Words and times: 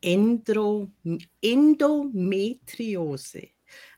Endro 0.00 0.90
Endometriose. 1.40 3.48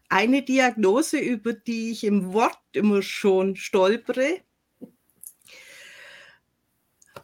Eine 0.09 0.43
Diagnose, 0.43 1.19
über 1.19 1.53
die 1.53 1.93
ich 1.93 2.04
im 2.04 2.32
Wort 2.32 2.59
immer 2.72 3.03
schon 3.03 3.56
stolpere. 3.56 4.41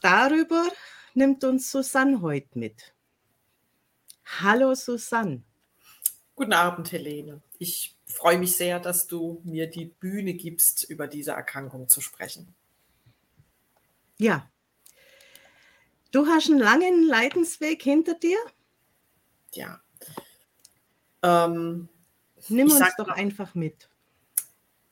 Darüber 0.01 0.69
nimmt 1.15 1.45
uns 1.45 1.71
Susanne 1.71 2.21
heute 2.23 2.59
mit. 2.59 2.95
Hallo 4.41 4.75
Susanne. 4.75 5.43
Guten 6.35 6.53
Abend, 6.53 6.93
Helene. 6.93 7.43
Ich 7.59 7.97
freue 8.07 8.39
mich 8.39 8.57
sehr, 8.57 8.79
dass 8.79 9.07
du 9.07 9.41
mir 9.45 9.69
die 9.69 9.87
Bühne 9.87 10.35
gibst, 10.35 10.85
über 10.85 11.09
diese 11.09 11.33
Erkrankung 11.33 11.89
zu 11.89 12.01
sprechen. 12.01 12.55
Ja. 14.19 14.49
Du 16.11 16.27
hast 16.27 16.49
einen 16.49 16.61
langen 16.61 17.03
Leidensweg 17.03 17.83
hinter 17.83 18.15
dir? 18.15 18.39
Ja. 19.53 19.81
Ähm, 21.23 21.89
Nimm 22.49 22.71
uns 22.71 22.97
doch 22.97 23.09
mal, 23.09 23.15
einfach 23.15 23.55
mit. 23.55 23.89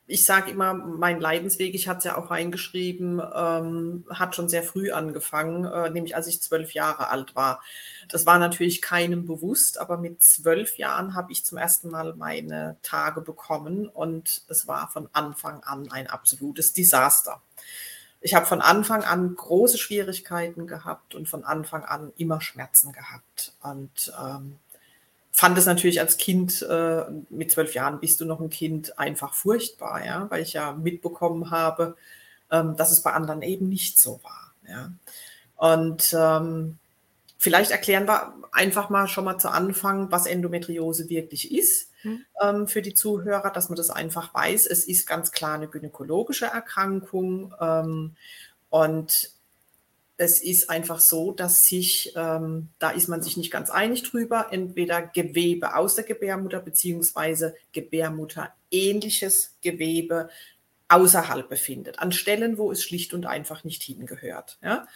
Ich 0.09 0.25
sage 0.25 0.53
immer, 0.53 0.73
mein 0.75 1.21
Leidensweg, 1.21 1.75
ich 1.75 1.89
hatte 1.89 1.99
es 1.99 2.05
ja 2.05 2.17
auch 2.17 2.31
reingeschrieben, 2.31 3.21
ähm, 3.35 4.05
hat 4.11 4.37
schon 4.37 4.49
sehr 4.49 4.63
früh 4.63 4.93
angefangen, 4.93 5.65
äh, 5.65 5.91
nämlich 5.91 6.15
als 6.15 6.29
ich 6.29 6.41
zwölf 6.41 6.73
Jahre 6.75 7.09
alt 7.09 7.35
war. 7.35 7.61
Das 8.09 8.25
war 8.25 8.39
natürlich 8.39 8.83
keinem 8.83 9.27
bewusst, 9.27 9.79
aber 9.79 9.97
mit 9.97 10.23
zwölf 10.23 10.79
Jahren 10.79 11.15
habe 11.15 11.33
ich 11.33 11.45
zum 11.45 11.59
ersten 11.59 11.91
Mal 11.91 12.15
meine 12.15 12.77
Tage 12.83 13.21
bekommen 13.21 13.89
und 13.89 14.43
es 14.49 14.69
war 14.69 14.89
von 14.91 15.09
Anfang 15.13 15.63
an 15.65 15.91
ein 15.91 16.07
absolutes 16.07 16.73
Desaster. 16.73 17.43
Ich 18.21 18.35
habe 18.35 18.47
von 18.47 18.61
Anfang 18.61 19.05
an 19.05 19.35
große 19.35 19.79
Schwierigkeiten 19.79 20.67
gehabt 20.67 21.15
und 21.15 21.29
von 21.29 21.45
Anfang 21.45 21.85
an 21.85 22.13
immer 22.17 22.41
Schmerzen 22.41 22.93
gehabt. 22.93 23.53
Und 23.63 24.13
ähm, 24.21 24.57
fand 25.31 25.59
es 25.59 25.67
natürlich 25.67 26.01
als 26.01 26.17
Kind, 26.17 26.63
äh, 26.63 27.05
mit 27.29 27.53
zwölf 27.53 27.75
Jahren 27.75 28.01
bist 28.01 28.21
du 28.21 28.25
noch 28.25 28.41
ein 28.41 28.51
Kind, 28.51 28.99
einfach 28.99 29.35
furchtbar, 29.35 30.05
ja, 30.05 30.31
weil 30.31 30.43
ich 30.43 30.55
ja 30.55 30.73
mitbekommen 30.73 31.51
habe, 31.51 31.97
ähm, 32.51 32.77
dass 32.77 32.91
es 32.91 33.03
bei 33.03 33.13
anderen 33.13 33.43
eben 33.43 33.69
nicht 33.69 33.99
so 33.99 34.21
war. 34.23 34.53
Ja. 34.69 34.93
Und 35.57 36.15
ähm, 36.19 36.79
vielleicht 37.39 37.71
erklären 37.71 38.09
wir 38.09 38.35
einfach 38.53 38.89
mal 38.89 39.09
schon 39.09 39.25
mal 39.25 39.39
zu 39.39 39.51
Anfang, 39.51 40.11
was 40.11 40.27
Endometriose 40.27 41.09
wirklich 41.09 41.53
ist 41.53 41.91
mhm. 42.07 42.25
ähm, 42.41 42.69
für 42.69 42.83
die 42.83 42.95
Zuhörer, 42.95 43.51
dass 43.51 43.69
man 43.69 43.77
das 43.77 43.91
einfach 43.91 44.35
weiß. 44.35 44.67
Es 44.67 44.87
ist 44.87 45.07
ganz 45.07 45.33
klar 45.33 45.55
eine 45.55 45.69
gynäkologische 45.69 46.47
Erkrankung 46.47 47.55
ähm, 47.61 48.17
und 48.71 49.31
es 50.19 50.43
ist 50.43 50.71
einfach 50.71 51.01
so, 51.01 51.33
dass 51.33 51.65
sich, 51.65 52.13
ähm, 52.17 52.69
da 52.79 52.91
ist 52.91 53.09
man 53.09 53.23
sich 53.23 53.37
nicht 53.37 53.51
ganz 53.51 53.71
einig 53.71 54.03
drüber, 54.03 54.47
entweder 54.51 55.03
Gewebe 55.03 55.77
aus 55.77 55.95
der 55.95 56.05
Gebärmutter 56.05 56.61
beziehungsweise 56.61 57.55
Gebärmutter 57.73 58.53
ähnliches 58.71 59.57
Gewebe 59.61 60.31
außerhalb 60.89 61.49
befindet, 61.49 61.99
an 61.99 62.13
Stellen, 62.13 62.59
wo 62.59 62.71
es 62.71 62.83
schlicht 62.83 63.13
und 63.13 63.27
einfach 63.27 63.65
nicht 63.65 63.83
hingehört. 63.83 64.59
Ja? 64.63 64.87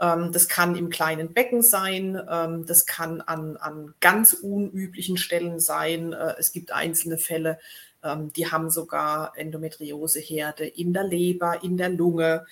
Ähm, 0.00 0.32
das 0.32 0.48
kann 0.48 0.76
im 0.76 0.88
kleinen 0.88 1.32
Becken 1.32 1.62
sein, 1.62 2.20
ähm, 2.28 2.64
das 2.66 2.86
kann 2.86 3.20
an, 3.20 3.56
an 3.58 3.94
ganz 4.00 4.32
unüblichen 4.32 5.18
Stellen 5.18 5.60
sein. 5.60 6.12
Äh, 6.12 6.34
es 6.38 6.52
gibt 6.52 6.72
einzelne 6.72 7.18
Fälle, 7.18 7.58
ähm, 8.02 8.32
die 8.32 8.50
haben 8.50 8.70
sogar 8.70 9.36
Endometrioseherde 9.36 10.66
in 10.66 10.94
der 10.94 11.04
Leber, 11.04 11.62
in 11.62 11.76
der 11.76 11.90
Lunge. 11.90 12.46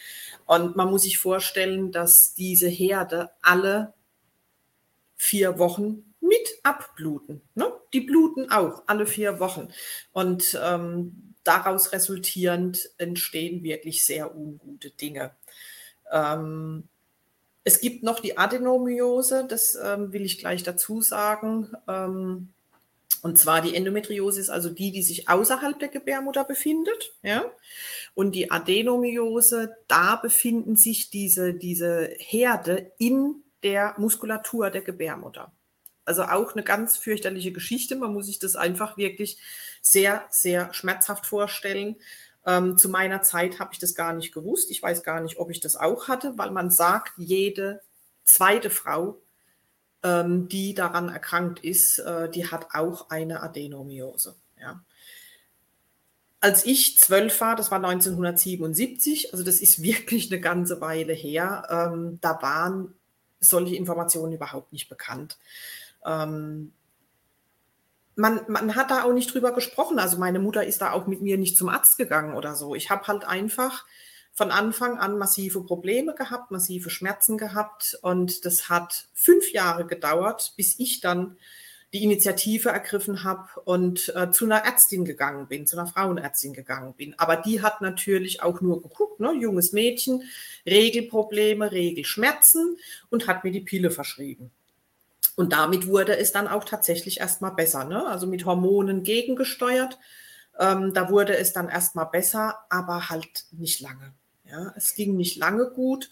Und 0.46 0.76
man 0.76 0.90
muss 0.90 1.02
sich 1.02 1.18
vorstellen, 1.18 1.90
dass 1.90 2.34
diese 2.34 2.68
Herde 2.68 3.30
alle 3.40 3.94
vier 5.16 5.58
Wochen 5.58 6.14
mit 6.20 6.48
abbluten. 6.62 7.40
Ne? 7.54 7.72
Die 7.92 8.00
bluten 8.00 8.50
auch 8.50 8.82
alle 8.86 9.06
vier 9.06 9.40
Wochen. 9.40 9.68
Und 10.12 10.58
ähm, 10.62 11.34
daraus 11.44 11.92
resultierend 11.92 12.90
entstehen 12.98 13.62
wirklich 13.62 14.04
sehr 14.04 14.36
ungute 14.36 14.90
Dinge. 14.90 15.32
Ähm, 16.12 16.84
es 17.68 17.82
gibt 17.82 18.02
noch 18.02 18.20
die 18.20 18.38
Adenomiose, 18.38 19.46
das 19.46 19.78
ähm, 19.84 20.10
will 20.10 20.24
ich 20.24 20.38
gleich 20.38 20.62
dazu 20.62 21.02
sagen. 21.02 21.70
Ähm, 21.86 22.48
und 23.20 23.36
zwar 23.36 23.60
die 23.60 23.74
Endometriose 23.74 24.40
ist 24.40 24.48
also 24.48 24.70
die, 24.70 24.90
die 24.90 25.02
sich 25.02 25.28
außerhalb 25.28 25.78
der 25.78 25.88
Gebärmutter 25.88 26.44
befindet. 26.44 27.12
Ja? 27.22 27.44
Und 28.14 28.34
die 28.34 28.50
Adenomiose, 28.50 29.76
da 29.86 30.16
befinden 30.16 30.76
sich 30.76 31.10
diese, 31.10 31.52
diese 31.52 32.08
Herde 32.18 32.90
in 32.96 33.42
der 33.62 33.94
Muskulatur 33.98 34.70
der 34.70 34.82
Gebärmutter. 34.82 35.52
Also 36.06 36.22
auch 36.22 36.54
eine 36.54 36.62
ganz 36.62 36.96
fürchterliche 36.96 37.52
Geschichte. 37.52 37.96
Man 37.96 38.14
muss 38.14 38.26
sich 38.26 38.38
das 38.38 38.56
einfach 38.56 38.96
wirklich 38.96 39.36
sehr, 39.82 40.24
sehr 40.30 40.72
schmerzhaft 40.72 41.26
vorstellen. 41.26 41.96
Ähm, 42.48 42.78
zu 42.78 42.88
meiner 42.88 43.22
Zeit 43.22 43.60
habe 43.60 43.70
ich 43.72 43.78
das 43.78 43.94
gar 43.94 44.12
nicht 44.12 44.34
gewusst. 44.34 44.72
Ich 44.72 44.82
weiß 44.82 45.04
gar 45.04 45.20
nicht, 45.20 45.38
ob 45.38 45.50
ich 45.50 45.60
das 45.60 45.76
auch 45.76 46.08
hatte, 46.08 46.36
weil 46.36 46.50
man 46.50 46.70
sagt, 46.70 47.12
jede 47.16 47.80
zweite 48.24 48.70
Frau 48.70 49.20
ähm, 50.02 50.48
die 50.48 50.74
daran 50.74 51.08
erkrankt 51.08 51.60
ist, 51.64 51.98
äh, 51.98 52.28
die 52.30 52.46
hat 52.46 52.68
auch 52.74 53.10
eine 53.10 53.42
Adenomiose. 53.42 54.36
Ja. 54.60 54.82
Als 56.40 56.64
ich 56.64 56.98
zwölf 56.98 57.40
war, 57.40 57.56
das 57.56 57.70
war 57.70 57.78
1977, 57.78 59.32
also 59.32 59.44
das 59.44 59.60
ist 59.60 59.82
wirklich 59.82 60.30
eine 60.30 60.40
ganze 60.40 60.80
Weile 60.80 61.12
her, 61.12 61.66
ähm, 61.70 62.18
da 62.20 62.40
waren 62.42 62.94
solche 63.40 63.76
Informationen 63.76 64.32
überhaupt 64.32 64.72
nicht 64.72 64.88
bekannt. 64.88 65.38
Ähm, 66.04 66.72
man, 68.18 68.40
man 68.48 68.74
hat 68.74 68.90
da 68.90 69.04
auch 69.04 69.12
nicht 69.12 69.32
drüber 69.32 69.52
gesprochen. 69.52 69.98
Also 69.98 70.18
meine 70.18 70.40
Mutter 70.40 70.64
ist 70.64 70.82
da 70.82 70.92
auch 70.92 71.06
mit 71.06 71.22
mir 71.22 71.38
nicht 71.38 71.56
zum 71.56 71.68
Arzt 71.68 71.96
gegangen 71.96 72.34
oder 72.34 72.56
so. 72.56 72.74
Ich 72.74 72.90
habe 72.90 73.06
halt 73.06 73.24
einfach 73.24 73.86
von 74.32 74.50
Anfang 74.50 74.98
an 74.98 75.18
massive 75.18 75.62
Probleme 75.62 76.14
gehabt, 76.14 76.50
massive 76.50 76.90
Schmerzen 76.90 77.38
gehabt 77.38 77.98
und 78.02 78.44
das 78.44 78.68
hat 78.68 79.08
fünf 79.14 79.52
Jahre 79.52 79.86
gedauert, 79.86 80.52
bis 80.56 80.78
ich 80.78 81.00
dann 81.00 81.36
die 81.92 82.04
Initiative 82.04 82.68
ergriffen 82.68 83.24
habe 83.24 83.48
und 83.64 84.12
äh, 84.14 84.30
zu 84.30 84.44
einer 84.44 84.64
Ärztin 84.64 85.04
gegangen 85.04 85.46
bin, 85.48 85.66
zu 85.66 85.78
einer 85.78 85.86
Frauenärztin 85.86 86.52
gegangen 86.52 86.94
bin. 86.94 87.18
Aber 87.18 87.36
die 87.36 87.62
hat 87.62 87.80
natürlich 87.80 88.42
auch 88.42 88.60
nur 88.60 88.82
geguckt, 88.82 89.20
ne, 89.20 89.32
junges 89.32 89.72
Mädchen, 89.72 90.24
Regelprobleme, 90.66 91.72
Regelschmerzen 91.72 92.76
und 93.10 93.26
hat 93.26 93.42
mir 93.42 93.52
die 93.52 93.60
Pille 93.60 93.90
verschrieben. 93.90 94.50
Und 95.38 95.52
damit 95.52 95.86
wurde 95.86 96.18
es 96.18 96.32
dann 96.32 96.48
auch 96.48 96.64
tatsächlich 96.64 97.20
erstmal 97.20 97.52
besser, 97.52 97.84
ne? 97.84 98.04
also 98.08 98.26
mit 98.26 98.44
Hormonen 98.44 99.04
gegengesteuert. 99.04 99.96
Ähm, 100.58 100.92
da 100.94 101.10
wurde 101.10 101.38
es 101.38 101.52
dann 101.52 101.68
erstmal 101.68 102.06
besser, 102.06 102.58
aber 102.70 103.08
halt 103.08 103.44
nicht 103.52 103.78
lange. 103.78 104.12
Ja, 104.46 104.72
es 104.76 104.96
ging 104.96 105.14
nicht 105.14 105.36
lange 105.36 105.70
gut, 105.70 106.10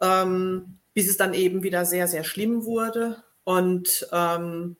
ähm, 0.00 0.78
bis 0.94 1.08
es 1.08 1.16
dann 1.16 1.32
eben 1.32 1.62
wieder 1.62 1.84
sehr, 1.84 2.08
sehr 2.08 2.24
schlimm 2.24 2.64
wurde. 2.64 3.22
Und 3.44 4.08
ähm, 4.10 4.76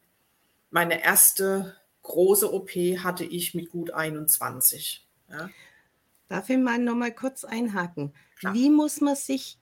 meine 0.71 1.05
erste 1.05 1.77
große 2.03 2.53
OP 2.53 2.71
hatte 2.71 3.23
ich 3.23 3.55
mit 3.55 3.71
gut 3.71 3.93
21. 3.93 5.07
Ja. 5.31 5.49
Darf 6.27 6.51
ich 6.51 6.59
mal 6.59 6.81
noch 6.81 6.97
mal 6.97 7.15
kurz 7.15 7.45
einhaken? 7.45 8.13
Klar. 8.41 8.53
Wie 8.53 8.69
muss 8.69 9.01
man 9.01 9.15
sich 9.15 9.61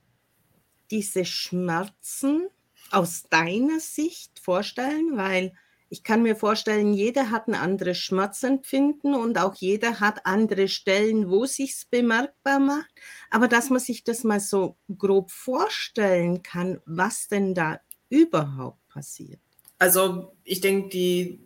diese 0.89 1.25
Schmerzen 1.25 2.49
aus 2.95 3.23
deiner 3.29 3.79
Sicht 3.79 4.39
vorstellen? 4.39 5.17
Weil 5.17 5.53
ich 5.89 6.03
kann 6.03 6.23
mir 6.23 6.35
vorstellen, 6.35 6.93
jeder 6.93 7.29
hat 7.29 7.47
ein 7.47 7.55
anderes 7.55 7.97
Schmerzempfinden 7.97 9.13
und 9.13 9.37
auch 9.37 9.55
jeder 9.55 9.99
hat 9.99 10.25
andere 10.25 10.67
Stellen, 10.67 11.29
wo 11.29 11.45
sich's 11.45 11.85
bemerkbar 11.85 12.59
macht. 12.59 12.89
Aber 13.29 13.47
dass 13.47 13.69
man 13.69 13.79
sich 13.79 14.03
das 14.03 14.23
mal 14.23 14.39
so 14.39 14.75
grob 14.97 15.31
vorstellen 15.31 16.41
kann, 16.41 16.81
was 16.85 17.27
denn 17.27 17.53
da 17.53 17.79
überhaupt 18.09 18.85
passiert. 18.87 19.39
Also 19.77 20.31
ich 20.43 20.61
denke, 20.61 20.89
die 20.89 21.39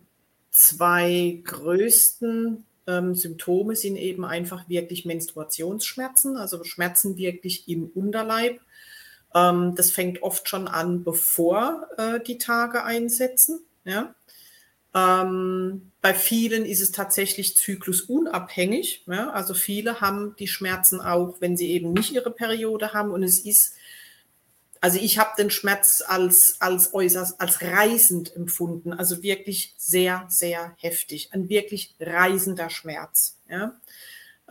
zwei 0.50 1.40
größten 1.44 2.64
ähm, 2.86 3.14
Symptome 3.14 3.76
sind 3.76 3.96
eben 3.96 4.24
einfach 4.24 4.68
wirklich 4.68 5.04
Menstruationsschmerzen, 5.04 6.36
also 6.36 6.64
Schmerzen 6.64 7.16
wirklich 7.16 7.68
im 7.68 7.90
Unterleib. 7.94 8.60
Ähm, 9.34 9.74
das 9.76 9.90
fängt 9.90 10.22
oft 10.22 10.48
schon 10.48 10.68
an, 10.68 11.04
bevor 11.04 11.88
äh, 11.96 12.20
die 12.20 12.38
Tage 12.38 12.84
einsetzen. 12.84 13.60
Ja? 13.84 14.14
Ähm, 14.94 15.92
bei 16.02 16.14
vielen 16.14 16.64
ist 16.64 16.80
es 16.80 16.90
tatsächlich 16.92 17.56
zyklusunabhängig. 17.56 19.04
Ja? 19.06 19.30
Also 19.30 19.54
viele 19.54 20.00
haben 20.00 20.34
die 20.38 20.48
Schmerzen 20.48 21.00
auch, 21.00 21.36
wenn 21.40 21.56
sie 21.56 21.70
eben 21.70 21.92
nicht 21.92 22.12
ihre 22.12 22.30
Periode 22.30 22.92
haben. 22.92 23.12
Und 23.12 23.22
es 23.22 23.38
ist, 23.40 23.74
also 24.80 24.98
ich 24.98 25.18
habe 25.18 25.30
den 25.38 25.50
Schmerz 25.50 26.02
als, 26.06 26.56
als 26.58 26.92
äußerst, 26.92 27.40
als 27.40 27.62
reißend 27.62 28.34
empfunden. 28.34 28.92
Also 28.92 29.22
wirklich 29.22 29.74
sehr, 29.76 30.26
sehr 30.28 30.74
heftig. 30.78 31.28
Ein 31.32 31.48
wirklich 31.48 31.94
reißender 32.00 32.70
Schmerz. 32.70 33.36
Ja? 33.48 33.78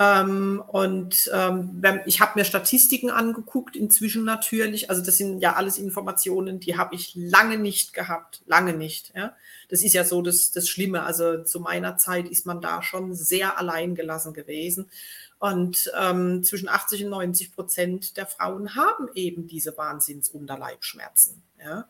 Ähm, 0.01 0.63
und 0.65 1.29
ähm, 1.33 1.83
ich 2.05 2.21
habe 2.21 2.39
mir 2.39 2.45
Statistiken 2.45 3.09
angeguckt, 3.09 3.75
inzwischen 3.75 4.23
natürlich. 4.23 4.89
Also 4.89 5.03
das 5.03 5.17
sind 5.17 5.41
ja 5.41 5.55
alles 5.55 5.77
Informationen, 5.77 6.61
die 6.61 6.77
habe 6.77 6.95
ich 6.95 7.11
lange 7.15 7.57
nicht 7.57 7.93
gehabt, 7.93 8.41
lange 8.45 8.73
nicht. 8.73 9.11
Ja? 9.13 9.35
Das 9.67 9.83
ist 9.83 9.93
ja 9.93 10.05
so 10.05 10.21
das, 10.21 10.51
das 10.51 10.69
Schlimme. 10.69 11.03
Also 11.03 11.43
zu 11.43 11.59
meiner 11.59 11.97
Zeit 11.97 12.29
ist 12.29 12.45
man 12.45 12.61
da 12.61 12.81
schon 12.81 13.13
sehr 13.13 13.59
alleingelassen 13.59 14.33
gewesen. 14.33 14.89
Und 15.37 15.91
ähm, 15.99 16.43
zwischen 16.43 16.69
80 16.69 17.03
und 17.03 17.09
90 17.11 17.53
Prozent 17.53 18.15
der 18.15 18.25
Frauen 18.25 18.75
haben 18.75 19.09
eben 19.15 19.47
diese 19.47 19.77
Wahnsinnsunterleibschmerzen. 19.77 21.43
Ja? 21.61 21.89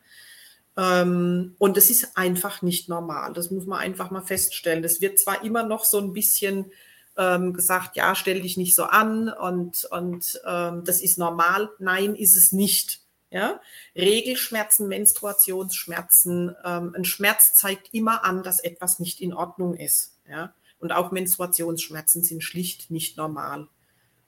Ähm, 0.77 1.55
und 1.59 1.77
das 1.77 1.91
ist 1.91 2.17
einfach 2.17 2.63
nicht 2.63 2.89
normal. 2.89 3.33
Das 3.33 3.51
muss 3.51 3.67
man 3.67 3.79
einfach 3.79 4.09
mal 4.09 4.21
feststellen. 4.21 4.81
Das 4.81 4.99
wird 4.99 5.19
zwar 5.19 5.43
immer 5.43 5.61
noch 5.61 5.85
so 5.85 5.99
ein 5.99 6.13
bisschen 6.13 6.71
ähm, 7.19 7.53
gesagt, 7.53 7.97
ja, 7.97 8.15
stell 8.15 8.41
dich 8.41 8.55
nicht 8.55 8.75
so 8.75 8.85
an 8.85 9.29
und, 9.29 9.85
und 9.91 10.41
ähm, 10.47 10.83
das 10.85 11.01
ist 11.01 11.19
normal. 11.19 11.69
Nein, 11.77 12.15
ist 12.15 12.35
es 12.35 12.53
nicht. 12.53 13.01
Ja? 13.29 13.59
Regelschmerzen, 13.95 14.87
Menstruationsschmerzen, 14.87 16.55
ähm, 16.63 16.95
ein 16.95 17.03
Schmerz 17.03 17.53
zeigt 17.53 17.93
immer 17.93 18.23
an, 18.23 18.41
dass 18.41 18.61
etwas 18.61 18.99
nicht 18.99 19.19
in 19.19 19.33
Ordnung 19.33 19.75
ist. 19.75 20.13
Ja? 20.29 20.53
Und 20.79 20.93
auch 20.93 21.11
Menstruationsschmerzen 21.11 22.23
sind 22.23 22.41
schlicht 22.41 22.89
nicht 22.89 23.17
normal. 23.17 23.67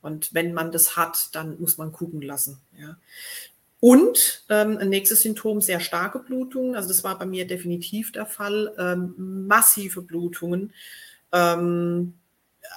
Und 0.01 0.33
wenn 0.33 0.53
man 0.53 0.71
das 0.71 0.97
hat, 0.97 1.29
dann 1.33 1.59
muss 1.61 1.77
man 1.77 1.93
gucken 1.93 2.21
lassen. 2.21 2.59
Ja. 2.77 2.97
Und 3.79 4.43
ähm, 4.49 4.77
ein 4.77 4.89
nächstes 4.89 5.21
Symptom, 5.21 5.61
sehr 5.61 5.79
starke 5.79 6.19
Blutungen. 6.19 6.75
Also 6.75 6.89
das 6.89 7.03
war 7.03 7.17
bei 7.17 7.25
mir 7.25 7.47
definitiv 7.47 8.11
der 8.11 8.25
Fall. 8.25 8.73
Ähm, 8.77 9.47
massive 9.47 10.01
Blutungen. 10.01 10.73
Ähm, 11.31 12.15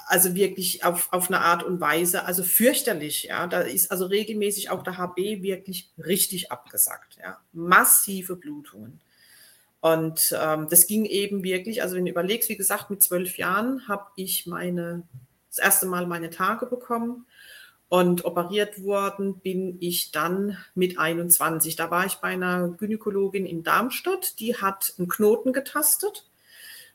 also 0.07 0.35
wirklich 0.35 0.83
auf, 0.83 1.11
auf 1.11 1.29
eine 1.29 1.41
Art 1.41 1.63
und 1.63 1.81
Weise, 1.81 2.25
also 2.25 2.43
fürchterlich, 2.43 3.23
ja. 3.23 3.47
Da 3.47 3.61
ist 3.61 3.91
also 3.91 4.05
regelmäßig 4.05 4.69
auch 4.69 4.83
der 4.83 4.97
HB 4.97 5.41
wirklich 5.41 5.91
richtig 5.97 6.51
abgesackt, 6.51 7.17
ja. 7.17 7.39
Massive 7.53 8.35
Blutungen. 8.35 9.01
Und 9.81 10.35
ähm, 10.39 10.67
das 10.69 10.87
ging 10.87 11.05
eben 11.05 11.43
wirklich, 11.43 11.83
also 11.83 11.95
wenn 11.95 12.05
du 12.05 12.11
überlegst, 12.11 12.49
wie 12.49 12.57
gesagt, 12.57 12.89
mit 12.89 13.03
zwölf 13.03 13.37
Jahren 13.37 13.87
habe 13.87 14.05
ich 14.15 14.47
meine, 14.47 15.03
das 15.49 15.59
erste 15.59 15.85
Mal 15.85 16.07
meine 16.07 16.31
Tage 16.31 16.65
bekommen 16.65 17.27
und 17.87 18.25
operiert 18.25 18.83
worden 18.83 19.39
bin 19.39 19.77
ich 19.79 20.11
dann 20.11 20.57
mit 20.73 20.97
21. 20.97 21.75
Da 21.75 21.91
war 21.91 22.05
ich 22.05 22.15
bei 22.15 22.29
einer 22.29 22.69
Gynäkologin 22.69 23.45
in 23.45 23.63
Darmstadt, 23.63 24.39
die 24.39 24.55
hat 24.55 24.93
einen 24.97 25.07
Knoten 25.07 25.53
getastet 25.53 26.25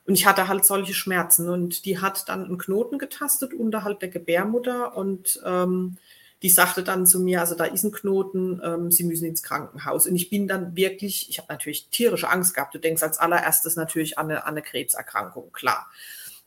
und 0.05 0.15
ich 0.15 0.25
hatte 0.25 0.47
halt 0.47 0.65
solche 0.65 0.93
Schmerzen 0.93 1.47
und 1.49 1.85
die 1.85 1.99
hat 1.99 2.27
dann 2.27 2.45
einen 2.45 2.57
Knoten 2.57 2.97
getastet 2.97 3.53
unterhalb 3.53 3.99
der 3.99 4.09
Gebärmutter 4.09 4.95
und 4.95 5.41
ähm, 5.45 5.97
die 6.41 6.49
sagte 6.49 6.83
dann 6.83 7.05
zu 7.05 7.19
mir, 7.19 7.39
also 7.39 7.53
da 7.53 7.65
ist 7.65 7.83
ein 7.83 7.91
Knoten, 7.91 8.59
ähm, 8.63 8.91
Sie 8.91 9.03
müssen 9.03 9.25
ins 9.25 9.43
Krankenhaus. 9.43 10.07
Und 10.07 10.15
ich 10.15 10.31
bin 10.31 10.47
dann 10.47 10.75
wirklich, 10.75 11.29
ich 11.29 11.37
habe 11.37 11.53
natürlich 11.53 11.89
tierische 11.89 12.29
Angst 12.29 12.55
gehabt. 12.55 12.73
Du 12.73 12.79
denkst 12.79 13.03
als 13.03 13.19
allererstes 13.19 13.75
natürlich 13.75 14.17
an 14.17 14.31
eine, 14.31 14.43
an 14.45 14.53
eine 14.53 14.63
Krebserkrankung, 14.63 15.51
klar. 15.51 15.87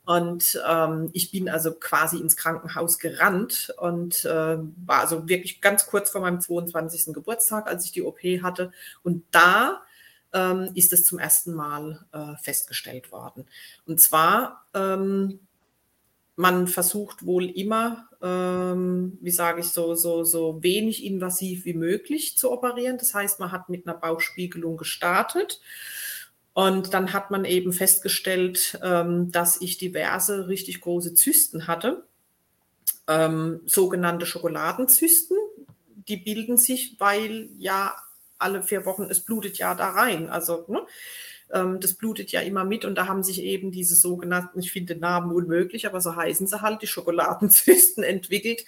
Und 0.05 0.61
ähm, 0.69 1.11
ich 1.13 1.31
bin 1.31 1.49
also 1.49 1.73
quasi 1.73 2.19
ins 2.19 2.37
Krankenhaus 2.37 2.99
gerannt 2.99 3.73
und 3.79 4.25
äh, 4.25 4.59
war 4.59 5.01
also 5.01 5.29
wirklich 5.29 5.61
ganz 5.61 5.87
kurz 5.87 6.11
vor 6.11 6.21
meinem 6.21 6.41
22. 6.41 7.15
Geburtstag, 7.15 7.69
als 7.69 7.85
ich 7.85 7.93
die 7.93 8.03
OP 8.03 8.19
hatte. 8.43 8.73
Und 9.03 9.25
da 9.31 9.81
ähm, 10.35 10.71
ist 10.75 10.93
es 10.93 11.05
zum 11.05 11.19
ersten 11.19 11.55
Mal 11.55 12.05
äh, 12.13 12.37
festgestellt 12.43 13.13
worden. 13.13 13.47
Und 13.87 14.01
zwar, 14.01 14.67
ähm, 14.75 15.39
man 16.37 16.67
versucht 16.67 17.25
wohl 17.25 17.45
immer, 17.45 18.09
ähm, 18.21 19.17
wie 19.21 19.31
sage 19.31 19.61
ich, 19.61 19.69
so, 19.69 19.95
so, 19.95 20.25
so 20.25 20.63
wenig 20.63 21.05
invasiv 21.05 21.65
wie 21.65 21.75
möglich 21.75 22.37
zu 22.37 22.51
operieren. 22.51 22.99
Das 22.99 23.15
heißt, 23.15 23.39
man 23.39 23.53
hat 23.53 23.69
mit 23.69 23.87
einer 23.87 23.97
Bauchspiegelung 23.97 24.77
gestartet. 24.77 25.61
Und 26.53 26.95
dann 26.95 27.13
hat 27.13 27.31
man 27.31 27.45
eben 27.45 27.73
festgestellt, 27.73 28.79
ähm, 28.83 29.31
dass 29.33 29.61
ich 29.61 29.79
diverse 29.79 30.49
richtig 30.49 30.81
große 30.81 31.15
Zysten 31.15 31.67
hatte, 31.67 32.05
ähm, 33.09 33.61
sogenannte 33.67 34.27
Schokoladenzysten. 34.27 35.37
Die 36.09 36.17
bilden 36.17 36.57
sich, 36.57 36.97
weil 36.99 37.49
ja 37.59 37.97
alle 38.45 38.63
vier 38.63 38.85
Wochen, 38.87 39.09
es 39.11 39.21
blutet 39.21 39.59
ja 39.59 39.75
da 39.75 39.91
rein. 39.91 40.29
Also 40.29 40.65
ne, 40.69 40.87
ähm, 41.53 41.81
das 41.81 41.95
blutet 41.95 42.31
ja 42.33 42.41
immer 42.41 42.65
mit 42.65 42.85
und 42.85 42.95
da 42.95 43.09
haben 43.09 43.23
sich 43.23 43.43
eben 43.43 43.73
diese 43.73 43.97
sogenannten, 43.97 44.61
ich 44.61 44.73
finde 44.73 44.97
Namen 44.97 45.33
unmöglich, 45.33 45.87
aber 45.87 46.01
so 46.01 46.15
heißen 46.15 46.47
sie 46.47 46.63
halt, 46.63 46.83
die 46.83 46.87
Schokoladenzysten 46.87 48.05
entwickelt. 48.05 48.65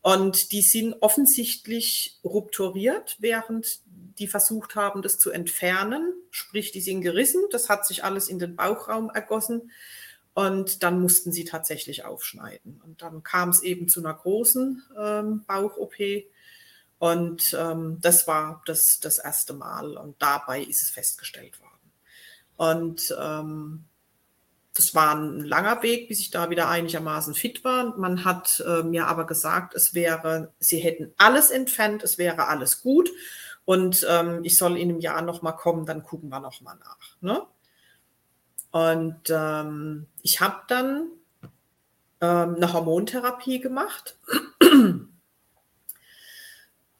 Und 0.00 0.52
die 0.52 0.62
sind 0.62 0.94
offensichtlich 1.00 2.18
rupturiert, 2.24 3.16
während 3.18 3.80
die 4.18 4.28
versucht 4.28 4.74
haben, 4.74 5.02
das 5.02 5.18
zu 5.18 5.30
entfernen. 5.30 6.12
Sprich, 6.30 6.72
die 6.72 6.80
sind 6.80 7.00
gerissen. 7.02 7.42
Das 7.50 7.68
hat 7.68 7.86
sich 7.86 8.04
alles 8.04 8.28
in 8.28 8.38
den 8.38 8.56
Bauchraum 8.56 9.10
ergossen. 9.10 9.70
Und 10.34 10.84
dann 10.84 11.00
mussten 11.00 11.32
sie 11.32 11.44
tatsächlich 11.44 12.04
aufschneiden. 12.04 12.80
Und 12.84 13.02
dann 13.02 13.24
kam 13.24 13.48
es 13.48 13.60
eben 13.62 13.88
zu 13.88 14.00
einer 14.00 14.14
großen 14.14 14.84
ähm, 14.96 15.44
Bauch-OP. 15.46 15.96
Und 16.98 17.56
ähm, 17.58 17.98
das 18.00 18.26
war 18.26 18.62
das, 18.66 18.98
das 19.00 19.18
erste 19.18 19.52
Mal. 19.52 19.96
Und 19.96 20.20
dabei 20.20 20.62
ist 20.62 20.82
es 20.82 20.90
festgestellt 20.90 21.60
worden. 21.60 21.92
Und 22.56 23.16
ähm, 23.20 23.84
das 24.74 24.94
war 24.94 25.14
ein 25.14 25.40
langer 25.40 25.82
Weg, 25.82 26.08
bis 26.08 26.20
ich 26.20 26.30
da 26.30 26.50
wieder 26.50 26.68
einigermaßen 26.68 27.34
fit 27.34 27.64
war. 27.64 27.96
Man 27.96 28.24
hat 28.24 28.62
äh, 28.66 28.82
mir 28.82 29.06
aber 29.06 29.26
gesagt, 29.26 29.74
es 29.74 29.94
wäre, 29.94 30.52
sie 30.58 30.78
hätten 30.78 31.12
alles 31.18 31.50
entfernt, 31.50 32.02
es 32.02 32.18
wäre 32.18 32.46
alles 32.46 32.82
gut. 32.82 33.10
Und 33.64 34.06
ähm, 34.08 34.44
ich 34.44 34.56
soll 34.56 34.78
in 34.78 34.88
einem 34.88 35.00
Jahr 35.00 35.22
nochmal 35.22 35.56
kommen, 35.56 35.84
dann 35.84 36.02
gucken 36.02 36.30
wir 36.30 36.40
nochmal 36.40 36.76
nach. 36.76 37.16
Ne? 37.20 37.42
Und 38.70 39.20
ähm, 39.30 40.06
ich 40.22 40.40
habe 40.40 40.62
dann 40.68 41.08
ähm, 42.20 42.54
eine 42.56 42.72
Hormontherapie 42.72 43.60
gemacht. 43.60 44.16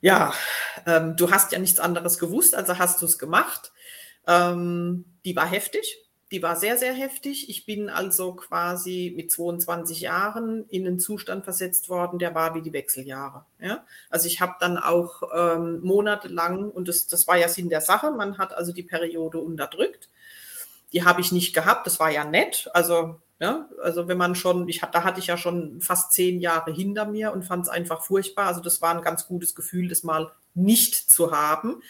Ja, 0.01 0.33
ähm, 0.87 1.17
du 1.17 1.31
hast 1.31 1.53
ja 1.53 1.59
nichts 1.59 1.81
anderes 1.81 2.19
gewusst, 2.19 2.55
also 2.55 2.79
hast 2.79 3.03
du 3.03 3.07
es 3.07 3.19
gemacht. 3.19 3.73
Ähm, 4.27 5.05
die 5.25 5.35
war 5.35 5.47
heftig. 5.47 6.05
Die 6.31 6.43
war 6.43 6.57
sehr, 6.57 6.77
sehr 6.77 6.93
heftig. 6.93 7.49
Ich 7.49 7.65
bin 7.65 7.89
also 7.89 8.35
quasi 8.35 9.15
mit 9.17 9.33
22 9.33 10.03
Jahren 10.03 10.67
in 10.69 10.87
einen 10.87 10.99
Zustand 10.99 11.45
versetzt 11.45 11.89
worden, 11.89 12.19
der 12.19 12.35
war 12.35 12.55
wie 12.55 12.61
die 12.61 12.75
Wechseljahre. 12.75 13.47
Ja? 13.59 13.87
Also 14.11 14.27
ich 14.27 14.41
habe 14.43 14.57
dann 14.61 14.77
auch 14.77 15.23
ähm, 15.35 15.81
monatelang, 15.81 16.71
und 16.71 16.87
das, 16.87 17.07
das 17.07 17.27
war 17.27 17.39
ja 17.39 17.49
Sinn 17.49 17.71
der 17.71 17.81
Sache, 17.81 18.11
man 18.11 18.37
hat 18.37 18.53
also 18.53 18.73
die 18.73 18.83
Periode 18.83 19.39
unterdrückt. 19.39 20.11
Die 20.93 21.05
habe 21.05 21.23
ich 21.23 21.33
nicht 21.33 21.55
gehabt, 21.55 21.87
das 21.87 21.99
war 21.99 22.11
ja 22.11 22.25
nett. 22.25 22.69
Also, 22.73 23.21
ja, 23.41 23.69
also 23.83 24.09
wenn 24.09 24.19
man 24.19 24.35
schon, 24.35 24.69
ich, 24.69 24.81
da 24.81 25.05
hatte 25.05 25.21
ich 25.21 25.29
ja 25.29 25.37
schon 25.37 25.81
fast 25.81 26.13
zehn 26.13 26.41
Jahre 26.41 26.73
hinter 26.73 27.07
mir 27.07 27.33
und 27.33 27.45
fand 27.45 27.65
es 27.65 27.69
einfach 27.69 28.03
furchtbar. 28.03 28.47
Also 28.47 28.61
das 28.61 28.83
war 28.83 28.95
ein 28.95 29.03
ganz 29.03 29.27
gutes 29.27 29.55
Gefühl, 29.55 29.89
das 29.89 30.03
mal 30.03 30.33
nicht 30.55 30.95
zu 30.95 31.31
haben. 31.31 31.81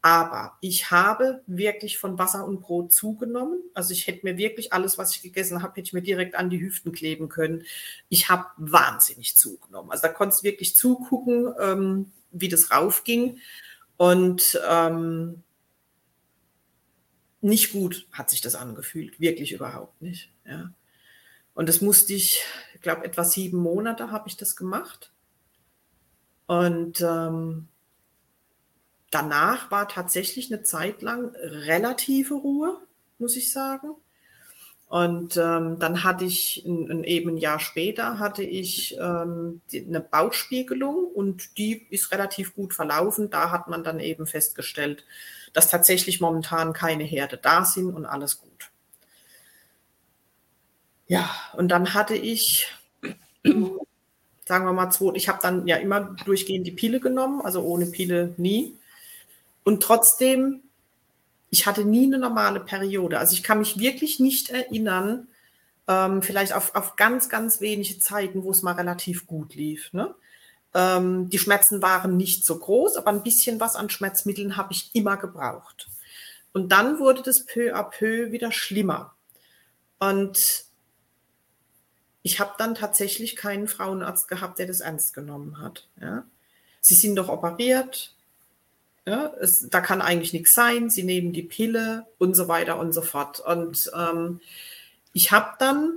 Aber 0.00 0.58
ich 0.60 0.90
habe 0.90 1.42
wirklich 1.46 1.98
von 1.98 2.18
Wasser 2.18 2.44
und 2.44 2.60
Brot 2.60 2.92
zugenommen. 2.92 3.60
Also 3.74 3.92
ich 3.92 4.06
hätte 4.06 4.24
mir 4.24 4.36
wirklich 4.36 4.72
alles, 4.72 4.98
was 4.98 5.14
ich 5.14 5.22
gegessen 5.22 5.62
habe, 5.62 5.72
hätte 5.74 5.86
ich 5.86 5.92
mir 5.92 6.02
direkt 6.02 6.34
an 6.34 6.50
die 6.50 6.60
Hüften 6.60 6.92
kleben 6.92 7.28
können. 7.28 7.64
Ich 8.08 8.28
habe 8.28 8.46
wahnsinnig 8.56 9.36
zugenommen. 9.36 9.90
Also 9.90 10.02
da 10.02 10.08
konntest 10.08 10.42
du 10.42 10.48
wirklich 10.48 10.76
zugucken, 10.76 11.52
ähm, 11.60 12.12
wie 12.30 12.48
das 12.48 12.70
raufging. 12.70 13.38
Und 13.96 14.60
ähm, 14.68 15.42
nicht 17.40 17.72
gut 17.72 18.06
hat 18.12 18.30
sich 18.30 18.40
das 18.40 18.54
angefühlt, 18.54 19.20
wirklich 19.20 19.52
überhaupt 19.52 20.00
nicht. 20.00 20.30
Ja. 20.44 20.72
Und 21.54 21.68
das 21.68 21.80
musste 21.80 22.14
ich, 22.14 22.42
ich 22.74 22.80
glaube, 22.80 23.04
etwa 23.04 23.24
sieben 23.24 23.58
Monate 23.58 24.10
habe 24.10 24.28
ich 24.28 24.36
das 24.36 24.56
gemacht. 24.56 25.12
Und 26.46 27.00
ähm, 27.00 27.68
danach 29.10 29.70
war 29.70 29.88
tatsächlich 29.88 30.52
eine 30.52 30.62
Zeit 30.62 31.02
lang 31.02 31.34
relative 31.36 32.34
Ruhe, 32.34 32.78
muss 33.18 33.36
ich 33.36 33.52
sagen. 33.52 33.94
Und 34.92 35.38
ähm, 35.38 35.78
dann 35.78 36.04
hatte 36.04 36.26
ich 36.26 36.64
ein, 36.66 36.90
ein, 36.90 37.04
eben 37.04 37.30
ein 37.30 37.36
Jahr 37.38 37.60
später 37.60 38.18
hatte 38.18 38.42
ich 38.42 38.94
ähm, 39.00 39.62
die, 39.70 39.86
eine 39.86 40.00
Bauchspiegelung 40.00 41.06
und 41.06 41.56
die 41.56 41.86
ist 41.88 42.12
relativ 42.12 42.54
gut 42.54 42.74
verlaufen. 42.74 43.30
Da 43.30 43.50
hat 43.50 43.68
man 43.68 43.84
dann 43.84 44.00
eben 44.00 44.26
festgestellt, 44.26 45.06
dass 45.54 45.70
tatsächlich 45.70 46.20
momentan 46.20 46.74
keine 46.74 47.04
Herde 47.04 47.38
da 47.38 47.64
sind 47.64 47.94
und 47.94 48.04
alles 48.04 48.38
gut. 48.38 48.71
Ja, 51.12 51.28
und 51.52 51.68
dann 51.68 51.92
hatte 51.92 52.14
ich, 52.14 52.68
sagen 53.44 53.84
wir 54.46 54.72
mal, 54.72 54.88
zwei, 54.88 55.14
ich 55.14 55.28
habe 55.28 55.40
dann 55.42 55.66
ja 55.66 55.76
immer 55.76 56.16
durchgehend 56.24 56.66
die 56.66 56.72
Pille 56.72 57.00
genommen, 57.00 57.42
also 57.42 57.60
ohne 57.60 57.84
Pille 57.84 58.32
nie. 58.38 58.78
Und 59.62 59.82
trotzdem, 59.82 60.62
ich 61.50 61.66
hatte 61.66 61.84
nie 61.84 62.06
eine 62.06 62.18
normale 62.18 62.60
Periode. 62.60 63.18
Also 63.18 63.34
ich 63.34 63.42
kann 63.42 63.58
mich 63.58 63.78
wirklich 63.78 64.20
nicht 64.20 64.48
erinnern, 64.48 65.28
ähm, 65.86 66.22
vielleicht 66.22 66.54
auf, 66.54 66.74
auf 66.74 66.96
ganz, 66.96 67.28
ganz 67.28 67.60
wenige 67.60 67.98
Zeiten, 67.98 68.42
wo 68.42 68.50
es 68.50 68.62
mal 68.62 68.72
relativ 68.72 69.26
gut 69.26 69.54
lief. 69.54 69.92
Ne? 69.92 70.14
Ähm, 70.72 71.28
die 71.28 71.38
Schmerzen 71.38 71.82
waren 71.82 72.16
nicht 72.16 72.46
so 72.46 72.58
groß, 72.58 72.96
aber 72.96 73.10
ein 73.10 73.22
bisschen 73.22 73.60
was 73.60 73.76
an 73.76 73.90
Schmerzmitteln 73.90 74.56
habe 74.56 74.72
ich 74.72 74.88
immer 74.94 75.18
gebraucht. 75.18 75.90
Und 76.54 76.72
dann 76.72 76.98
wurde 77.00 77.20
das 77.20 77.44
peu 77.44 77.74
à 77.74 77.82
peu 77.82 78.32
wieder 78.32 78.50
schlimmer. 78.50 79.14
Und 79.98 80.71
ich 82.22 82.40
habe 82.40 82.52
dann 82.58 82.74
tatsächlich 82.74 83.36
keinen 83.36 83.68
Frauenarzt 83.68 84.28
gehabt, 84.28 84.58
der 84.58 84.66
das 84.66 84.80
ernst 84.80 85.14
genommen 85.14 85.60
hat. 85.60 85.88
Ja? 86.00 86.24
Sie 86.80 86.94
sind 86.94 87.16
doch 87.16 87.28
operiert, 87.28 88.14
ja? 89.06 89.32
es, 89.40 89.68
da 89.68 89.80
kann 89.80 90.02
eigentlich 90.02 90.32
nichts 90.32 90.54
sein, 90.54 90.88
sie 90.90 91.02
nehmen 91.02 91.32
die 91.32 91.42
Pille 91.42 92.06
und 92.18 92.34
so 92.34 92.48
weiter 92.48 92.78
und 92.78 92.92
so 92.92 93.02
fort. 93.02 93.40
Und 93.40 93.90
ähm, 93.96 94.40
ich 95.12 95.32
habe 95.32 95.54
dann, 95.58 95.94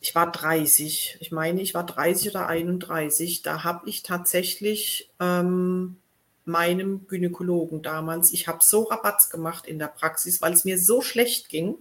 ich 0.00 0.14
war 0.14 0.30
30, 0.30 1.16
ich 1.20 1.32
meine, 1.32 1.62
ich 1.62 1.72
war 1.72 1.86
30 1.86 2.30
oder 2.30 2.46
31, 2.46 3.42
da 3.42 3.64
habe 3.64 3.88
ich 3.88 4.02
tatsächlich 4.02 5.10
ähm, 5.18 5.96
meinem 6.44 7.06
Gynäkologen 7.06 7.80
damals, 7.80 8.34
ich 8.34 8.48
habe 8.48 8.58
so 8.60 8.82
Rabatz 8.82 9.30
gemacht 9.30 9.66
in 9.66 9.78
der 9.78 9.88
Praxis, 9.88 10.42
weil 10.42 10.52
es 10.52 10.66
mir 10.66 10.78
so 10.78 11.00
schlecht 11.00 11.48
ging. 11.48 11.76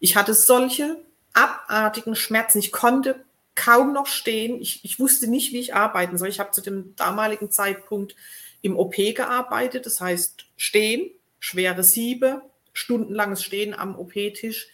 Ich 0.00 0.16
hatte 0.16 0.32
solche 0.32 0.96
abartigen 1.34 2.16
Schmerzen. 2.16 2.58
Ich 2.58 2.72
konnte 2.72 3.24
kaum 3.54 3.92
noch 3.92 4.06
stehen. 4.06 4.60
Ich, 4.60 4.84
ich 4.84 4.98
wusste 4.98 5.26
nicht, 5.26 5.52
wie 5.52 5.60
ich 5.60 5.74
arbeiten 5.74 6.18
soll. 6.18 6.28
Ich 6.28 6.40
habe 6.40 6.50
zu 6.50 6.60
dem 6.60 6.96
damaligen 6.96 7.50
Zeitpunkt 7.50 8.16
im 8.62 8.78
OP 8.78 8.96
gearbeitet, 8.96 9.84
das 9.84 10.00
heißt 10.00 10.46
stehen, 10.56 11.10
schwere 11.38 11.84
Siebe, 11.84 12.40
stundenlanges 12.72 13.42
Stehen 13.42 13.74
am 13.74 13.98
OP-Tisch. 13.98 14.68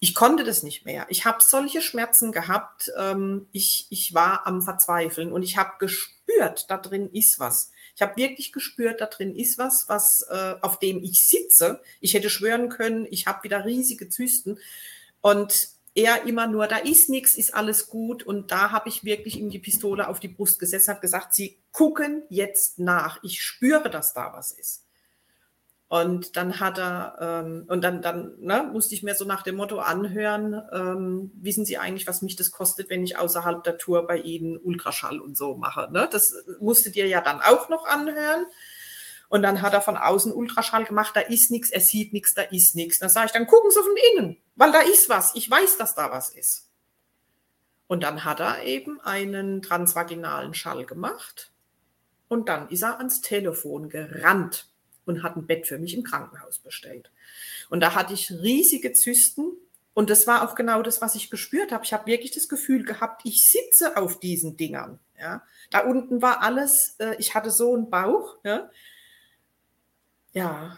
Ich 0.00 0.14
konnte 0.14 0.44
das 0.44 0.62
nicht 0.62 0.84
mehr. 0.84 1.06
Ich 1.10 1.24
habe 1.24 1.38
solche 1.40 1.82
Schmerzen 1.82 2.32
gehabt. 2.32 2.90
Ähm, 2.96 3.46
ich, 3.52 3.86
ich 3.90 4.14
war 4.14 4.46
am 4.46 4.62
Verzweifeln 4.62 5.32
und 5.32 5.42
ich 5.42 5.56
habe 5.56 5.72
gespürt, 5.78 6.70
da 6.70 6.78
drin 6.78 7.10
ist 7.12 7.38
was. 7.38 7.72
Ich 7.94 8.02
habe 8.02 8.16
wirklich 8.16 8.52
gespürt, 8.52 9.00
da 9.00 9.06
drin 9.06 9.34
ist 9.34 9.58
was, 9.58 9.88
was 9.88 10.22
äh, 10.30 10.54
auf 10.60 10.78
dem 10.78 11.02
ich 11.02 11.26
sitze. 11.26 11.80
Ich 12.00 12.14
hätte 12.14 12.28
schwören 12.28 12.68
können, 12.68 13.06
ich 13.10 13.26
habe 13.26 13.44
wieder 13.44 13.64
riesige 13.64 14.08
Zysten 14.08 14.58
und 15.20 15.75
er 15.96 16.26
immer 16.26 16.46
nur, 16.46 16.66
da 16.66 16.76
ist 16.76 17.08
nichts, 17.08 17.34
ist 17.36 17.54
alles 17.54 17.88
gut. 17.88 18.22
Und 18.22 18.52
da 18.52 18.70
habe 18.70 18.88
ich 18.88 19.02
wirklich 19.02 19.38
ihm 19.38 19.50
die 19.50 19.58
Pistole 19.58 20.06
auf 20.08 20.20
die 20.20 20.28
Brust 20.28 20.60
gesetzt, 20.60 20.88
habe 20.88 21.00
gesagt, 21.00 21.34
Sie 21.34 21.58
gucken 21.72 22.22
jetzt 22.28 22.78
nach. 22.78 23.18
Ich 23.22 23.42
spüre, 23.42 23.90
dass 23.90 24.12
da 24.12 24.32
was 24.34 24.52
ist. 24.52 24.84
Und 25.88 26.36
dann 26.36 26.58
hat 26.58 26.78
er, 26.78 27.16
ähm, 27.20 27.64
und 27.68 27.82
dann, 27.82 28.02
dann 28.02 28.34
ne, 28.40 28.68
musste 28.72 28.94
ich 28.94 29.04
mir 29.04 29.14
so 29.14 29.24
nach 29.24 29.42
dem 29.42 29.54
Motto 29.54 29.78
anhören, 29.78 30.60
ähm, 30.72 31.30
wissen 31.36 31.64
Sie 31.64 31.78
eigentlich, 31.78 32.08
was 32.08 32.22
mich 32.22 32.34
das 32.36 32.50
kostet, 32.50 32.90
wenn 32.90 33.04
ich 33.04 33.16
außerhalb 33.16 33.62
der 33.62 33.78
Tour 33.78 34.06
bei 34.06 34.18
Ihnen 34.18 34.58
Ultraschall 34.58 35.20
und 35.20 35.36
so 35.36 35.56
mache? 35.56 35.88
Ne? 35.92 36.08
Das 36.10 36.34
musste 36.60 36.90
dir 36.90 37.06
ja 37.06 37.20
dann 37.20 37.40
auch 37.40 37.68
noch 37.68 37.86
anhören. 37.86 38.46
Und 39.28 39.42
dann 39.42 39.62
hat 39.62 39.72
er 39.72 39.80
von 39.80 39.96
außen 39.96 40.32
Ultraschall 40.32 40.84
gemacht, 40.84 41.16
da 41.16 41.20
ist 41.20 41.50
nichts, 41.50 41.70
er 41.70 41.80
sieht 41.80 42.12
nichts, 42.12 42.34
da 42.34 42.42
ist 42.42 42.76
nichts. 42.76 42.98
Dann 42.98 43.08
sage 43.08 43.26
ich, 43.26 43.32
dann 43.32 43.46
gucken 43.46 43.70
Sie 43.70 43.80
von 43.80 43.96
innen, 44.12 44.36
weil 44.54 44.72
da 44.72 44.80
ist 44.80 45.08
was. 45.08 45.34
Ich 45.34 45.50
weiß, 45.50 45.78
dass 45.78 45.94
da 45.94 46.10
was 46.10 46.30
ist. 46.30 46.70
Und 47.88 48.02
dann 48.02 48.24
hat 48.24 48.40
er 48.40 48.64
eben 48.64 49.00
einen 49.00 49.62
transvaginalen 49.62 50.54
Schall 50.54 50.84
gemacht. 50.84 51.52
Und 52.28 52.48
dann 52.48 52.68
ist 52.68 52.82
er 52.82 52.98
ans 52.98 53.20
Telefon 53.20 53.88
gerannt 53.88 54.68
und 55.04 55.22
hat 55.22 55.36
ein 55.36 55.46
Bett 55.46 55.66
für 55.66 55.78
mich 55.78 55.94
im 55.94 56.02
Krankenhaus 56.02 56.58
bestellt. 56.58 57.10
Und 57.70 57.80
da 57.80 57.94
hatte 57.94 58.14
ich 58.14 58.30
riesige 58.30 58.92
Zysten. 58.92 59.52
Und 59.94 60.10
das 60.10 60.26
war 60.26 60.42
auch 60.42 60.54
genau 60.56 60.82
das, 60.82 61.00
was 61.00 61.14
ich 61.14 61.30
gespürt 61.30 61.72
habe. 61.72 61.84
Ich 61.84 61.92
habe 61.92 62.06
wirklich 62.06 62.32
das 62.32 62.48
Gefühl 62.48 62.84
gehabt, 62.84 63.22
ich 63.24 63.48
sitze 63.48 63.96
auf 63.96 64.18
diesen 64.20 64.56
Dingern. 64.56 64.98
Ja. 65.18 65.42
Da 65.70 65.80
unten 65.80 66.20
war 66.20 66.42
alles, 66.42 66.96
äh, 66.98 67.14
ich 67.18 67.34
hatte 67.34 67.50
so 67.50 67.74
einen 67.74 67.88
Bauch. 67.88 68.36
Ja. 68.44 68.68
Ja, 70.36 70.76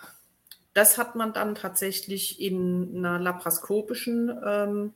das 0.72 0.98
hat 0.98 1.16
man 1.16 1.32
dann 1.32 1.56
tatsächlich 1.56 2.40
in 2.40 2.98
einer 2.98 3.18
laparoskopischen, 3.18 4.30
ähm, 4.46 4.94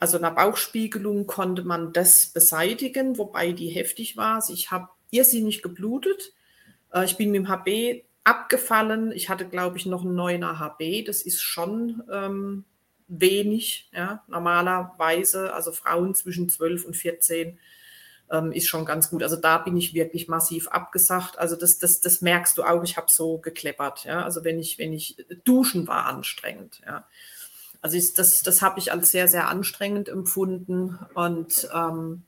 also 0.00 0.18
einer 0.18 0.32
Bauchspiegelung 0.32 1.28
konnte 1.28 1.62
man 1.62 1.92
das 1.92 2.26
beseitigen, 2.26 3.18
wobei 3.18 3.52
die 3.52 3.68
heftig 3.68 4.16
war. 4.16 4.34
Also 4.34 4.52
ich 4.52 4.72
habe 4.72 4.88
irrsinnig 5.12 5.62
geblutet. 5.62 6.32
Äh, 6.92 7.04
ich 7.04 7.16
bin 7.16 7.30
mit 7.30 7.38
dem 7.38 7.48
HB 7.48 8.02
abgefallen. 8.24 9.12
Ich 9.12 9.28
hatte, 9.28 9.46
glaube 9.46 9.76
ich, 9.76 9.86
noch 9.86 10.02
einen 10.02 10.16
neuen 10.16 10.44
HB. 10.44 11.04
Das 11.06 11.22
ist 11.22 11.40
schon 11.40 12.02
ähm, 12.12 12.64
wenig. 13.06 13.88
Ja? 13.94 14.24
Normalerweise, 14.26 15.54
also 15.54 15.70
Frauen 15.70 16.16
zwischen 16.16 16.48
12 16.48 16.84
und 16.84 16.96
14 16.96 17.60
ähm, 18.30 18.52
ist 18.52 18.68
schon 18.68 18.84
ganz 18.84 19.10
gut. 19.10 19.22
Also 19.22 19.36
da 19.36 19.58
bin 19.58 19.76
ich 19.76 19.94
wirklich 19.94 20.28
massiv 20.28 20.68
abgesagt. 20.68 21.38
Also 21.38 21.56
das, 21.56 21.78
das, 21.78 22.00
das 22.00 22.20
merkst 22.20 22.56
du 22.56 22.64
auch, 22.64 22.82
ich 22.82 22.96
habe 22.96 23.10
so 23.10 23.38
gekleppert. 23.38 24.04
Ja? 24.04 24.24
Also 24.24 24.44
wenn 24.44 24.58
ich, 24.58 24.78
wenn 24.78 24.92
ich 24.92 25.16
duschen 25.44 25.86
war 25.86 26.06
anstrengend. 26.06 26.80
Ja? 26.86 27.06
Also 27.82 27.96
ist, 27.96 28.18
das, 28.18 28.42
das 28.42 28.62
habe 28.62 28.78
ich 28.78 28.92
als 28.92 29.10
sehr, 29.10 29.28
sehr 29.28 29.48
anstrengend 29.48 30.08
empfunden. 30.08 30.98
Und 31.14 31.68
ähm, 31.74 32.22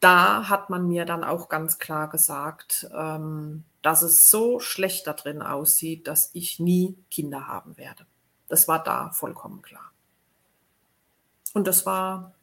da 0.00 0.48
hat 0.48 0.70
man 0.70 0.88
mir 0.88 1.04
dann 1.04 1.24
auch 1.24 1.48
ganz 1.48 1.78
klar 1.78 2.08
gesagt, 2.08 2.88
ähm, 2.94 3.64
dass 3.82 4.02
es 4.02 4.28
so 4.28 4.60
schlecht 4.60 5.06
da 5.06 5.12
drin 5.12 5.42
aussieht, 5.42 6.06
dass 6.06 6.30
ich 6.32 6.58
nie 6.58 6.96
Kinder 7.10 7.46
haben 7.48 7.76
werde. 7.76 8.06
Das 8.48 8.66
war 8.66 8.82
da 8.82 9.10
vollkommen 9.10 9.62
klar. 9.62 9.92
Und 11.52 11.66
das 11.66 11.84
war 11.86 12.34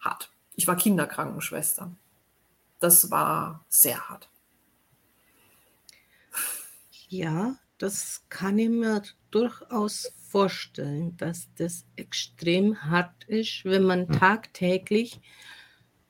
hart. 0.00 0.30
Ich 0.60 0.66
war 0.66 0.76
Kinderkrankenschwester. 0.76 1.90
Das 2.80 3.10
war 3.10 3.64
sehr 3.70 4.10
hart. 4.10 4.28
Ja, 7.08 7.56
das 7.78 8.26
kann 8.28 8.58
ich 8.58 8.68
mir 8.68 9.02
durchaus 9.30 10.12
vorstellen, 10.18 11.16
dass 11.16 11.48
das 11.56 11.86
extrem 11.96 12.82
hart 12.82 13.24
ist, 13.24 13.64
wenn 13.64 13.84
man 13.84 14.06
hm. 14.06 14.18
tagtäglich 14.18 15.22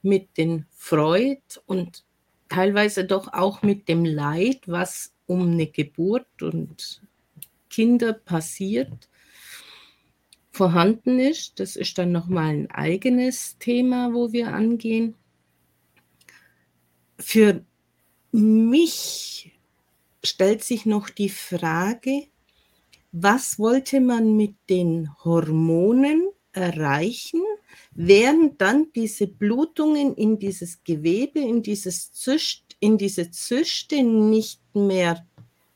mit 0.03 0.37
den 0.37 0.67
Freud 0.73 1.61
und 1.67 2.05
teilweise 2.49 3.05
doch 3.05 3.33
auch 3.33 3.63
mit 3.63 3.89
dem 3.89 4.05
Leid, 4.05 4.63
was 4.67 5.13
um 5.27 5.53
eine 5.53 5.69
Geburt 5.69 6.43
und 6.43 7.03
Kinder 7.69 8.15
passiert, 8.15 9.09
vorhanden 10.51 11.19
ist. 11.19 11.61
Das 11.61 11.77
ist 11.77 11.97
dann 11.99 12.13
nochmal 12.13 12.51
ein 12.51 12.71
eigenes 12.71 13.57
Thema, 13.59 14.13
wo 14.13 14.33
wir 14.33 14.53
angehen. 14.53 15.15
Für 17.19 17.65
mich 18.33 19.53
stellt 20.25 20.65
sich 20.65 20.87
noch 20.87 21.09
die 21.09 21.29
Frage, 21.29 22.27
was 23.13 23.59
wollte 23.59 24.01
man 24.01 24.37
mit 24.37 24.55
den 24.69 25.11
Hormonen 25.25 26.29
erreichen, 26.53 27.43
während 27.93 28.61
dann 28.61 28.93
diese 28.95 29.27
Blutungen 29.27 30.15
in 30.15 30.39
dieses 30.39 30.83
Gewebe, 30.85 31.41
in, 31.41 31.63
dieses 31.63 32.13
Zyst, 32.13 32.65
in 32.81 32.99
diese 32.99 33.31
Zyste 33.31 34.03
nicht 34.03 34.61
mehr 34.75 35.27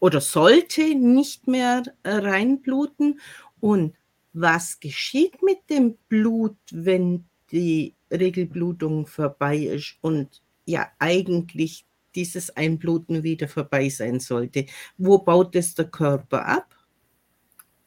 oder 0.00 0.20
sollte 0.20 0.94
nicht 0.94 1.46
mehr 1.46 1.82
reinbluten 2.04 3.20
und 3.60 3.94
was 4.34 4.80
geschieht 4.80 5.42
mit 5.42 5.58
dem 5.70 5.96
Blut, 6.08 6.56
wenn 6.70 7.24
die 7.50 7.94
Regelblutung 8.10 9.06
vorbei 9.06 9.56
ist 9.56 9.96
und 10.00 10.42
ja 10.66 10.88
eigentlich 10.98 11.86
dieses 12.14 12.56
Einbluten 12.56 13.22
wieder 13.22 13.48
vorbei 13.48 13.88
sein 13.88 14.20
sollte. 14.20 14.66
Wo 14.98 15.18
baut 15.18 15.56
es 15.56 15.74
der 15.74 15.86
Körper 15.86 16.46
ab? 16.46 16.74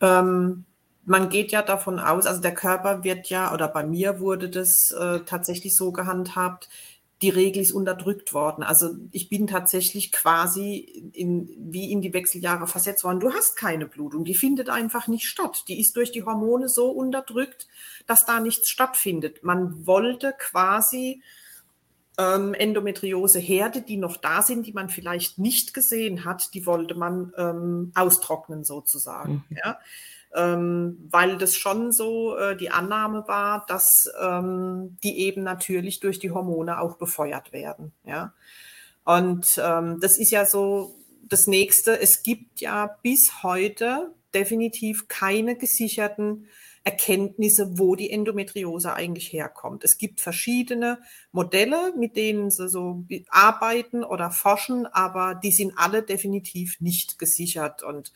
Ähm, 0.01 0.65
man 1.05 1.29
geht 1.29 1.51
ja 1.51 1.61
davon 1.61 1.99
aus, 1.99 2.25
also 2.25 2.41
der 2.41 2.53
Körper 2.53 3.03
wird 3.03 3.27
ja, 3.29 3.53
oder 3.53 3.67
bei 3.67 3.85
mir 3.85 4.19
wurde 4.19 4.49
das 4.49 4.91
äh, 4.91 5.21
tatsächlich 5.21 5.75
so 5.75 5.91
gehandhabt, 5.91 6.69
die 7.21 7.29
Regel 7.29 7.63
ist 7.63 7.71
unterdrückt 7.71 8.33
worden. 8.33 8.63
Also 8.63 8.95
ich 9.11 9.27
bin 9.29 9.47
tatsächlich 9.47 10.11
quasi 10.11 11.11
in, 11.13 11.49
wie 11.57 11.91
in 11.91 12.01
die 12.01 12.13
Wechseljahre 12.13 12.67
versetzt 12.67 13.03
worden. 13.03 13.19
Du 13.19 13.33
hast 13.33 13.55
keine 13.55 13.87
Blutung, 13.87 14.23
die 14.23 14.35
findet 14.35 14.69
einfach 14.69 15.07
nicht 15.07 15.25
statt. 15.25 15.65
Die 15.67 15.79
ist 15.79 15.95
durch 15.95 16.11
die 16.11 16.23
Hormone 16.23 16.69
so 16.69 16.89
unterdrückt, 16.89 17.67
dass 18.05 18.25
da 18.25 18.39
nichts 18.39 18.69
stattfindet. 18.69 19.43
Man 19.43 19.87
wollte 19.87 20.35
quasi 20.37 21.23
ähm, 22.19 22.53
Endometriose-Herde, 22.53 23.81
die 23.81 23.97
noch 23.97 24.17
da 24.17 24.43
sind, 24.43 24.67
die 24.67 24.73
man 24.73 24.89
vielleicht 24.89 25.39
nicht 25.39 25.73
gesehen 25.73 26.23
hat, 26.23 26.53
die 26.53 26.67
wollte 26.67 26.93
man 26.93 27.33
ähm, 27.35 27.91
austrocknen 27.95 28.63
sozusagen. 28.63 29.43
Mhm. 29.49 29.57
Ja 29.63 29.79
ähm, 30.37 31.07
weil 31.09 31.37
das 31.37 31.55
schon 31.55 31.91
so 31.91 32.37
äh, 32.37 32.55
die 32.55 32.69
Annahme 32.69 33.27
war, 33.27 33.65
dass 33.67 34.09
ähm, 34.21 34.97
die 35.03 35.19
eben 35.19 35.43
natürlich 35.43 35.99
durch 35.99 36.19
die 36.19 36.31
Hormone 36.31 36.79
auch 36.79 36.97
befeuert 36.97 37.51
werden. 37.51 37.91
Ja? 38.05 38.33
Und 39.03 39.59
ähm, 39.61 39.99
das 39.99 40.17
ist 40.17 40.31
ja 40.31 40.45
so 40.45 40.95
das 41.23 41.47
Nächste. 41.47 41.99
Es 41.99 42.23
gibt 42.23 42.61
ja 42.61 42.97
bis 43.01 43.41
heute 43.41 44.11
definitiv 44.33 45.07
keine 45.07 45.57
gesicherten 45.57 46.47
Erkenntnisse, 46.83 47.77
wo 47.79 47.95
die 47.95 48.11
Endometriose 48.11 48.93
eigentlich 48.93 49.33
herkommt. 49.33 49.83
Es 49.83 49.97
gibt 49.97 50.21
verschiedene 50.21 50.99
Modelle, 51.33 51.93
mit 51.97 52.15
denen 52.15 52.49
sie 52.49 52.69
so 52.69 53.03
arbeiten 53.29 54.05
oder 54.05 54.31
forschen, 54.31 54.85
aber 54.85 55.35
die 55.35 55.51
sind 55.51 55.73
alle 55.75 56.03
definitiv 56.03 56.79
nicht 56.79 57.19
gesichert. 57.19 57.83
Und 57.83 58.13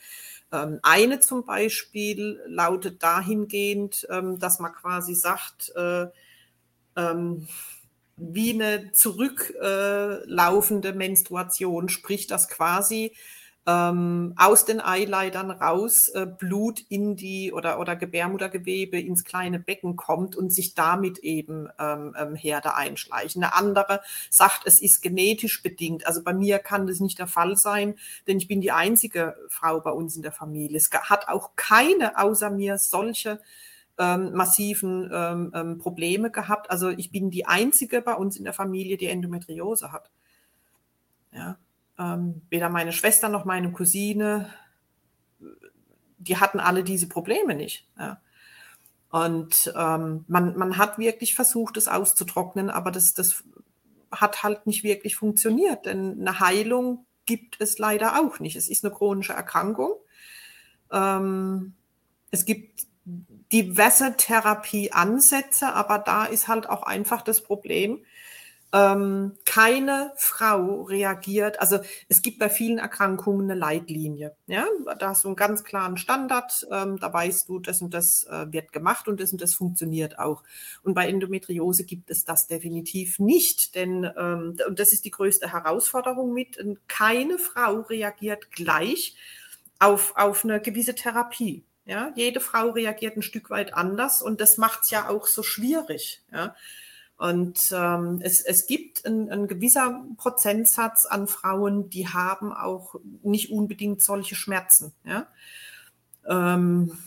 eine 0.82 1.20
zum 1.20 1.46
Beispiel 1.46 2.42
lautet 2.46 3.04
dahingehend, 3.04 4.08
ähm, 4.10 4.40
dass 4.40 4.60
man 4.60 4.74
quasi 4.74 5.14
sagt, 5.16 5.72
äh, 5.76 6.08
ähm, 6.98 7.48
wie 8.18 8.54
eine 8.54 8.92
zurücklaufende 8.92 10.94
Menstruation, 10.94 11.90
sprich, 11.90 12.28
dass 12.28 12.50
quasi 12.50 13.14
ähm, 13.68 14.34
aus 14.38 14.66
den 14.66 14.82
Eileitern 14.82 15.52
raus 15.52 16.10
äh, 16.10 16.26
Blut 16.26 16.80
in 16.90 17.16
die 17.16 17.54
oder, 17.54 17.80
oder 17.80 17.96
Gebärmuttergewebe 17.96 19.00
ins 19.00 19.24
kleine 19.24 19.60
Becken 19.60 19.96
kommt 19.96 20.36
und 20.36 20.52
sich 20.52 20.74
damit 20.74 21.20
eben 21.20 21.70
ähm, 21.78 22.16
ähm, 22.18 22.36
Herde 22.36 22.76
einschleichen. 22.76 23.44
Eine 23.44 23.54
andere 23.54 24.02
sagt, 24.32 24.64
es 24.66 24.82
ist 24.82 25.02
genetisch 25.02 25.62
bedingt. 25.62 26.08
Also 26.08 26.24
bei 26.24 26.34
mir 26.34 26.58
kann 26.58 26.88
das 26.88 27.00
nicht 27.00 27.20
der 27.20 27.28
Fall 27.28 27.56
sein, 27.56 27.96
denn 28.26 28.38
ich 28.38 28.48
bin 28.48 28.62
die 28.62 28.72
einzige 28.72 29.36
Frau 29.50 29.80
bei 29.80 29.92
uns 29.92 30.16
in 30.16 30.24
der 30.24 30.32
Familie. 30.32 30.78
Es 30.78 30.90
hat 30.92 31.28
auch 31.28 31.52
keine 31.56 32.18
außer 32.18 32.50
mir 32.50 32.80
solche 32.80 33.40
ähm, 34.00 34.34
massiven 34.34 35.12
ähm, 35.14 35.52
ähm, 35.54 35.78
Probleme 35.78 36.32
gehabt. 36.32 36.72
Also 36.72 36.90
ich 36.90 37.12
bin 37.12 37.30
die 37.30 37.46
einzige 37.46 38.02
bei 38.02 38.16
uns 38.16 38.38
in 38.38 38.44
der 38.44 38.54
Familie, 38.54 38.98
die 38.98 39.08
Endometriose 39.08 39.92
hat. 39.92 40.10
Ja. 41.32 41.58
Ähm, 42.00 42.42
weder 42.50 42.70
meine 42.70 42.94
Schwester 42.94 43.30
noch 43.30 43.46
meine 43.46 43.72
Cousine, 43.72 44.50
die 46.18 46.38
hatten 46.38 46.60
alle 46.60 46.84
diese 46.84 47.08
Probleme 47.08 47.56
nicht. 47.56 47.88
Ja. 47.98 48.22
Und 49.10 49.74
ähm, 49.76 50.24
man, 50.28 50.58
man 50.58 50.78
hat 50.78 50.98
wirklich 50.98 51.36
versucht, 51.36 51.78
es 51.78 51.88
auszutrocknen, 51.88 52.70
aber 52.70 52.92
das, 52.92 53.14
das 53.14 53.44
hat 54.12 54.44
halt 54.44 54.68
nicht 54.68 54.84
wirklich 54.84 55.16
funktioniert, 55.16 55.86
denn 55.86 56.20
eine 56.20 56.40
Heilung 56.40 57.06
gibt 57.26 57.60
es 57.60 57.78
leider 57.78 58.20
auch 58.20 58.40
nicht. 58.40 58.56
Es 58.56 58.70
ist 58.70 58.84
eine 58.84 58.94
chronische 58.94 59.34
Erkrankung. 59.34 59.94
Ähm, 60.92 61.74
es 62.30 62.46
gibt 62.46 62.88
diverse 63.06 64.16
Therapieansätze, 64.16 65.74
aber 65.74 66.00
da 66.00 66.26
ist 66.26 66.48
halt 66.48 66.70
auch 66.70 66.84
einfach 66.84 67.22
das 67.22 67.42
Problem, 67.42 68.06
ähm, 68.74 69.38
keine 69.46 70.14
Frau 70.16 70.84
reagiert, 70.84 71.60
also 71.60 71.80
es 72.08 72.22
gibt 72.22 72.40
bei 72.40 72.50
vielen 72.50 72.78
Erkrankungen 72.78 73.50
eine 73.50 73.60
Leitlinie. 73.60 74.36
Ja? 74.48 74.66
Da 74.98 75.10
hast 75.10 75.26
du 75.26 75.28
einen 75.28 75.36
ganz 75.36 75.64
klaren 75.64 75.98
Standard, 75.98 76.66
ähm, 76.72 76.98
da 76.98 77.12
weißt 77.12 77.50
du, 77.50 77.60
das 77.60 77.82
und 77.82 77.94
das 77.94 78.24
äh, 78.26 78.52
wird 78.52 78.72
gemacht 78.72 79.08
und 79.08 79.20
das 79.20 79.34
und 79.34 79.42
das 79.42 79.54
funktioniert 79.54 80.20
auch. 80.20 80.44
Und 80.84 80.94
bei 80.94 81.08
Endometriose 81.10 81.84
gibt 81.84 82.10
es 82.10 82.24
das 82.24 82.48
definitiv 82.48 83.20
nicht, 83.20 83.76
denn 83.76 84.10
ähm, 84.18 84.58
und 84.66 84.80
das 84.80 84.94
ist 84.94 85.04
die 85.04 85.12
größte 85.12 85.52
Herausforderung 85.52 86.34
mit, 86.34 86.58
keine 86.88 87.38
Frau 87.38 87.82
reagiert 87.82 88.52
gleich 88.52 89.16
auf, 89.80 90.14
auf 90.16 90.46
eine 90.46 90.62
gewisse 90.62 90.96
Therapie. 90.96 91.66
Ja, 91.84 92.14
jede 92.16 92.40
Frau 92.40 92.70
reagiert 92.70 93.18
ein 93.18 93.24
Stück 93.24 93.50
weit 93.50 93.74
anders 93.74 94.22
und 94.22 94.40
das 94.40 94.58
macht 94.58 94.84
es 94.84 94.92
ja 94.92 95.10
auch 95.10 95.26
so 95.26 95.44
schwierig. 95.44 96.22
Ja. 96.32 96.56
Und 97.22 97.72
ähm, 97.72 98.20
es, 98.24 98.42
es 98.42 98.66
gibt 98.66 99.06
ein, 99.06 99.30
ein 99.30 99.48
gewisser 99.48 100.04
Prozentsatz 100.18 101.06
an 101.06 101.28
Frauen, 101.28 101.88
die 101.88 102.08
haben 102.08 102.52
auch 102.52 102.96
nicht 103.22 103.52
unbedingt 103.52 104.02
solche 104.02 104.34
Schmerzen. 104.34 104.92
Ja? 105.04 105.28
Ähm, 106.28 106.98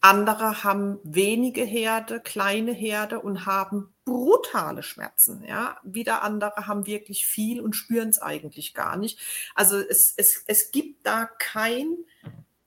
andere 0.00 0.64
haben 0.64 0.98
wenige 1.02 1.64
Herde, 1.64 2.18
kleine 2.18 2.72
Herde 2.72 3.20
und 3.20 3.44
haben 3.44 3.92
brutale 4.06 4.82
Schmerzen. 4.82 5.44
Ja? 5.46 5.76
Wieder 5.82 6.22
andere 6.22 6.66
haben 6.66 6.86
wirklich 6.86 7.26
viel 7.26 7.60
und 7.60 7.76
spüren 7.76 8.08
es 8.08 8.22
eigentlich 8.22 8.72
gar 8.72 8.96
nicht. 8.96 9.18
Also 9.54 9.76
es, 9.76 10.14
es, 10.16 10.44
es 10.46 10.70
gibt 10.70 11.06
da 11.06 11.26
kein, 11.26 11.94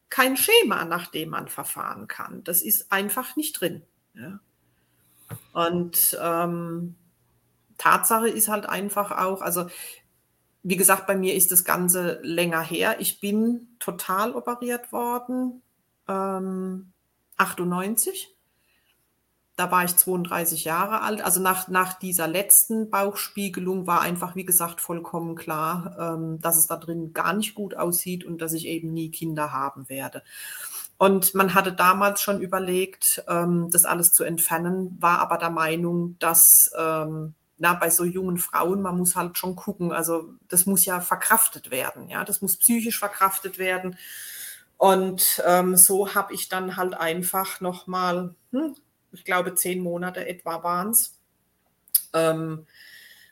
kein 0.09 0.37
Schema, 0.37 0.85
nach 0.85 1.07
dem 1.07 1.29
man 1.29 1.47
verfahren 1.47 2.07
kann. 2.07 2.43
Das 2.43 2.61
ist 2.61 2.91
einfach 2.91 3.35
nicht 3.35 3.59
drin. 3.59 3.81
Ja? 4.13 4.39
Und 5.53 6.17
ähm, 6.21 6.95
Tatsache 7.77 8.29
ist 8.29 8.47
halt 8.47 8.67
einfach 8.67 9.11
auch, 9.11 9.41
also 9.41 9.67
wie 10.63 10.77
gesagt, 10.77 11.07
bei 11.07 11.15
mir 11.15 11.33
ist 11.35 11.51
das 11.51 11.63
Ganze 11.63 12.19
länger 12.21 12.61
her. 12.61 12.97
Ich 12.99 13.19
bin 13.19 13.67
total 13.79 14.33
operiert 14.33 14.91
worden, 14.91 15.61
ähm, 16.07 16.91
98. 17.37 18.29
Da 19.55 19.71
war 19.71 19.83
ich 19.83 19.95
32 19.95 20.63
Jahre 20.63 21.01
alt. 21.01 21.21
Also 21.21 21.41
nach, 21.41 21.67
nach 21.67 21.93
dieser 21.97 22.27
letzten 22.27 22.89
Bauchspiegelung 22.89 23.85
war 23.87 24.01
einfach, 24.01 24.35
wie 24.35 24.45
gesagt, 24.45 24.81
vollkommen 24.81 25.35
klar, 25.35 25.95
ähm, 25.99 26.39
dass 26.39 26.57
es 26.57 26.67
da 26.67 26.77
drin 26.77 27.13
gar 27.13 27.33
nicht 27.33 27.55
gut 27.55 27.75
aussieht 27.75 28.23
und 28.23 28.41
dass 28.41 28.53
ich 28.53 28.67
eben 28.67 28.93
nie 28.93 29.09
Kinder 29.11 29.51
haben 29.51 29.89
werde. 29.89 30.23
Und 31.01 31.33
man 31.33 31.55
hatte 31.55 31.73
damals 31.73 32.21
schon 32.21 32.41
überlegt, 32.41 33.23
ähm, 33.27 33.71
das 33.71 33.85
alles 33.85 34.13
zu 34.13 34.23
entfernen, 34.23 34.95
war 34.99 35.17
aber 35.17 35.39
der 35.39 35.49
Meinung, 35.49 36.15
dass 36.19 36.71
ähm, 36.77 37.33
na, 37.57 37.73
bei 37.73 37.89
so 37.89 38.03
jungen 38.03 38.37
Frauen, 38.37 38.83
man 38.83 38.99
muss 38.99 39.15
halt 39.15 39.35
schon 39.35 39.55
gucken, 39.55 39.91
also 39.91 40.35
das 40.47 40.67
muss 40.67 40.85
ja 40.85 41.01
verkraftet 41.01 41.71
werden, 41.71 42.07
ja, 42.07 42.23
das 42.23 42.43
muss 42.43 42.57
psychisch 42.57 42.99
verkraftet 42.99 43.57
werden. 43.57 43.97
Und 44.77 45.41
ähm, 45.43 45.75
so 45.75 46.13
habe 46.13 46.35
ich 46.35 46.49
dann 46.49 46.77
halt 46.77 46.93
einfach 46.93 47.61
nochmal, 47.61 48.35
hm, 48.51 48.75
ich 49.11 49.25
glaube, 49.25 49.55
zehn 49.55 49.81
Monate 49.81 50.27
etwa 50.27 50.61
waren 50.61 50.91
es, 50.91 51.17
ähm, 52.13 52.67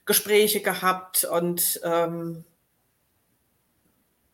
Gespräche 0.08 0.62
gehabt 0.62 1.24
und 1.24 1.80
ähm, 1.84 2.46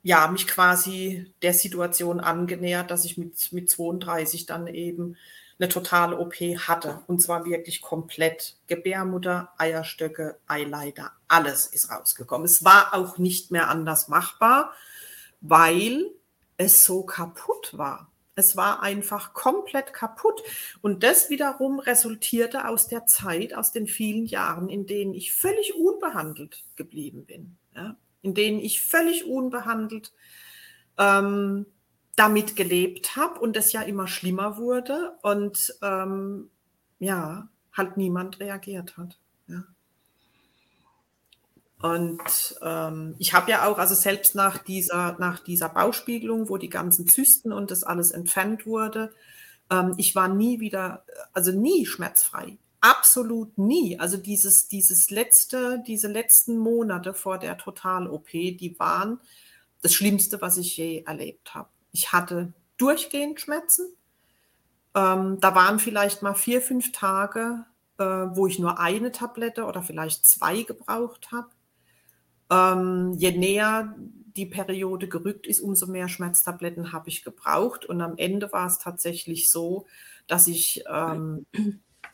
ja, 0.05 0.27
mich 0.27 0.45
quasi 0.45 1.33
der 1.41 1.55
Situation 1.55 2.19
angenähert, 2.19 2.91
dass 2.91 3.05
ich 3.05 3.17
mit, 3.17 3.51
mit 3.51 3.71
32 3.71 4.45
dann 4.45 4.67
eben 4.67 5.17
eine 5.57 5.67
totale 5.67 6.19
OP 6.19 6.35
hatte. 6.35 7.01
Und 7.07 7.23
zwar 7.23 7.43
wirklich 7.45 7.81
komplett. 7.81 8.55
Gebärmutter, 8.67 9.51
Eierstöcke, 9.57 10.37
Eileiter, 10.45 11.11
alles 11.27 11.65
ist 11.65 11.89
rausgekommen. 11.89 12.45
Es 12.45 12.63
war 12.63 12.93
auch 12.93 13.17
nicht 13.17 13.49
mehr 13.49 13.67
anders 13.67 14.07
machbar, 14.07 14.73
weil 15.41 16.11
es 16.57 16.85
so 16.85 17.01
kaputt 17.01 17.75
war. 17.75 18.11
Es 18.35 18.55
war 18.55 18.83
einfach 18.83 19.33
komplett 19.33 19.91
kaputt. 19.91 20.43
Und 20.83 21.01
das 21.01 21.31
wiederum 21.31 21.79
resultierte 21.79 22.67
aus 22.67 22.87
der 22.87 23.07
Zeit, 23.07 23.55
aus 23.55 23.71
den 23.71 23.87
vielen 23.87 24.27
Jahren, 24.27 24.69
in 24.69 24.85
denen 24.85 25.15
ich 25.15 25.33
völlig 25.33 25.73
unbehandelt 25.73 26.63
geblieben 26.75 27.25
bin. 27.25 27.57
Ja? 27.75 27.95
In 28.25 28.33
denen 28.33 28.59
ich 28.59 28.81
völlig 28.81 29.25
unbehandelt 29.25 30.11
ähm, 30.97 31.67
damit 32.15 32.55
gelebt 32.55 33.15
habe 33.15 33.39
und 33.39 33.55
es 33.55 33.71
ja 33.71 33.81
immer 33.81 34.07
schlimmer 34.07 34.57
wurde 34.57 35.15
und 35.21 35.77
ähm, 35.81 36.49
ja, 36.99 37.47
halt 37.71 37.97
niemand 37.97 38.39
reagiert 38.39 38.97
hat. 38.97 39.19
Ja. 39.47 39.63
Und 41.81 42.57
ähm, 42.63 43.15
ich 43.19 43.33
habe 43.33 43.51
ja 43.51 43.67
auch, 43.67 43.77
also 43.77 43.93
selbst 43.93 44.33
nach 44.33 44.57
dieser, 44.57 45.17
nach 45.19 45.39
dieser 45.39 45.69
Bauspiegelung, 45.69 46.49
wo 46.49 46.57
die 46.57 46.69
ganzen 46.69 47.05
Zysten 47.07 47.51
und 47.51 47.69
das 47.69 47.83
alles 47.83 48.11
entfernt 48.11 48.65
wurde, 48.65 49.13
ähm, 49.69 49.93
ich 49.97 50.15
war 50.15 50.29
nie 50.29 50.59
wieder, 50.59 51.05
also 51.33 51.51
nie 51.51 51.85
schmerzfrei 51.85 52.57
absolut 52.81 53.57
nie. 53.57 53.99
Also 53.99 54.17
dieses, 54.17 54.67
dieses 54.67 55.09
letzte, 55.09 55.83
diese 55.85 56.07
letzten 56.07 56.57
Monate 56.57 57.13
vor 57.13 57.37
der 57.37 57.57
Total-OP, 57.57 58.29
die 58.31 58.75
waren 58.77 59.19
das 59.81 59.93
Schlimmste, 59.93 60.41
was 60.41 60.57
ich 60.57 60.77
je 60.77 61.03
erlebt 61.03 61.53
habe. 61.53 61.69
Ich 61.91 62.11
hatte 62.11 62.53
durchgehend 62.77 63.39
Schmerzen. 63.39 63.85
Ähm, 64.95 65.39
da 65.41 65.55
waren 65.55 65.79
vielleicht 65.79 66.21
mal 66.21 66.35
vier, 66.35 66.61
fünf 66.61 66.91
Tage, 66.91 67.65
äh, 67.97 68.03
wo 68.03 68.47
ich 68.47 68.59
nur 68.59 68.79
eine 68.79 69.11
Tablette 69.11 69.65
oder 69.65 69.81
vielleicht 69.81 70.25
zwei 70.25 70.63
gebraucht 70.63 71.31
habe. 71.31 71.49
Ähm, 72.49 73.13
je 73.17 73.31
näher 73.31 73.95
die 74.35 74.45
Periode 74.45 75.07
gerückt 75.07 75.47
ist, 75.47 75.61
umso 75.61 75.87
mehr 75.87 76.09
Schmerztabletten 76.09 76.91
habe 76.91 77.09
ich 77.09 77.23
gebraucht. 77.23 77.85
Und 77.85 78.01
am 78.01 78.17
Ende 78.17 78.51
war 78.51 78.67
es 78.67 78.79
tatsächlich 78.79 79.49
so, 79.49 79.85
dass 80.27 80.47
ich 80.47 80.83
ähm, 80.89 81.45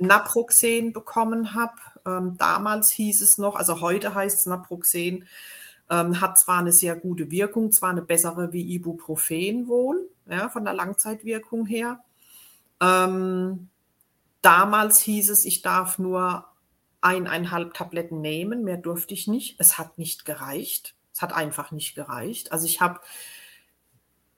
Naproxen 0.02 0.94
bekommen 0.94 1.54
habe. 1.54 1.74
Ähm, 2.06 2.38
damals 2.38 2.92
hieß 2.92 3.22
es 3.22 3.38
noch, 3.38 3.56
also 3.56 3.82
heute 3.82 4.14
heißt 4.16 4.40
es 4.40 4.46
Naproxen, 4.46 5.28
ähm, 5.90 6.22
hat 6.22 6.40
zwar 6.40 6.60
eine 6.60 6.72
sehr 6.72 6.96
gute 6.96 7.30
Wirkung, 7.32 7.72
zwar 7.72 7.90
eine 7.90 8.02
bessere 8.02 8.54
wie 8.54 8.74
Ibuprofen 8.74 9.68
wohl, 9.68 10.10
ja, 10.30 10.50
von 10.50 10.64
der 10.66 10.74
Langzeitwirkung 10.74 11.66
her. 11.66 12.04
Ähm, 12.82 13.70
damals 14.42 15.00
hieß 15.00 15.30
es, 15.30 15.46
ich 15.46 15.62
darf 15.62 16.00
nur 16.00 16.46
eineinhalb 17.02 17.74
Tabletten 17.74 18.22
nehmen, 18.22 18.64
mehr 18.64 18.78
durfte 18.78 19.14
ich 19.14 19.28
nicht. 19.28 19.56
Es 19.60 19.78
hat 19.78 19.98
nicht 19.98 20.26
gereicht. 20.26 20.96
Es 21.14 21.22
hat 21.22 21.34
einfach 21.34 21.72
nicht 21.72 21.96
gereicht. 21.96 22.52
Also 22.52 22.66
ich 22.66 22.80
habe 22.80 23.02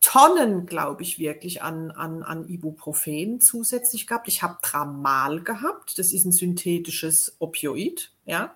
Tonnen, 0.04 0.66
glaube 0.66 1.02
ich, 1.02 1.18
wirklich 1.18 1.63
an, 1.63 1.89
an, 1.89 2.24
an 2.24 2.50
Ibuprofen 2.50 3.39
zusätzlich 3.39 4.06
gehabt. 4.06 4.28
Ich 4.28 4.44
habe 4.44 4.58
Tramal 4.62 5.42
gehabt. 5.42 5.98
Das 5.98 6.12
ist 6.12 6.26
ein 6.26 6.34
synthetisches 6.34 7.38
Opioid. 7.39 8.12
Ja. 8.26 8.54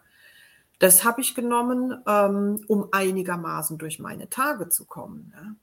Das 0.78 1.06
habe 1.06 1.22
ich 1.22 1.36
genommen, 1.36 2.04
ähm, 2.06 2.66
um 2.68 2.90
einigermaßen 2.92 3.78
durch 3.78 3.98
meine 3.98 4.30
Tage 4.30 4.68
zu 4.68 4.84
kommen. 4.84 5.34
Ja. 5.34 5.56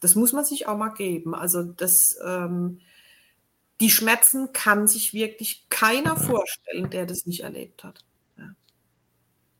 Das 0.00 0.14
muss 0.14 0.32
man 0.32 0.46
sich 0.46 0.66
auch 0.68 0.78
mal 0.78 0.88
geben. 0.88 1.34
Also 1.34 1.62
das, 1.62 2.18
ähm, 2.24 2.80
die 3.80 3.90
Schmerzen 3.90 4.54
kann 4.54 4.88
sich 4.88 5.12
wirklich 5.12 5.66
keiner 5.68 6.16
vorstellen, 6.16 6.88
der 6.88 7.04
das 7.04 7.26
nicht 7.26 7.40
erlebt 7.40 7.84
hat. 7.84 8.06
Ja. 8.38 8.54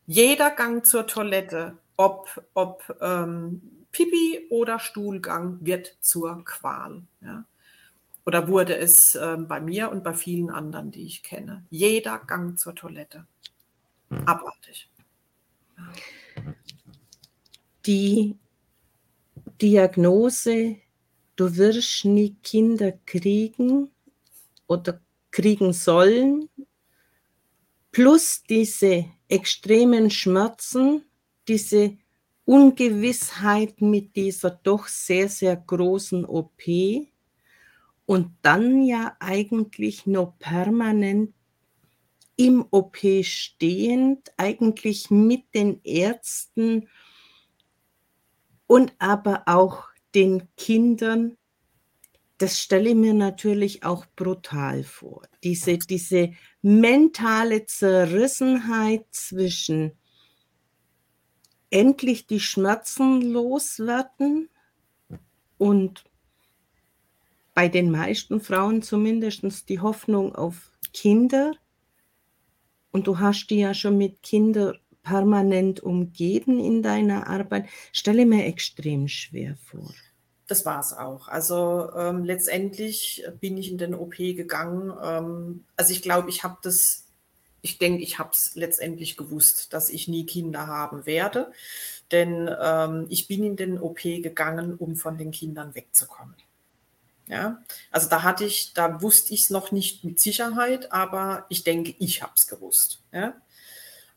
Jeder 0.06 0.50
Gang 0.50 0.86
zur 0.86 1.06
Toilette, 1.06 1.76
ob, 1.98 2.42
ob 2.54 2.96
ähm, 3.02 3.75
Pipi 3.96 4.46
oder 4.50 4.78
Stuhlgang, 4.78 5.58
wird 5.62 5.96
zur 6.00 6.44
Qual. 6.44 7.02
Ja. 7.22 7.46
Oder 8.26 8.46
wurde 8.46 8.76
es 8.76 9.14
äh, 9.14 9.36
bei 9.38 9.58
mir 9.58 9.90
und 9.90 10.04
bei 10.04 10.12
vielen 10.12 10.50
anderen, 10.50 10.90
die 10.90 11.06
ich 11.06 11.22
kenne. 11.22 11.64
Jeder 11.70 12.18
Gang 12.18 12.58
zur 12.58 12.74
Toilette. 12.74 13.26
Hm. 14.10 14.28
Abartig. 14.28 14.90
Die 17.86 18.36
Diagnose, 19.62 20.76
du 21.36 21.56
wirst 21.56 22.04
nie 22.04 22.36
Kinder 22.42 22.92
kriegen, 23.06 23.90
oder 24.66 25.00
kriegen 25.30 25.72
sollen, 25.72 26.50
plus 27.92 28.42
diese 28.42 29.06
extremen 29.28 30.10
Schmerzen, 30.10 31.02
diese 31.48 31.96
Ungewissheit 32.46 33.82
mit 33.82 34.16
dieser 34.16 34.50
doch 34.50 34.88
sehr, 34.88 35.28
sehr 35.28 35.56
großen 35.56 36.24
OP 36.24 36.62
und 38.06 38.30
dann 38.40 38.82
ja 38.82 39.16
eigentlich 39.20 40.06
noch 40.06 40.38
permanent 40.38 41.34
im 42.36 42.64
OP 42.70 42.98
stehend, 43.22 44.32
eigentlich 44.38 45.10
mit 45.10 45.54
den 45.54 45.80
Ärzten 45.82 46.88
und 48.66 48.94
aber 48.98 49.42
auch 49.46 49.88
den 50.14 50.48
Kindern 50.56 51.36
das 52.38 52.60
stelle 52.60 52.90
ich 52.90 52.94
mir 52.94 53.14
natürlich 53.14 53.82
auch 53.84 54.04
brutal 54.14 54.84
vor. 54.84 55.22
Diese, 55.42 55.78
diese 55.78 56.32
mentale 56.60 57.64
Zerrissenheit 57.64 59.06
zwischen 59.10 59.92
endlich 61.70 62.26
die 62.26 62.40
Schmerzen 62.40 63.22
loswerden 63.22 64.48
und 65.58 66.04
bei 67.54 67.68
den 67.68 67.90
meisten 67.90 68.40
Frauen 68.40 68.82
zumindest 68.82 69.68
die 69.68 69.80
Hoffnung 69.80 70.34
auf 70.34 70.70
Kinder. 70.92 71.54
Und 72.92 73.06
du 73.06 73.18
hast 73.18 73.48
die 73.48 73.58
ja 73.58 73.74
schon 73.74 73.98
mit 73.98 74.22
Kindern 74.22 74.78
permanent 75.02 75.80
umgeben 75.80 76.58
in 76.58 76.82
deiner 76.82 77.26
Arbeit. 77.28 77.68
Stelle 77.92 78.26
mir 78.26 78.44
extrem 78.46 79.08
schwer 79.08 79.56
vor 79.56 79.90
das 80.46 80.64
war 80.64 80.80
es 80.80 80.92
auch. 80.92 81.28
Also 81.28 81.90
ähm, 81.96 82.24
letztendlich 82.24 83.24
bin 83.40 83.56
ich 83.56 83.70
in 83.70 83.78
den 83.78 83.94
OP 83.94 84.16
gegangen. 84.16 84.92
Ähm, 85.02 85.64
also 85.76 85.92
ich 85.92 86.02
glaube, 86.02 86.28
ich 86.28 86.44
habe 86.44 86.58
das, 86.62 87.05
ich 87.62 87.78
denke, 87.78 88.02
ich 88.02 88.18
habe 88.18 88.30
es 88.32 88.54
letztendlich 88.54 89.16
gewusst, 89.16 89.72
dass 89.72 89.88
ich 89.88 90.08
nie 90.08 90.26
Kinder 90.26 90.66
haben 90.66 91.06
werde. 91.06 91.52
Denn 92.12 92.48
ähm, 92.60 93.06
ich 93.08 93.26
bin 93.26 93.42
in 93.42 93.56
den 93.56 93.80
OP 93.80 94.02
gegangen, 94.02 94.76
um 94.76 94.96
von 94.96 95.18
den 95.18 95.32
Kindern 95.32 95.74
wegzukommen. 95.74 96.34
Ja, 97.28 97.60
also 97.90 98.08
da 98.08 98.22
hatte 98.22 98.44
ich, 98.44 98.72
da 98.72 99.02
wusste 99.02 99.34
ich 99.34 99.42
es 99.42 99.50
noch 99.50 99.72
nicht 99.72 100.04
mit 100.04 100.20
Sicherheit, 100.20 100.92
aber 100.92 101.44
ich 101.48 101.64
denke, 101.64 101.96
ich 101.98 102.22
habe 102.22 102.32
es 102.36 102.46
gewusst. 102.46 103.02
Ja, 103.12 103.34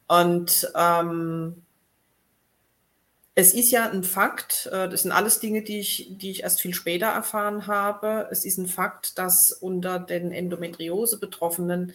und 0.07 0.71
ähm, 0.75 1.63
es 3.39 3.53
ist 3.53 3.71
ja 3.71 3.89
ein 3.89 4.03
Fakt, 4.03 4.67
äh, 4.69 4.89
das 4.89 5.03
sind 5.03 5.13
alles 5.13 5.39
Dinge, 5.39 5.61
die 5.61 5.79
ich, 5.79 6.09
die 6.11 6.31
ich 6.31 6.43
erst 6.43 6.59
viel 6.59 6.73
später 6.73 7.05
erfahren 7.05 7.67
habe. 7.67 8.27
Es 8.31 8.43
ist 8.43 8.57
ein 8.57 8.67
Fakt, 8.67 9.17
dass 9.17 9.53
unter 9.53 9.97
den 9.97 10.33
Endometriose-Betroffenen 10.33 11.93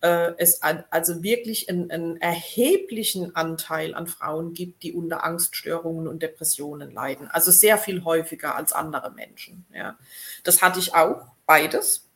äh, 0.00 0.32
es 0.38 0.62
also 0.62 1.22
wirklich 1.22 1.68
einen, 1.68 1.90
einen, 1.90 2.20
erheblichen 2.22 3.36
Anteil 3.36 3.94
an 3.94 4.06
Frauen 4.06 4.54
gibt, 4.54 4.82
die 4.84 4.94
unter 4.94 5.22
Angststörungen 5.22 6.08
und 6.08 6.22
Depressionen 6.22 6.90
leiden. 6.90 7.28
Also 7.28 7.50
sehr 7.50 7.76
viel 7.76 8.02
häufiger 8.04 8.56
als 8.56 8.72
andere 8.72 9.10
Menschen. 9.10 9.66
Ja. 9.74 9.98
Das 10.44 10.62
hatte 10.62 10.78
ich 10.78 10.94
auch, 10.94 11.26
beides. 11.44 12.08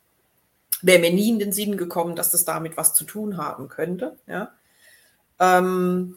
Wäre 0.81 1.01
mir 1.01 1.13
nie 1.13 1.29
in 1.29 1.39
den 1.39 1.53
Sinn 1.53 1.77
gekommen, 1.77 2.17
dass 2.17 2.31
das 2.31 2.47
damit 2.47 2.79
was 2.79 2.95
zu 2.95 3.05
tun 3.05 3.37
haben 3.37 3.69
könnte. 3.69 4.17
Ja. 4.27 4.55
Ähm, 5.39 6.17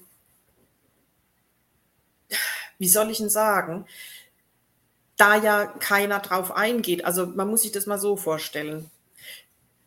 wie 2.83 2.89
soll 2.89 3.09
ich 3.11 3.19
denn 3.19 3.29
sagen, 3.29 3.85
da 5.15 5.37
ja 5.41 5.65
keiner 5.65 6.19
drauf 6.19 6.51
eingeht. 6.51 7.05
Also 7.05 7.25
man 7.27 7.47
muss 7.47 7.61
sich 7.61 7.71
das 7.71 7.85
mal 7.85 7.97
so 7.97 8.17
vorstellen. 8.17 8.91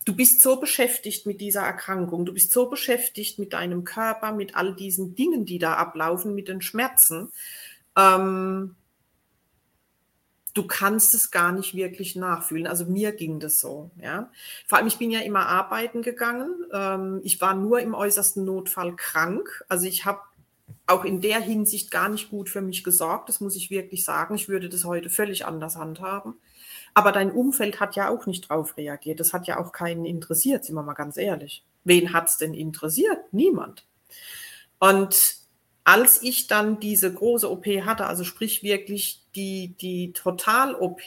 Du 0.07 0.17
bist 0.17 0.41
so 0.41 0.57
beschäftigt 0.59 1.27
mit 1.27 1.43
dieser 1.43 1.61
Erkrankung, 1.61 2.25
du 2.25 2.33
bist 2.33 2.53
so 2.53 2.71
beschäftigt 2.71 3.39
mit 3.39 3.53
deinem 3.53 3.85
Körper, 3.85 4.33
mit 4.33 4.57
all 4.57 4.75
diesen 4.75 5.15
Dingen, 5.15 5.45
die 5.45 5.59
da 5.59 5.75
ablaufen, 5.75 6.35
mit 6.35 6.49
den 6.49 6.63
Schmerzen. 6.63 7.31
Ähm, 7.99 8.77
du 10.55 10.67
kannst 10.67 11.13
es 11.13 11.31
gar 11.31 11.53
nicht 11.53 11.75
wirklich 11.75 12.17
nachfühlen. 12.17 12.67
Also 12.67 12.87
mir 12.87 13.13
ging 13.13 13.41
das 13.41 13.61
so. 13.61 13.91
Ja. 14.01 14.31
Vor 14.67 14.79
allem, 14.79 14.87
ich 14.87 14.97
bin 14.97 15.11
ja 15.11 15.21
immer 15.21 15.47
arbeiten 15.47 16.01
gegangen. 16.01 16.55
Ähm, 16.73 17.21
ich 17.25 17.43
war 17.43 17.55
nur 17.55 17.81
im 17.81 17.93
äußersten 17.93 18.43
Notfall 18.47 18.97
krank. 18.97 19.65
Also 19.69 19.87
ich 19.87 20.07
habe 20.07 20.21
auch 20.87 21.05
in 21.05 21.21
der 21.21 21.41
Hinsicht 21.41 21.91
gar 21.91 22.09
nicht 22.09 22.31
gut 22.31 22.49
für 22.49 22.61
mich 22.61 22.85
gesorgt. 22.85 23.29
Das 23.29 23.41
muss 23.41 23.57
ich 23.57 23.71
wirklich 23.71 24.05
sagen. 24.05 24.35
Ich 24.35 24.49
würde 24.49 24.69
das 24.69 24.85
heute 24.85 25.11
völlig 25.11 25.45
anders 25.45 25.77
handhaben. 25.77 26.35
Aber 26.95 27.13
dein 27.13 27.31
Umfeld 27.31 27.81
hat 27.81 27.97
ja 27.97 28.09
auch 28.09 28.27
nicht 28.27 28.49
drauf 28.49 28.77
reagiert. 28.77 29.21
Das 29.21 29.33
hat 29.33 29.47
ja 29.47 29.59
auch 29.59 29.73
keinen 29.73 30.05
interessiert, 30.05 30.65
sind 30.65 30.75
wir 30.75 30.83
mal 30.83 30.95
ganz 30.95 31.17
ehrlich. 31.17 31.65
Wen 31.85 32.13
hat 32.13 32.29
es 32.29 32.39
denn 32.39 32.55
interessiert? 32.55 33.33
Niemand. 33.33 33.87
Und 34.79 35.37
als 35.85 36.23
ich 36.23 36.47
dann 36.47 36.81
diese 36.81 37.13
große 37.13 37.51
OP 37.51 37.67
hatte, 37.67 38.07
also 38.07 38.25
sprich 38.25 38.63
wirklich 38.63 39.23
die, 39.35 39.77
die 39.81 40.13
Total-OP, 40.13 41.03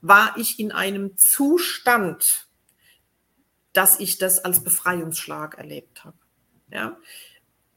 war 0.00 0.34
ich 0.36 0.58
in 0.58 0.72
einem 0.72 1.16
Zustand, 1.16 2.48
dass 3.72 4.00
ich 4.00 4.18
das 4.18 4.38
als 4.38 4.64
Befreiungsschlag 4.64 5.58
erlebt 5.58 6.04
habe. 6.04 6.16
Ja, 6.70 6.96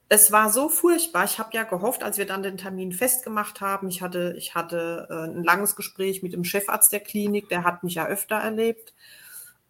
es 0.08 0.32
war 0.32 0.52
so 0.52 0.70
furchtbar. 0.70 1.26
Ich 1.26 1.40
habe 1.40 1.50
ja 1.54 1.64
gehofft, 1.64 2.04
als 2.04 2.18
wir 2.18 2.26
dann 2.26 2.44
den 2.44 2.58
Termin 2.58 2.92
festgemacht 2.92 3.62
haben, 3.62 3.88
ich 3.88 4.02
hatte, 4.02 4.36
ich 4.38 4.54
hatte 4.54 5.08
äh, 5.10 5.32
ein 5.32 5.44
langes 5.44 5.76
Gespräch 5.76 6.22
mit 6.22 6.34
dem 6.34 6.44
Chefarzt 6.44 6.92
der 6.92 7.00
Klinik, 7.00 7.50
der 7.50 7.64
hat 7.64 7.84
mich 7.84 7.96
ja 7.96 8.06
öfter 8.06 8.36
erlebt 8.36 8.94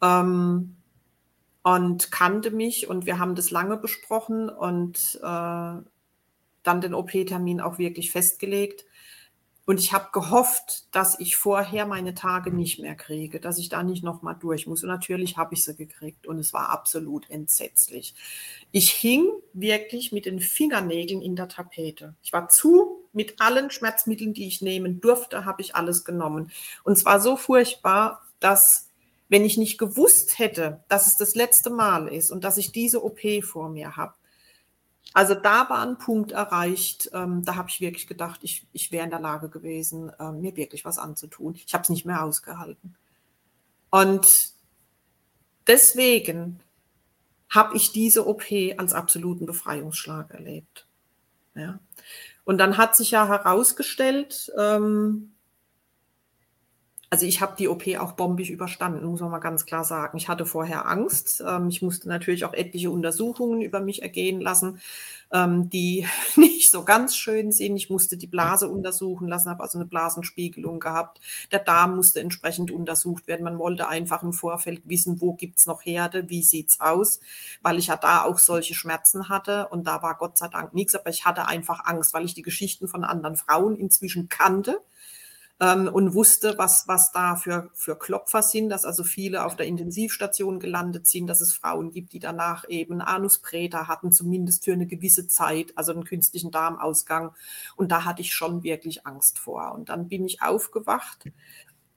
ähm, 0.01 0.75
und 1.63 2.11
kannte 2.11 2.51
mich 2.51 2.87
und 2.89 3.05
wir 3.05 3.17
haben 3.17 3.35
das 3.35 3.49
lange 3.49 3.77
besprochen 3.77 4.49
und 4.49 5.19
äh, 5.21 5.81
dann 6.63 6.81
den 6.81 6.93
OP-Termin 6.93 7.61
auch 7.61 7.77
wirklich 7.77 8.11
festgelegt. 8.11 8.85
Und 9.65 9.79
ich 9.79 9.93
habe 9.93 10.09
gehofft, 10.13 10.85
dass 10.95 11.19
ich 11.19 11.37
vorher 11.37 11.87
meine 11.87 12.13
Tage 12.13 12.51
nicht 12.51 12.79
mehr 12.79 12.95
kriege, 12.95 13.39
dass 13.39 13.57
ich 13.57 13.69
da 13.69 13.81
nicht 13.81 14.03
nochmal 14.03 14.35
durch 14.39 14.67
muss. 14.67 14.83
Und 14.83 14.89
natürlich 14.89 15.37
habe 15.37 15.55
ich 15.55 15.63
sie 15.63 15.75
gekriegt 15.75 16.27
und 16.27 16.37
es 16.37 16.53
war 16.53 16.69
absolut 16.69 17.29
entsetzlich. 17.31 18.13
Ich 18.71 18.91
hing 18.91 19.27
wirklich 19.53 20.11
mit 20.11 20.27
den 20.27 20.39
Fingernägeln 20.39 21.21
in 21.21 21.35
der 21.35 21.47
Tapete. 21.47 22.15
Ich 22.21 22.31
war 22.31 22.47
zu 22.49 23.05
mit 23.11 23.41
allen 23.41 23.71
Schmerzmitteln, 23.71 24.33
die 24.33 24.47
ich 24.47 24.61
nehmen 24.61 25.01
durfte, 25.01 25.45
habe 25.45 25.61
ich 25.61 25.73
alles 25.73 26.05
genommen. 26.05 26.51
Und 26.83 26.93
es 26.93 27.05
war 27.05 27.19
so 27.19 27.35
furchtbar, 27.35 28.21
dass 28.39 28.91
wenn 29.29 29.45
ich 29.45 29.57
nicht 29.57 29.79
gewusst 29.79 30.37
hätte, 30.37 30.83
dass 30.87 31.07
es 31.07 31.17
das 31.17 31.33
letzte 31.33 31.71
Mal 31.71 32.07
ist 32.07 32.29
und 32.29 32.43
dass 32.43 32.57
ich 32.57 32.71
diese 32.71 33.03
OP 33.03 33.21
vor 33.41 33.69
mir 33.69 33.95
habe, 33.95 34.13
also 35.13 35.33
da 35.33 35.69
war 35.69 35.81
ein 35.81 35.97
Punkt 35.97 36.31
erreicht, 36.31 37.09
ähm, 37.13 37.45
da 37.45 37.55
habe 37.55 37.69
ich 37.69 37.79
wirklich 37.79 38.07
gedacht, 38.07 38.41
ich, 38.43 38.67
ich 38.73 38.91
wäre 38.91 39.05
in 39.05 39.11
der 39.11 39.19
Lage 39.19 39.49
gewesen, 39.49 40.11
äh, 40.19 40.31
mir 40.31 40.55
wirklich 40.55 40.83
was 40.83 40.97
anzutun. 40.97 41.55
Ich 41.55 41.73
habe 41.73 41.83
es 41.83 41.89
nicht 41.89 42.05
mehr 42.05 42.23
ausgehalten. 42.23 42.95
Und 43.89 44.49
deswegen 45.67 46.59
habe 47.49 47.77
ich 47.77 47.91
diese 47.91 48.27
OP 48.27 48.43
als 48.77 48.93
absoluten 48.93 49.45
Befreiungsschlag 49.45 50.31
erlebt. 50.31 50.87
Ja. 51.53 51.79
Und 52.43 52.57
dann 52.57 52.77
hat 52.77 52.95
sich 52.95 53.11
ja 53.11 53.27
herausgestellt, 53.27 54.51
ähm, 54.57 55.34
Also 57.09 57.25
ich 57.25 57.39
habe 57.39 57.55
die 57.57 57.67
OP 57.67 57.87
auch 57.99 58.13
bombig 58.13 58.49
überstanden, 58.49 59.05
muss 59.05 59.21
man 59.21 59.31
mal 59.31 59.39
ganz 59.39 59.65
klar 59.65 59.83
sagen. 59.83 60.17
Ich 60.17 60.27
hatte 60.27 60.45
vorher 60.45 60.87
Angst. 60.87 61.43
Ähm, 61.47 61.69
ich 61.69 61.81
musste 61.81 62.09
natürlich 62.09 62.45
auch 62.45 62.53
etliche 62.53 62.89
Untersuchungen 62.89 63.61
über 63.61 63.79
mich 63.79 64.01
ergehen 64.01 64.41
lassen, 64.41 64.79
ähm, 65.31 65.69
die 65.69 66.07
nicht 66.35 66.71
so 66.71 66.83
ganz 66.83 67.15
schön 67.15 67.51
sind. 67.51 67.75
Ich 67.77 67.89
musste 67.89 68.17
die 68.17 68.27
Blase 68.27 68.67
untersuchen 68.69 69.27
lassen, 69.27 69.49
habe 69.49 69.63
also 69.63 69.77
eine 69.77 69.85
Blasenspiegelung 69.85 70.79
gehabt. 70.79 71.21
Der 71.51 71.59
Darm 71.59 71.95
musste 71.95 72.21
entsprechend 72.21 72.71
untersucht 72.71 73.27
werden. 73.27 73.43
Man 73.43 73.59
wollte 73.59 73.87
einfach 73.87 74.23
im 74.23 74.33
Vorfeld 74.33 74.81
wissen, 74.85 75.21
wo 75.21 75.33
gibt's 75.33 75.67
noch 75.67 75.85
Herde, 75.85 76.29
wie 76.29 76.41
sieht's 76.43 76.79
aus, 76.79 77.19
weil 77.61 77.77
ich 77.77 77.87
ja 77.87 77.97
da 77.97 78.23
auch 78.23 78.39
solche 78.39 78.73
Schmerzen 78.73 79.29
hatte 79.29 79.67
und 79.69 79.85
da 79.85 80.01
war 80.01 80.15
Gott 80.17 80.37
sei 80.37 80.47
Dank 80.47 80.73
nichts, 80.73 80.95
aber 80.95 81.09
ich 81.09 81.25
hatte 81.25 81.47
einfach 81.47 81.85
Angst, 81.85 82.13
weil 82.13 82.25
ich 82.25 82.33
die 82.33 82.41
Geschichten 82.41 82.87
von 82.87 83.03
anderen 83.03 83.35
Frauen 83.35 83.75
inzwischen 83.75 84.27
kannte 84.29 84.81
ähm, 85.61 85.87
und 85.87 86.13
wusste, 86.13 86.57
was, 86.57 86.87
was 86.87 87.11
da 87.11 87.35
für, 87.35 87.69
für 87.73 87.97
Klopfer 87.97 88.41
sind, 88.41 88.69
dass 88.69 88.83
also 88.83 89.03
viele 89.03 89.45
auf 89.45 89.55
der 89.55 89.67
Intensivstation 89.67 90.59
gelandet 90.59 91.07
sind, 91.07 91.27
dass 91.27 91.41
es 91.41 91.53
Frauen 91.53 91.91
gibt, 91.91 92.13
die 92.13 92.19
danach 92.19 92.67
eben 92.67 93.01
Anus 93.01 93.39
Preta 93.39 93.87
hatten, 93.87 94.11
zumindest 94.11 94.65
für 94.65 94.73
eine 94.73 94.87
gewisse 94.87 95.27
Zeit, 95.27 95.71
also 95.75 95.93
einen 95.93 96.03
künstlichen 96.03 96.51
Darmausgang. 96.51 97.33
Und 97.77 97.91
da 97.91 98.03
hatte 98.03 98.21
ich 98.21 98.33
schon 98.33 98.63
wirklich 98.63 99.07
Angst 99.07 99.39
vor. 99.39 99.73
Und 99.73 99.89
dann 99.89 100.09
bin 100.09 100.25
ich 100.25 100.41
aufgewacht 100.41 101.25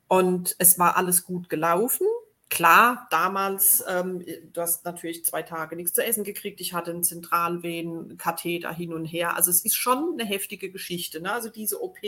und 0.07 0.55
es 0.59 0.79
war 0.79 0.97
alles 0.97 1.25
gut 1.25 1.49
gelaufen. 1.49 2.07
Klar, 2.51 3.09
damals, 3.11 3.85
ähm, 3.89 4.25
du 4.55 4.61
hast 4.63 4.85
natürlich 4.87 5.25
zwei 5.25 5.43
Tage 5.43 5.77
nichts 5.77 5.93
zu 5.93 6.03
essen 6.03 6.25
gekriegt. 6.25 6.63
Ich 6.63 6.73
hatte 6.73 6.93
einen 6.93 7.05
Zentralvenen, 7.05 8.17
Katheter 8.17 8.73
hin 8.73 8.95
und 8.95 9.05
her. 9.05 9.37
Also 9.37 9.51
es 9.51 9.65
ist 9.65 9.75
schon 9.75 10.15
eine 10.15 10.25
heftige 10.25 10.71
Geschichte. 10.71 11.21
Ne? 11.21 11.31
Also 11.31 11.51
diese 11.51 11.83
OP 11.83 11.99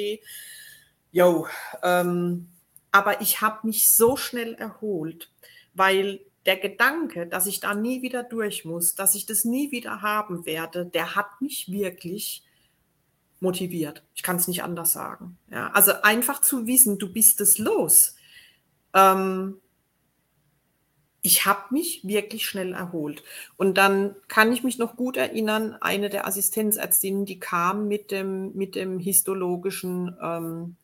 Jo, 1.13 1.47
ähm, 1.83 2.49
aber 2.93 3.21
ich 3.21 3.41
habe 3.41 3.67
mich 3.67 3.93
so 3.93 4.17
schnell 4.17 4.55
erholt, 4.55 5.31
weil 5.75 6.21
der 6.47 6.57
Gedanke, 6.57 7.27
dass 7.27 7.47
ich 7.47 7.61
da 7.61 7.75
nie 7.75 8.03
wieder 8.03 8.23
durch 8.23 8.65
muss, 8.65 8.95
dass 8.95 9.15
ich 9.15 9.27
das 9.27 9.45
nie 9.45 9.71
wieder 9.71 10.03
haben 10.03 10.47
werde, 10.47 10.87
der 10.87 11.15
hat 11.15 11.41
mich 11.41 11.71
wirklich 11.71 12.43
motiviert. 13.41 14.05
Ich 14.15 14.23
kann 14.23 14.37
es 14.37 14.49
nicht 14.49 14.63
anders 14.63 14.93
sagen. 14.93 15.39
Ja, 15.51 15.71
also 15.71 15.93
einfach 16.03 16.41
zu 16.41 16.67
wissen, 16.67 16.99
du 16.99 17.13
bist 17.13 17.41
es 17.41 17.59
los. 17.59 18.17
Ähm, 18.95 19.61
ich 21.23 21.45
habe 21.45 21.75
mich 21.75 22.03
wirklich 22.05 22.47
schnell 22.47 22.73
erholt. 22.73 23.23
Und 23.57 23.77
dann 23.77 24.17
kann 24.29 24.53
ich 24.53 24.63
mich 24.63 24.79
noch 24.79 24.97
gut 24.97 25.17
erinnern, 25.17 25.77
eine 25.81 26.09
der 26.09 26.27
Assistenzärztinnen, 26.27 27.27
die 27.27 27.39
kam 27.39 27.89
mit 27.89 28.11
dem, 28.11 28.55
mit 28.55 28.75
dem 28.75 28.99
histologischen 28.99 30.17
ähm, 30.23 30.77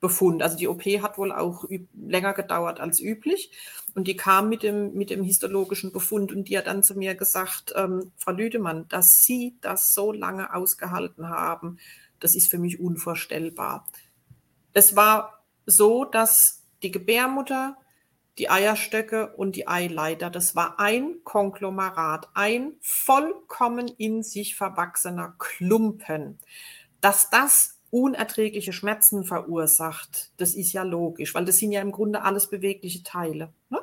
Befund. 0.00 0.42
Also 0.42 0.56
die 0.56 0.68
OP 0.68 0.82
hat 1.02 1.18
wohl 1.18 1.32
auch 1.32 1.64
länger 1.94 2.32
gedauert 2.32 2.80
als 2.80 3.00
üblich. 3.00 3.52
Und 3.94 4.06
die 4.06 4.16
kam 4.16 4.48
mit 4.48 4.62
dem, 4.62 4.94
mit 4.94 5.10
dem 5.10 5.22
histologischen 5.22 5.92
Befund 5.92 6.32
und 6.32 6.48
die 6.48 6.56
hat 6.56 6.66
dann 6.66 6.82
zu 6.82 6.94
mir 6.94 7.14
gesagt, 7.14 7.72
ähm, 7.76 8.12
Frau 8.16 8.32
Lüdemann, 8.32 8.86
dass 8.88 9.24
Sie 9.24 9.56
das 9.60 9.92
so 9.92 10.12
lange 10.12 10.54
ausgehalten 10.54 11.28
haben, 11.28 11.78
das 12.20 12.34
ist 12.34 12.50
für 12.50 12.58
mich 12.58 12.78
unvorstellbar. 12.78 13.86
Es 14.72 14.94
war 14.94 15.42
so, 15.66 16.04
dass 16.04 16.62
die 16.82 16.92
Gebärmutter, 16.92 17.76
die 18.38 18.48
Eierstöcke 18.48 19.34
und 19.36 19.56
die 19.56 19.66
Eileiter, 19.66 20.30
das 20.30 20.54
war 20.54 20.78
ein 20.78 21.24
Konglomerat, 21.24 22.28
ein 22.34 22.74
vollkommen 22.80 23.88
in 23.88 24.22
sich 24.22 24.54
verwachsener 24.54 25.34
Klumpen. 25.38 26.38
Dass 27.00 27.28
das 27.30 27.79
unerträgliche 27.90 28.72
Schmerzen 28.72 29.24
verursacht, 29.24 30.32
das 30.36 30.54
ist 30.54 30.72
ja 30.72 30.82
logisch, 30.82 31.34
weil 31.34 31.44
das 31.44 31.58
sind 31.58 31.72
ja 31.72 31.80
im 31.80 31.92
Grunde 31.92 32.22
alles 32.22 32.48
bewegliche 32.48 33.02
Teile. 33.02 33.52
Ne? 33.68 33.80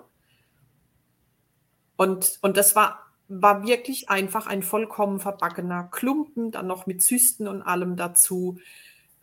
Und, 1.98 2.40
und 2.42 2.58
das 2.58 2.76
war, 2.76 3.00
war 3.28 3.66
wirklich 3.66 4.10
einfach 4.10 4.48
ein 4.48 4.64
vollkommen 4.64 5.20
verbackener 5.20 5.86
Klumpen, 5.92 6.52
dann 6.52 6.68
noch 6.68 6.88
mit 6.88 7.02
Zysten 7.02 7.48
und 7.48 7.62
allem 7.62 7.98
dazu, 7.98 8.60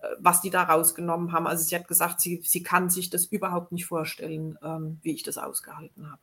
äh, 0.02 0.06
was 0.18 0.42
die 0.42 0.50
da 0.50 0.64
rausgenommen 0.64 1.32
haben. 1.32 1.46
Also 1.46 1.64
sie 1.64 1.76
hat 1.76 1.88
gesagt, 1.88 2.20
sie, 2.20 2.42
sie 2.44 2.62
kann 2.62 2.90
sich 2.90 3.08
das 3.08 3.24
überhaupt 3.26 3.72
nicht 3.72 3.86
vorstellen, 3.86 4.58
ähm, 4.62 4.98
wie 5.02 5.12
ich 5.12 5.22
das 5.22 5.38
ausgehalten 5.38 6.10
habe. 6.10 6.20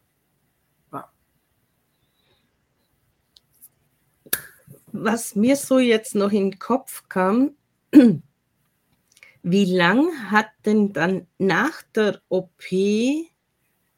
Was 4.94 5.36
mir 5.36 5.56
so 5.56 5.80
jetzt 5.80 6.16
noch 6.16 6.32
in 6.32 6.52
den 6.52 6.60
Kopf 6.60 7.08
kam, 7.08 7.52
wie 9.44 9.66
lang 9.66 10.32
hat 10.32 10.50
denn 10.66 10.94
dann 10.94 11.28
nach 11.38 11.82
der 11.96 12.22
OP 12.30 12.64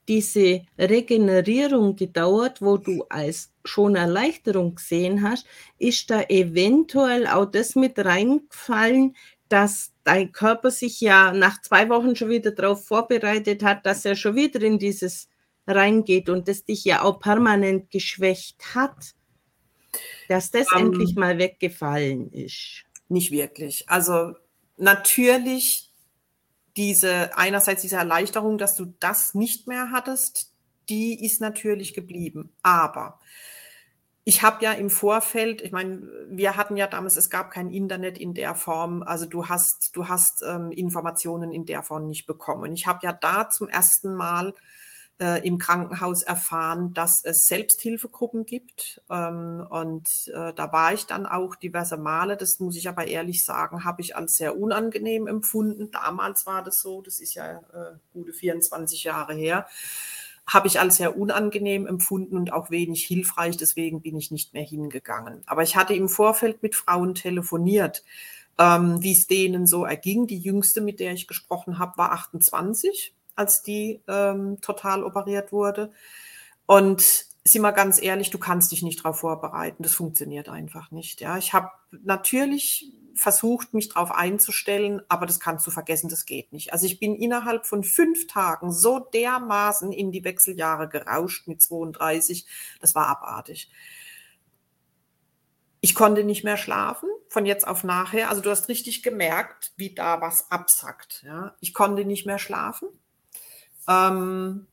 diese 0.08 0.66
Regenerierung 0.78 1.96
gedauert, 1.96 2.62
wo 2.62 2.78
du 2.78 3.06
als 3.10 3.54
schon 3.64 3.96
Erleichterung 3.96 4.76
gesehen 4.76 5.22
hast? 5.22 5.46
Ist 5.78 6.10
da 6.10 6.22
eventuell 6.24 7.28
auch 7.28 7.46
das 7.46 7.76
mit 7.76 7.98
reingefallen, 7.98 9.16
dass 9.50 9.94
dein 10.04 10.32
Körper 10.32 10.72
sich 10.72 11.00
ja 11.00 11.32
nach 11.32 11.62
zwei 11.62 11.90
Wochen 11.90 12.16
schon 12.16 12.30
wieder 12.30 12.52
darauf 12.52 12.86
vorbereitet 12.86 13.64
hat, 13.64 13.86
dass 13.86 14.06
er 14.06 14.16
schon 14.16 14.36
wieder 14.36 14.62
in 14.62 14.80
dieses 14.80 15.30
reingeht 15.68 16.30
und 16.30 16.48
das 16.48 16.66
dich 16.66 16.84
ja 16.84 17.04
auch 17.04 17.20
permanent 17.20 17.90
geschwächt 17.90 18.76
hat, 18.76 19.16
dass 20.28 20.52
das 20.52 20.72
um, 20.72 20.80
ähm. 20.80 20.86
endlich 20.88 21.16
mal 21.16 21.38
weggefallen 21.38 22.32
ist? 22.32 22.84
Nicht 23.10 23.32
wirklich. 23.32 23.88
Also 23.88 24.34
natürlich 24.78 25.92
diese, 26.76 27.38
einerseits 27.38 27.82
diese 27.82 27.98
Erleichterung, 27.98 28.58
dass 28.58 28.76
du 28.76 28.94
das 29.00 29.36
nicht 29.36 29.68
mehr 29.68 29.92
hattest, 29.92 30.52
die 30.90 31.24
ist 31.24 31.40
natürlich 31.42 31.94
geblieben. 31.94 32.52
Aber 32.62 33.20
ich 34.26 34.42
habe 34.42 34.64
ja 34.64 34.72
im 34.72 34.90
Vorfeld, 34.90 35.62
ich 35.62 35.72
meine, 35.72 36.02
wir 36.30 36.56
hatten 36.56 36.78
ja 36.78 36.88
damals, 36.88 37.18
es 37.18 37.30
gab 37.30 37.52
kein 37.52 37.70
Internet 37.70 38.18
in 38.18 38.34
der 38.34 38.56
Form, 38.56 39.04
also 39.04 39.26
du 39.26 39.50
hast, 39.50 39.96
du 39.96 40.08
hast 40.08 40.44
ähm, 40.44 40.72
Informationen 40.72 41.52
in 41.52 41.66
der 41.66 41.84
Form 41.84 42.08
nicht 42.08 42.26
bekommen. 42.26 42.74
Ich 42.74 42.88
habe 42.88 43.00
ja 43.04 43.12
da 43.12 43.50
zum 43.50 43.68
ersten 43.68 44.16
Mal 44.16 44.54
äh, 45.20 45.46
im 45.46 45.58
Krankenhaus 45.58 46.24
erfahren, 46.24 46.94
dass 46.94 47.24
es 47.24 47.48
Selbsthilfegruppen 47.48 48.46
gibt. 48.46 49.02
Ähm, 49.10 49.66
und 49.70 50.32
äh, 50.34 50.54
da 50.54 50.72
war 50.72 50.94
ich 50.94 51.06
dann 51.06 51.26
auch 51.26 51.56
diverse 51.56 51.98
Male, 51.98 52.38
das 52.38 52.60
muss 52.60 52.76
ich 52.76 52.90
aber 52.90 53.08
ehrlich 53.08 53.46
sagen, 53.46 53.84
habe 53.84 54.02
ich 54.02 54.16
als 54.16 54.38
sehr 54.38 54.58
unangenehm 54.58 55.28
empfunden. 55.28 55.92
Damals 55.92 56.46
war 56.46 56.64
das 56.64 56.82
so, 56.82 57.02
das 57.02 57.20
ist 57.20 57.36
ja 57.36 57.58
äh, 57.58 57.96
gute 58.14 58.34
24 58.34 59.04
Jahre 59.04 59.34
her 59.34 59.68
habe 60.46 60.68
ich 60.68 60.78
als 60.78 60.98
sehr 60.98 61.18
unangenehm 61.18 61.88
empfunden 61.88 62.36
und 62.36 62.52
auch 62.52 62.70
wenig 62.70 63.06
hilfreich. 63.06 63.56
Deswegen 63.56 64.02
bin 64.02 64.18
ich 64.18 64.30
nicht 64.30 64.54
mehr 64.54 64.64
hingegangen. 64.64 65.42
Aber 65.46 65.64
ich 65.64 65.78
hatte 65.78 65.94
im 65.94 66.10
Vorfeld 66.10 66.62
mit 66.62 66.76
Frauen 66.76 67.16
telefoniert, 67.16 68.04
ähm, 68.60 69.02
wie 69.02 69.14
es 69.14 69.28
denen 69.28 69.68
so 69.68 69.86
erging. 69.86 70.28
Die 70.28 70.38
jüngste, 70.40 70.82
mit 70.82 71.00
der 71.00 71.14
ich 71.14 71.28
gesprochen 71.28 71.80
habe, 71.80 71.98
war 71.98 72.12
28 72.12 73.14
als 73.36 73.64
die 73.64 74.02
ähm, 74.08 74.60
total 74.62 75.04
operiert 75.04 75.52
wurde. 75.52 75.92
Und 76.66 77.26
sieh 77.44 77.60
mal 77.60 77.72
ganz 77.72 78.02
ehrlich, 78.02 78.30
du 78.30 78.38
kannst 78.38 78.72
dich 78.72 78.84
nicht 78.84 79.00
darauf 79.00 79.20
vorbereiten. 79.20 79.84
Das 79.84 79.94
funktioniert 79.94 80.50
einfach 80.50 80.92
nicht. 80.92 81.22
Ja, 81.22 81.38
ich 81.38 81.54
habe 81.54 81.70
natürlich 82.04 82.94
versucht, 83.16 83.74
mich 83.74 83.90
darauf 83.90 84.12
einzustellen, 84.12 85.02
aber 85.08 85.26
das 85.26 85.40
kannst 85.40 85.68
du 85.68 85.72
vergessen, 85.72 86.10
das 86.10 86.26
geht 86.26 86.52
nicht. 86.52 86.74
Also 86.74 86.86
ich 86.86 87.00
bin 87.00 87.16
innerhalb 87.16 87.66
von 87.66 87.84
fünf 87.84 88.28
Tagen 88.28 88.72
so 88.72 89.00
dermaßen 89.00 89.92
in 89.92 90.12
die 90.12 90.24
Wechseljahre 90.24 90.90
gerauscht 90.90 91.48
mit 91.48 91.62
32. 91.62 92.48
Das 92.80 92.96
war 92.96 93.08
abartig. 93.08 93.70
Ich 95.80 95.96
konnte 95.96 96.24
nicht 96.24 96.44
mehr 96.44 96.58
schlafen 96.58 97.10
von 97.34 97.46
jetzt 97.48 97.68
auf 97.68 97.84
nachher. 97.84 98.30
Also 98.30 98.42
du 98.42 98.52
hast 98.52 98.70
richtig 98.70 99.04
gemerkt, 99.04 99.74
wie 99.76 99.94
da 99.94 100.22
was 100.22 100.52
absackt. 100.52 101.24
Ja. 101.26 101.56
Ich 101.60 101.74
konnte 101.74 102.06
nicht 102.06 102.26
mehr 102.26 102.40
schlafen. 102.40 102.88
Ähm, 103.88 104.68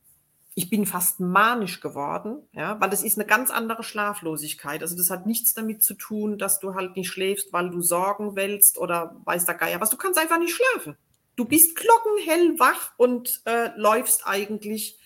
ich 0.54 0.68
bin 0.68 0.84
fast 0.84 1.20
manisch 1.20 1.80
geworden, 1.80 2.42
ja, 2.52 2.80
weil 2.80 2.90
das 2.90 3.02
ist 3.02 3.18
eine 3.18 3.26
ganz 3.26 3.50
andere 3.50 3.82
Schlaflosigkeit. 3.82 4.82
Also 4.82 4.96
das 4.96 5.10
hat 5.10 5.26
nichts 5.26 5.54
damit 5.54 5.82
zu 5.82 5.94
tun, 5.94 6.38
dass 6.38 6.60
du 6.60 6.74
halt 6.74 6.96
nicht 6.96 7.08
schläfst, 7.08 7.52
weil 7.52 7.70
du 7.70 7.80
Sorgen 7.80 8.36
wälzt 8.36 8.76
oder 8.76 9.16
weiß 9.24 9.46
der 9.46 9.54
Geier 9.54 9.80
was. 9.80 9.90
Du 9.90 9.96
kannst 9.96 10.18
einfach 10.18 10.38
nicht 10.38 10.54
schlafen. 10.54 10.96
Du 11.36 11.44
bist 11.44 11.76
glockenhell 11.76 12.58
wach 12.58 12.92
und 12.96 13.40
äh, 13.46 13.70
läufst 13.76 14.26
eigentlich, 14.26 14.98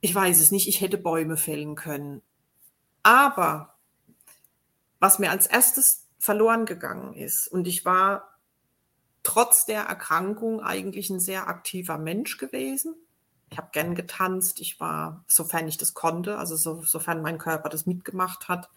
ich 0.00 0.14
weiß 0.14 0.40
es 0.40 0.50
nicht, 0.50 0.68
ich 0.68 0.80
hätte 0.80 0.98
Bäume 0.98 1.36
fällen 1.36 1.76
können. 1.76 2.22
Aber 3.02 3.74
was 4.98 5.18
mir 5.18 5.30
als 5.30 5.46
erstes 5.46 6.08
verloren 6.18 6.66
gegangen 6.66 7.14
ist, 7.14 7.46
und 7.48 7.66
ich 7.68 7.84
war 7.84 8.29
trotz 9.22 9.66
der 9.66 9.82
Erkrankung 9.82 10.60
eigentlich 10.60 11.10
ein 11.10 11.20
sehr 11.20 11.48
aktiver 11.48 11.98
Mensch 11.98 12.38
gewesen. 12.38 12.94
Ich 13.50 13.58
habe 13.58 13.70
gern 13.72 13.94
getanzt. 13.94 14.60
Ich 14.60 14.80
war, 14.80 15.24
sofern 15.26 15.68
ich 15.68 15.78
das 15.78 15.94
konnte, 15.94 16.38
also 16.38 16.56
so, 16.56 16.82
sofern 16.82 17.22
mein 17.22 17.38
Körper 17.38 17.68
das 17.68 17.86
mitgemacht 17.86 18.48
hat, 18.48 18.70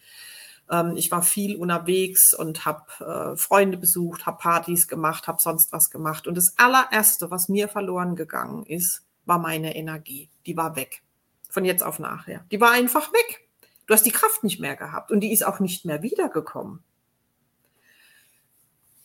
Ähm, 0.69 0.95
ich 0.95 1.11
war 1.11 1.21
viel 1.23 1.57
unterwegs 1.57 2.33
und 2.33 2.65
habe 2.65 3.33
äh, 3.33 3.37
Freunde 3.37 3.77
besucht, 3.77 4.25
habe 4.25 4.37
Partys 4.37 4.87
gemacht, 4.87 5.27
habe 5.27 5.41
sonst 5.41 5.71
was 5.71 5.89
gemacht. 5.89 6.27
Und 6.27 6.35
das 6.35 6.57
allererste, 6.57 7.31
was 7.31 7.49
mir 7.49 7.67
verloren 7.67 8.15
gegangen 8.15 8.65
ist, 8.65 9.05
war 9.25 9.39
meine 9.39 9.75
Energie. 9.75 10.29
Die 10.45 10.55
war 10.55 10.75
weg. 10.75 11.03
Von 11.49 11.65
jetzt 11.65 11.83
auf 11.83 11.99
nachher. 11.99 12.45
Die 12.51 12.61
war 12.61 12.71
einfach 12.71 13.11
weg. 13.11 13.47
Du 13.87 13.93
hast 13.93 14.05
die 14.05 14.11
Kraft 14.11 14.43
nicht 14.43 14.59
mehr 14.59 14.75
gehabt 14.75 15.11
und 15.11 15.19
die 15.19 15.33
ist 15.33 15.45
auch 15.45 15.59
nicht 15.59 15.85
mehr 15.85 16.01
wiedergekommen. 16.01 16.81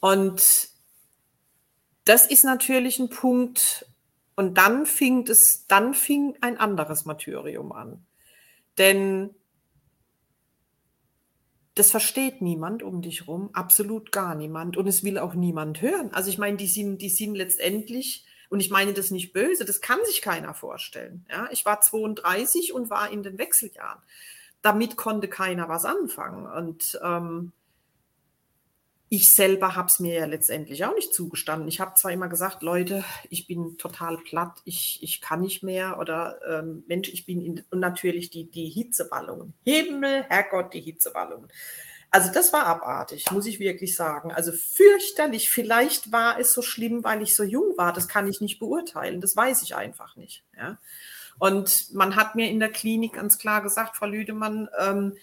Und 0.01 0.71
das 2.09 2.27
ist 2.27 2.45
natürlich 2.45 2.99
ein 2.99 3.11
Punkt. 3.11 3.87
Und 4.35 4.57
dann 4.57 4.87
fing 4.87 5.27
es, 5.29 5.67
dann 5.67 5.95
fing 5.95 6.37
ein 6.41 6.59
anderes 6.59 7.05
Martyrium 7.05 7.73
an. 7.73 8.07
Denn 8.79 9.35
das 11.75 11.91
versteht 11.91 12.41
niemand 12.41 12.83
um 12.83 13.03
dich 13.03 13.29
rum, 13.29 13.51
absolut 13.53 14.11
gar 14.11 14.35
niemand. 14.35 14.77
Und 14.77 14.87
es 14.87 15.05
will 15.05 15.19
auch 15.19 15.35
niemand 15.35 15.83
hören. 15.83 16.13
Also 16.13 16.31
ich 16.31 16.39
meine, 16.39 16.57
die 16.57 16.67
sind, 16.67 17.03
die 17.03 17.11
sind 17.11 17.35
letztendlich, 17.35 18.25
und 18.49 18.61
ich 18.61 18.71
meine 18.71 18.95
das 18.95 19.11
nicht 19.11 19.33
böse, 19.33 19.65
das 19.65 19.81
kann 19.81 19.99
sich 20.07 20.23
keiner 20.23 20.55
vorstellen. 20.55 21.27
Ja, 21.31 21.49
ich 21.53 21.67
war 21.67 21.81
32 21.81 22.73
und 22.73 22.91
war 22.91 23.11
in 23.11 23.23
den 23.23 23.39
Wechseljahren. 23.39 24.01
Damit 24.63 24.97
konnte 24.97 25.29
keiner 25.29 25.69
was 25.69 25.85
anfangen. 25.85 26.47
Und 26.47 26.99
ähm, 27.03 27.53
ich 29.11 29.33
selber 29.33 29.75
habe 29.75 29.89
es 29.89 30.01
mir 30.01 30.15
ja 30.15 30.27
letztendlich 30.27 30.85
auch 30.85 30.95
nicht 30.95 31.15
zugestanden. 31.15 31.69
Ich 31.69 31.81
habe 31.81 31.95
zwar 31.95 32.13
immer 32.13 32.29
gesagt, 32.29 32.63
Leute, 32.63 33.05
ich 33.31 33.47
bin 33.47 33.79
total 33.79 34.19
platt, 34.19 34.61
ich, 34.65 34.99
ich 35.03 35.21
kann 35.21 35.41
nicht 35.41 35.63
mehr 35.63 35.99
oder 35.99 36.39
ähm, 36.47 36.85
Mensch, 36.89 37.09
ich 37.09 37.25
bin 37.25 37.41
in, 37.41 37.65
und 37.71 37.81
natürlich 37.81 38.31
die, 38.31 38.51
die 38.51 38.69
Hitzewallungen. 38.69 39.55
Himmel, 39.65 40.25
Herrgott, 40.29 40.75
die 40.75 40.81
Hitzewallungen. 40.81 41.49
Also 42.11 42.33
das 42.33 42.53
war 42.53 42.67
abartig, 42.67 43.31
muss 43.33 43.47
ich 43.47 43.61
wirklich 43.61 43.95
sagen. 43.95 44.33
Also 44.33 44.53
fürchterlich. 44.53 45.51
Vielleicht 45.51 46.11
war 46.11 46.39
es 46.39 46.55
so 46.55 46.63
schlimm, 46.63 47.05
weil 47.05 47.23
ich 47.23 47.37
so 47.37 47.45
jung 47.45 47.77
war. 47.77 47.93
Das 47.93 48.09
kann 48.09 48.29
ich 48.29 48.41
nicht 48.41 48.59
beurteilen. 48.59 49.21
Das 49.21 49.37
weiß 49.37 49.63
ich 49.63 49.77
einfach 49.77 50.17
nicht. 50.17 50.43
Ja. 50.57 50.79
Und 51.39 51.93
man 51.95 52.17
hat 52.17 52.35
mir 52.35 52.51
in 52.51 52.61
der 52.61 52.71
Klinik 52.71 53.13
ganz 53.15 53.39
klar 53.39 53.63
gesagt, 53.63 53.97
Frau 53.97 54.07
Lüdemann, 54.07 54.69
ähm, 54.79 55.17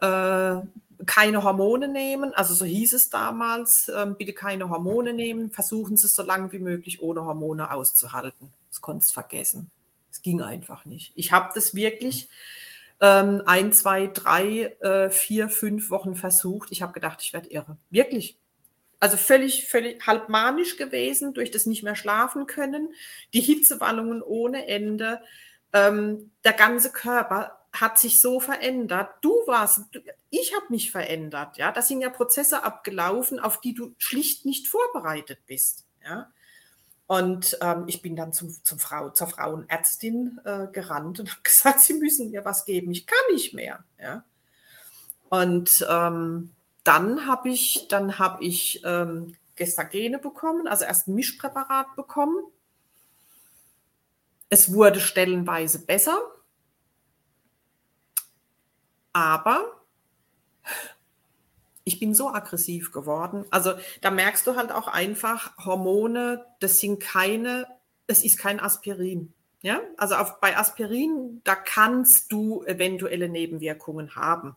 äh, 0.00 0.62
keine 1.06 1.42
Hormone 1.42 1.88
nehmen, 1.88 2.34
also 2.34 2.54
so 2.54 2.64
hieß 2.64 2.92
es 2.92 3.10
damals, 3.10 3.90
ähm, 3.94 4.16
bitte 4.16 4.32
keine 4.32 4.68
Hormone 4.68 5.12
nehmen, 5.12 5.50
versuchen 5.50 5.96
Sie 5.96 6.06
es 6.06 6.14
so 6.14 6.22
lange 6.22 6.52
wie 6.52 6.58
möglich 6.58 7.02
ohne 7.02 7.24
Hormone 7.24 7.70
auszuhalten. 7.70 8.52
Das 8.68 8.80
konntest 8.80 9.12
vergessen. 9.12 9.70
Es 10.10 10.22
ging 10.22 10.42
einfach 10.42 10.84
nicht. 10.84 11.12
Ich 11.14 11.32
habe 11.32 11.50
das 11.54 11.74
wirklich 11.74 12.28
ähm, 13.00 13.42
ein, 13.46 13.72
zwei, 13.72 14.08
drei, 14.08 14.76
äh, 14.80 15.10
vier, 15.10 15.48
fünf 15.48 15.90
Wochen 15.90 16.14
versucht. 16.14 16.70
Ich 16.70 16.82
habe 16.82 16.92
gedacht, 16.92 17.20
ich 17.22 17.32
werde 17.32 17.48
irre. 17.48 17.76
Wirklich. 17.90 18.36
Also 18.98 19.16
völlig, 19.16 19.66
völlig 19.68 20.06
halb 20.06 20.28
manisch 20.28 20.76
gewesen, 20.76 21.32
durch 21.32 21.50
das 21.50 21.64
nicht 21.64 21.82
mehr 21.82 21.96
schlafen 21.96 22.46
können, 22.46 22.92
die 23.32 23.40
Hitzewallungen 23.40 24.20
ohne 24.20 24.66
Ende, 24.66 25.20
ähm, 25.72 26.30
der 26.44 26.52
ganze 26.52 26.92
Körper 26.92 27.59
hat 27.72 27.98
sich 27.98 28.20
so 28.20 28.40
verändert. 28.40 29.10
Du 29.20 29.30
warst, 29.46 29.82
ich 30.30 30.54
habe 30.54 30.66
mich 30.70 30.90
verändert. 30.90 31.56
Ja, 31.56 31.72
das 31.72 31.88
sind 31.88 32.00
ja 32.00 32.10
Prozesse 32.10 32.62
abgelaufen, 32.64 33.38
auf 33.38 33.60
die 33.60 33.74
du 33.74 33.94
schlicht 33.98 34.44
nicht 34.44 34.68
vorbereitet 34.68 35.38
bist. 35.46 35.84
Ja. 36.04 36.30
Und 37.06 37.58
ähm, 37.60 37.84
ich 37.88 38.02
bin 38.02 38.14
dann 38.14 38.32
zum, 38.32 38.54
zum 38.62 38.78
Frau, 38.78 39.10
zur 39.10 39.26
Frauenärztin 39.26 40.40
äh, 40.44 40.68
gerannt 40.72 41.20
und 41.20 41.30
habe 41.30 41.40
gesagt, 41.42 41.80
sie 41.80 41.94
müssen 41.94 42.30
mir 42.30 42.44
was 42.44 42.64
geben. 42.64 42.90
Ich 42.92 43.06
kann 43.06 43.18
nicht 43.32 43.54
mehr. 43.54 43.84
Ja. 44.00 44.24
Und 45.28 45.86
ähm, 45.88 46.50
dann 46.84 47.26
habe 47.26 47.50
ich, 47.50 47.86
dann 47.88 48.18
habe 48.18 48.44
ich 48.44 48.82
ähm, 48.84 49.36
Gestagene 49.56 50.18
bekommen, 50.18 50.66
also 50.66 50.84
erst 50.84 51.06
ein 51.06 51.14
Mischpräparat 51.14 51.94
bekommen. 51.94 52.42
Es 54.48 54.72
wurde 54.72 55.00
stellenweise 55.00 55.84
besser. 55.84 56.18
Aber 59.12 59.80
ich 61.84 61.98
bin 61.98 62.14
so 62.14 62.28
aggressiv 62.28 62.92
geworden. 62.92 63.44
Also 63.50 63.74
da 64.00 64.10
merkst 64.10 64.46
du 64.46 64.56
halt 64.56 64.72
auch 64.72 64.88
einfach, 64.88 65.56
Hormone, 65.64 66.44
das 66.60 66.78
sind 66.78 67.00
keine, 67.00 67.66
es 68.06 68.24
ist 68.24 68.38
kein 68.38 68.60
Aspirin. 68.60 69.32
Ja, 69.62 69.80
also 69.98 70.14
auf, 70.14 70.40
bei 70.40 70.56
Aspirin, 70.56 71.42
da 71.44 71.54
kannst 71.54 72.32
du 72.32 72.62
eventuelle 72.64 73.28
Nebenwirkungen 73.28 74.14
haben. 74.14 74.56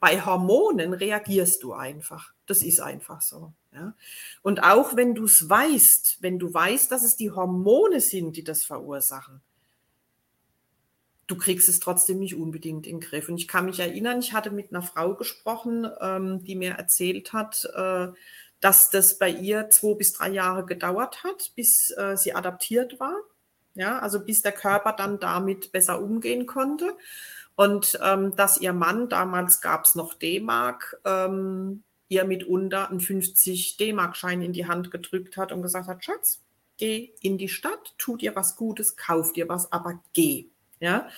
Bei 0.00 0.20
Hormonen 0.20 0.92
reagierst 0.92 1.62
du 1.62 1.72
einfach. 1.72 2.34
Das 2.44 2.60
ist 2.60 2.80
einfach 2.80 3.22
so. 3.22 3.54
Ja? 3.72 3.94
Und 4.42 4.62
auch 4.62 4.96
wenn 4.96 5.14
du 5.14 5.24
es 5.24 5.48
weißt, 5.48 6.18
wenn 6.20 6.38
du 6.38 6.52
weißt, 6.52 6.92
dass 6.92 7.04
es 7.04 7.16
die 7.16 7.30
Hormone 7.30 8.00
sind, 8.00 8.36
die 8.36 8.44
das 8.44 8.64
verursachen, 8.64 9.40
du 11.26 11.36
kriegst 11.36 11.68
es 11.68 11.80
trotzdem 11.80 12.18
nicht 12.18 12.34
unbedingt 12.34 12.86
in 12.86 13.00
den 13.00 13.08
Griff. 13.08 13.28
Und 13.28 13.38
ich 13.38 13.48
kann 13.48 13.66
mich 13.66 13.80
erinnern, 13.80 14.20
ich 14.20 14.32
hatte 14.32 14.50
mit 14.50 14.70
einer 14.70 14.82
Frau 14.82 15.14
gesprochen, 15.14 15.88
ähm, 16.00 16.44
die 16.44 16.56
mir 16.56 16.72
erzählt 16.72 17.32
hat, 17.32 17.68
äh, 17.74 18.08
dass 18.60 18.90
das 18.90 19.18
bei 19.18 19.28
ihr 19.28 19.70
zwei 19.70 19.94
bis 19.94 20.12
drei 20.12 20.30
Jahre 20.30 20.64
gedauert 20.64 21.24
hat, 21.24 21.52
bis 21.54 21.90
äh, 21.96 22.16
sie 22.16 22.34
adaptiert 22.34 22.98
war. 23.00 23.16
Ja, 23.74 23.98
also 23.98 24.20
bis 24.20 24.42
der 24.42 24.52
Körper 24.52 24.92
dann 24.92 25.18
damit 25.18 25.72
besser 25.72 26.00
umgehen 26.00 26.46
konnte. 26.46 26.96
Und 27.56 27.98
ähm, 28.02 28.36
dass 28.36 28.60
ihr 28.60 28.72
Mann, 28.72 29.08
damals 29.08 29.60
gab 29.60 29.84
es 29.84 29.94
noch 29.94 30.14
D-Mark, 30.14 31.00
ähm, 31.04 31.82
ihr 32.08 32.24
mitunter 32.24 32.90
einen 32.90 33.00
50 33.00 33.76
D-Mark-Schein 33.76 34.42
in 34.42 34.52
die 34.52 34.66
Hand 34.66 34.90
gedrückt 34.90 35.36
hat 35.36 35.50
und 35.50 35.62
gesagt 35.62 35.88
hat, 35.88 36.04
Schatz, 36.04 36.40
geh 36.76 37.10
in 37.20 37.38
die 37.38 37.48
Stadt, 37.48 37.94
tu 37.98 38.16
dir 38.16 38.36
was 38.36 38.56
Gutes, 38.56 38.96
kauf 38.96 39.32
dir 39.32 39.48
was, 39.48 39.72
aber 39.72 40.00
geh 40.12 40.48
ja, 40.84 41.08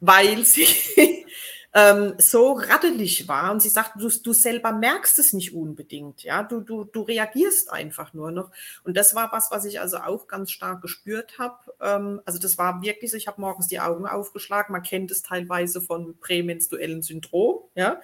weil 0.00 0.44
sie 0.44 0.66
ähm, 1.72 2.14
so 2.18 2.52
rattelig 2.52 3.28
war 3.28 3.52
und 3.52 3.62
sie 3.62 3.68
sagt, 3.68 4.00
du, 4.00 4.08
du 4.08 4.32
selber 4.32 4.72
merkst 4.72 5.18
es 5.20 5.32
nicht 5.32 5.54
unbedingt, 5.54 6.24
ja, 6.24 6.42
du, 6.42 6.60
du, 6.60 6.82
du 6.84 7.02
reagierst 7.02 7.70
einfach 7.70 8.12
nur 8.12 8.32
noch. 8.32 8.50
Und 8.82 8.96
das 8.96 9.14
war 9.14 9.30
was, 9.30 9.52
was 9.52 9.64
ich 9.64 9.78
also 9.80 9.98
auch 9.98 10.26
ganz 10.26 10.50
stark 10.50 10.82
gespürt 10.82 11.38
habe. 11.38 11.58
Ähm, 11.80 12.20
also 12.24 12.40
das 12.40 12.58
war 12.58 12.82
wirklich 12.82 13.14
ich 13.14 13.28
habe 13.28 13.40
morgens 13.40 13.68
die 13.68 13.80
Augen 13.80 14.06
aufgeschlagen, 14.06 14.72
man 14.72 14.82
kennt 14.82 15.10
es 15.12 15.22
teilweise 15.22 15.80
von 15.80 16.18
prämenstruellen 16.18 17.02
Syndrom, 17.02 17.60
ja, 17.76 18.00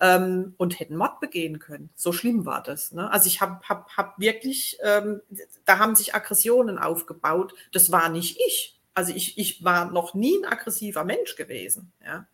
ähm, 0.00 0.54
und 0.56 0.78
hätten 0.78 0.96
Mord 0.96 1.18
begehen 1.18 1.58
können. 1.58 1.90
So 1.96 2.12
schlimm 2.12 2.46
war 2.46 2.62
das. 2.62 2.92
Ne? 2.92 3.10
Also 3.10 3.26
ich 3.26 3.40
habe 3.40 3.60
hab, 3.68 3.90
hab 3.96 4.18
wirklich, 4.20 4.78
ähm, 4.84 5.20
da 5.64 5.78
haben 5.78 5.96
sich 5.96 6.14
Aggressionen 6.14 6.78
aufgebaut, 6.78 7.54
das 7.72 7.90
war 7.90 8.08
nicht 8.08 8.38
ich. 8.46 8.77
Also 8.98 9.14
ich, 9.14 9.38
ich 9.38 9.62
war 9.62 9.92
noch 9.92 10.14
nie 10.14 10.36
ein 10.42 10.44
aggressiver 10.44 11.04
Mensch 11.04 11.36
gewesen. 11.36 11.92
Ja. 12.04 12.26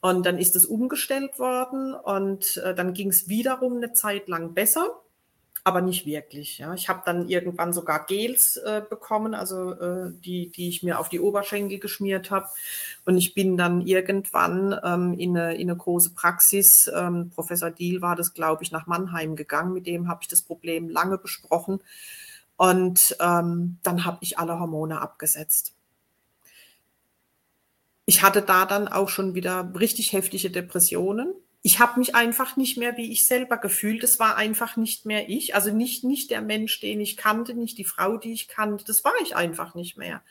Und 0.00 0.24
dann 0.24 0.38
ist 0.38 0.54
es 0.54 0.64
umgestellt 0.64 1.40
worden 1.40 1.92
und 1.92 2.58
äh, 2.58 2.72
dann 2.72 2.94
ging 2.94 3.08
es 3.08 3.28
wiederum 3.28 3.78
eine 3.78 3.92
Zeit 3.92 4.28
lang 4.28 4.54
besser, 4.54 5.02
aber 5.64 5.80
nicht 5.80 6.06
wirklich. 6.06 6.58
Ja. 6.58 6.72
Ich 6.74 6.88
habe 6.88 7.02
dann 7.04 7.28
irgendwann 7.28 7.72
sogar 7.72 8.06
Gels 8.06 8.58
äh, 8.58 8.80
bekommen, 8.88 9.34
also 9.34 9.72
äh, 9.72 10.12
die, 10.12 10.50
die 10.50 10.68
ich 10.68 10.84
mir 10.84 11.00
auf 11.00 11.08
die 11.08 11.18
Oberschenkel 11.18 11.80
geschmiert 11.80 12.30
habe. 12.30 12.46
Und 13.04 13.18
ich 13.18 13.34
bin 13.34 13.56
dann 13.56 13.80
irgendwann 13.80 14.78
ähm, 14.84 15.14
in, 15.18 15.36
eine, 15.36 15.56
in 15.56 15.68
eine 15.68 15.76
große 15.76 16.10
Praxis, 16.10 16.88
ähm, 16.94 17.30
Professor 17.34 17.72
Diel 17.72 18.02
war 18.02 18.14
das, 18.14 18.34
glaube 18.34 18.62
ich, 18.62 18.70
nach 18.70 18.86
Mannheim 18.86 19.34
gegangen. 19.34 19.72
Mit 19.72 19.88
dem 19.88 20.06
habe 20.06 20.20
ich 20.22 20.28
das 20.28 20.42
Problem 20.42 20.88
lange 20.88 21.18
besprochen. 21.18 21.80
Und 22.56 23.16
ähm, 23.20 23.78
dann 23.82 24.04
habe 24.04 24.18
ich 24.20 24.38
alle 24.38 24.58
Hormone 24.58 25.00
abgesetzt. 25.00 25.74
Ich 28.04 28.22
hatte 28.22 28.42
da 28.42 28.66
dann 28.66 28.88
auch 28.88 29.08
schon 29.08 29.34
wieder 29.34 29.72
richtig 29.78 30.12
heftige 30.12 30.50
Depressionen. 30.50 31.34
Ich 31.62 31.78
habe 31.78 32.00
mich 32.00 32.14
einfach 32.16 32.56
nicht 32.56 32.76
mehr 32.76 32.96
wie 32.96 33.12
ich 33.12 33.26
selber 33.26 33.56
gefühlt. 33.56 34.02
Es 34.02 34.18
war 34.18 34.36
einfach 34.36 34.76
nicht 34.76 35.06
mehr 35.06 35.28
ich. 35.28 35.54
Also 35.54 35.72
nicht, 35.72 36.02
nicht 36.02 36.30
der 36.30 36.42
Mensch, 36.42 36.80
den 36.80 37.00
ich 37.00 37.16
kannte, 37.16 37.54
nicht 37.54 37.78
die 37.78 37.84
Frau, 37.84 38.16
die 38.16 38.32
ich 38.32 38.48
kannte. 38.48 38.84
Das 38.84 39.04
war 39.04 39.12
ich 39.22 39.36
einfach 39.36 39.74
nicht 39.74 39.96
mehr. 39.96 40.22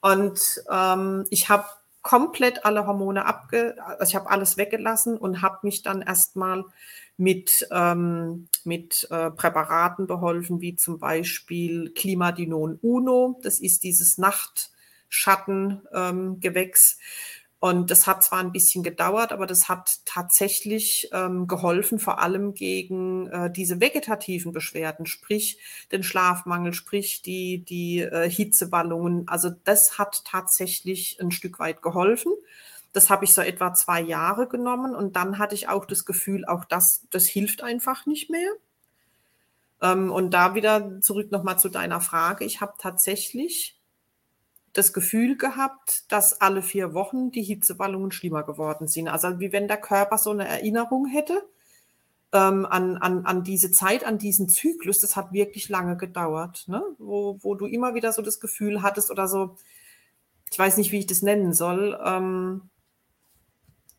Und 0.00 0.40
ähm, 0.70 1.24
ich 1.30 1.48
habe 1.48 1.66
komplett 2.02 2.64
alle 2.64 2.86
Hormone 2.86 3.24
abge, 3.24 3.76
also 3.84 4.08
ich 4.10 4.14
habe 4.14 4.30
alles 4.30 4.56
weggelassen 4.56 5.16
und 5.16 5.42
habe 5.42 5.58
mich 5.62 5.82
dann 5.82 6.02
erstmal 6.02 6.64
mit, 7.16 7.66
ähm, 7.70 8.48
mit 8.64 9.06
äh, 9.10 9.30
Präparaten 9.30 10.06
beholfen, 10.06 10.60
wie 10.60 10.76
zum 10.76 10.98
Beispiel 10.98 11.90
Klimadinon 11.94 12.78
Uno. 12.82 13.40
Das 13.42 13.60
ist 13.60 13.84
dieses 13.84 14.18
Nachtschattengewächs. 14.18 16.98
Und 17.58 17.90
das 17.90 18.06
hat 18.06 18.22
zwar 18.22 18.40
ein 18.40 18.52
bisschen 18.52 18.82
gedauert, 18.82 19.32
aber 19.32 19.46
das 19.46 19.68
hat 19.68 20.00
tatsächlich 20.04 21.08
ähm, 21.12 21.46
geholfen, 21.46 21.98
vor 21.98 22.20
allem 22.20 22.52
gegen 22.52 23.28
äh, 23.28 23.50
diese 23.50 23.80
vegetativen 23.80 24.52
Beschwerden, 24.52 25.06
sprich 25.06 25.58
den 25.90 26.02
Schlafmangel, 26.02 26.74
sprich 26.74 27.22
die, 27.22 27.64
die 27.64 28.00
äh, 28.00 28.28
Hitzewallungen. 28.28 29.26
Also 29.26 29.50
das 29.64 29.96
hat 29.96 30.22
tatsächlich 30.26 31.18
ein 31.18 31.30
Stück 31.30 31.58
weit 31.58 31.80
geholfen. 31.80 32.32
Das 32.96 33.10
habe 33.10 33.26
ich 33.26 33.34
so 33.34 33.42
etwa 33.42 33.74
zwei 33.74 34.00
Jahre 34.00 34.48
genommen 34.48 34.94
und 34.94 35.16
dann 35.16 35.38
hatte 35.38 35.54
ich 35.54 35.68
auch 35.68 35.84
das 35.84 36.06
Gefühl, 36.06 36.46
auch 36.46 36.64
das, 36.64 37.06
das 37.10 37.26
hilft 37.26 37.62
einfach 37.62 38.06
nicht 38.06 38.30
mehr. 38.30 38.50
Ähm, 39.82 40.10
und 40.10 40.30
da 40.30 40.54
wieder 40.54 41.02
zurück 41.02 41.30
nochmal 41.30 41.58
zu 41.58 41.68
deiner 41.68 42.00
Frage. 42.00 42.46
Ich 42.46 42.62
habe 42.62 42.72
tatsächlich 42.78 43.78
das 44.72 44.94
Gefühl 44.94 45.36
gehabt, 45.36 46.10
dass 46.10 46.40
alle 46.40 46.62
vier 46.62 46.94
Wochen 46.94 47.30
die 47.30 47.42
Hitzewallungen 47.42 48.12
schlimmer 48.12 48.44
geworden 48.44 48.88
sind. 48.88 49.08
Also 49.08 49.40
wie 49.40 49.52
wenn 49.52 49.68
der 49.68 49.76
Körper 49.76 50.16
so 50.16 50.30
eine 50.30 50.48
Erinnerung 50.48 51.04
hätte 51.04 51.42
ähm, 52.32 52.64
an, 52.64 52.96
an, 52.96 53.26
an 53.26 53.42
diese 53.42 53.70
Zeit, 53.72 54.04
an 54.06 54.16
diesen 54.16 54.48
Zyklus. 54.48 55.00
Das 55.00 55.16
hat 55.16 55.34
wirklich 55.34 55.68
lange 55.68 55.98
gedauert, 55.98 56.64
ne? 56.66 56.82
wo, 56.96 57.38
wo 57.42 57.54
du 57.56 57.66
immer 57.66 57.94
wieder 57.94 58.12
so 58.14 58.22
das 58.22 58.40
Gefühl 58.40 58.80
hattest 58.80 59.10
oder 59.10 59.28
so, 59.28 59.56
ich 60.50 60.58
weiß 60.58 60.78
nicht, 60.78 60.92
wie 60.92 60.98
ich 61.00 61.06
das 61.06 61.20
nennen 61.20 61.52
soll, 61.52 61.98
ähm, 62.02 62.70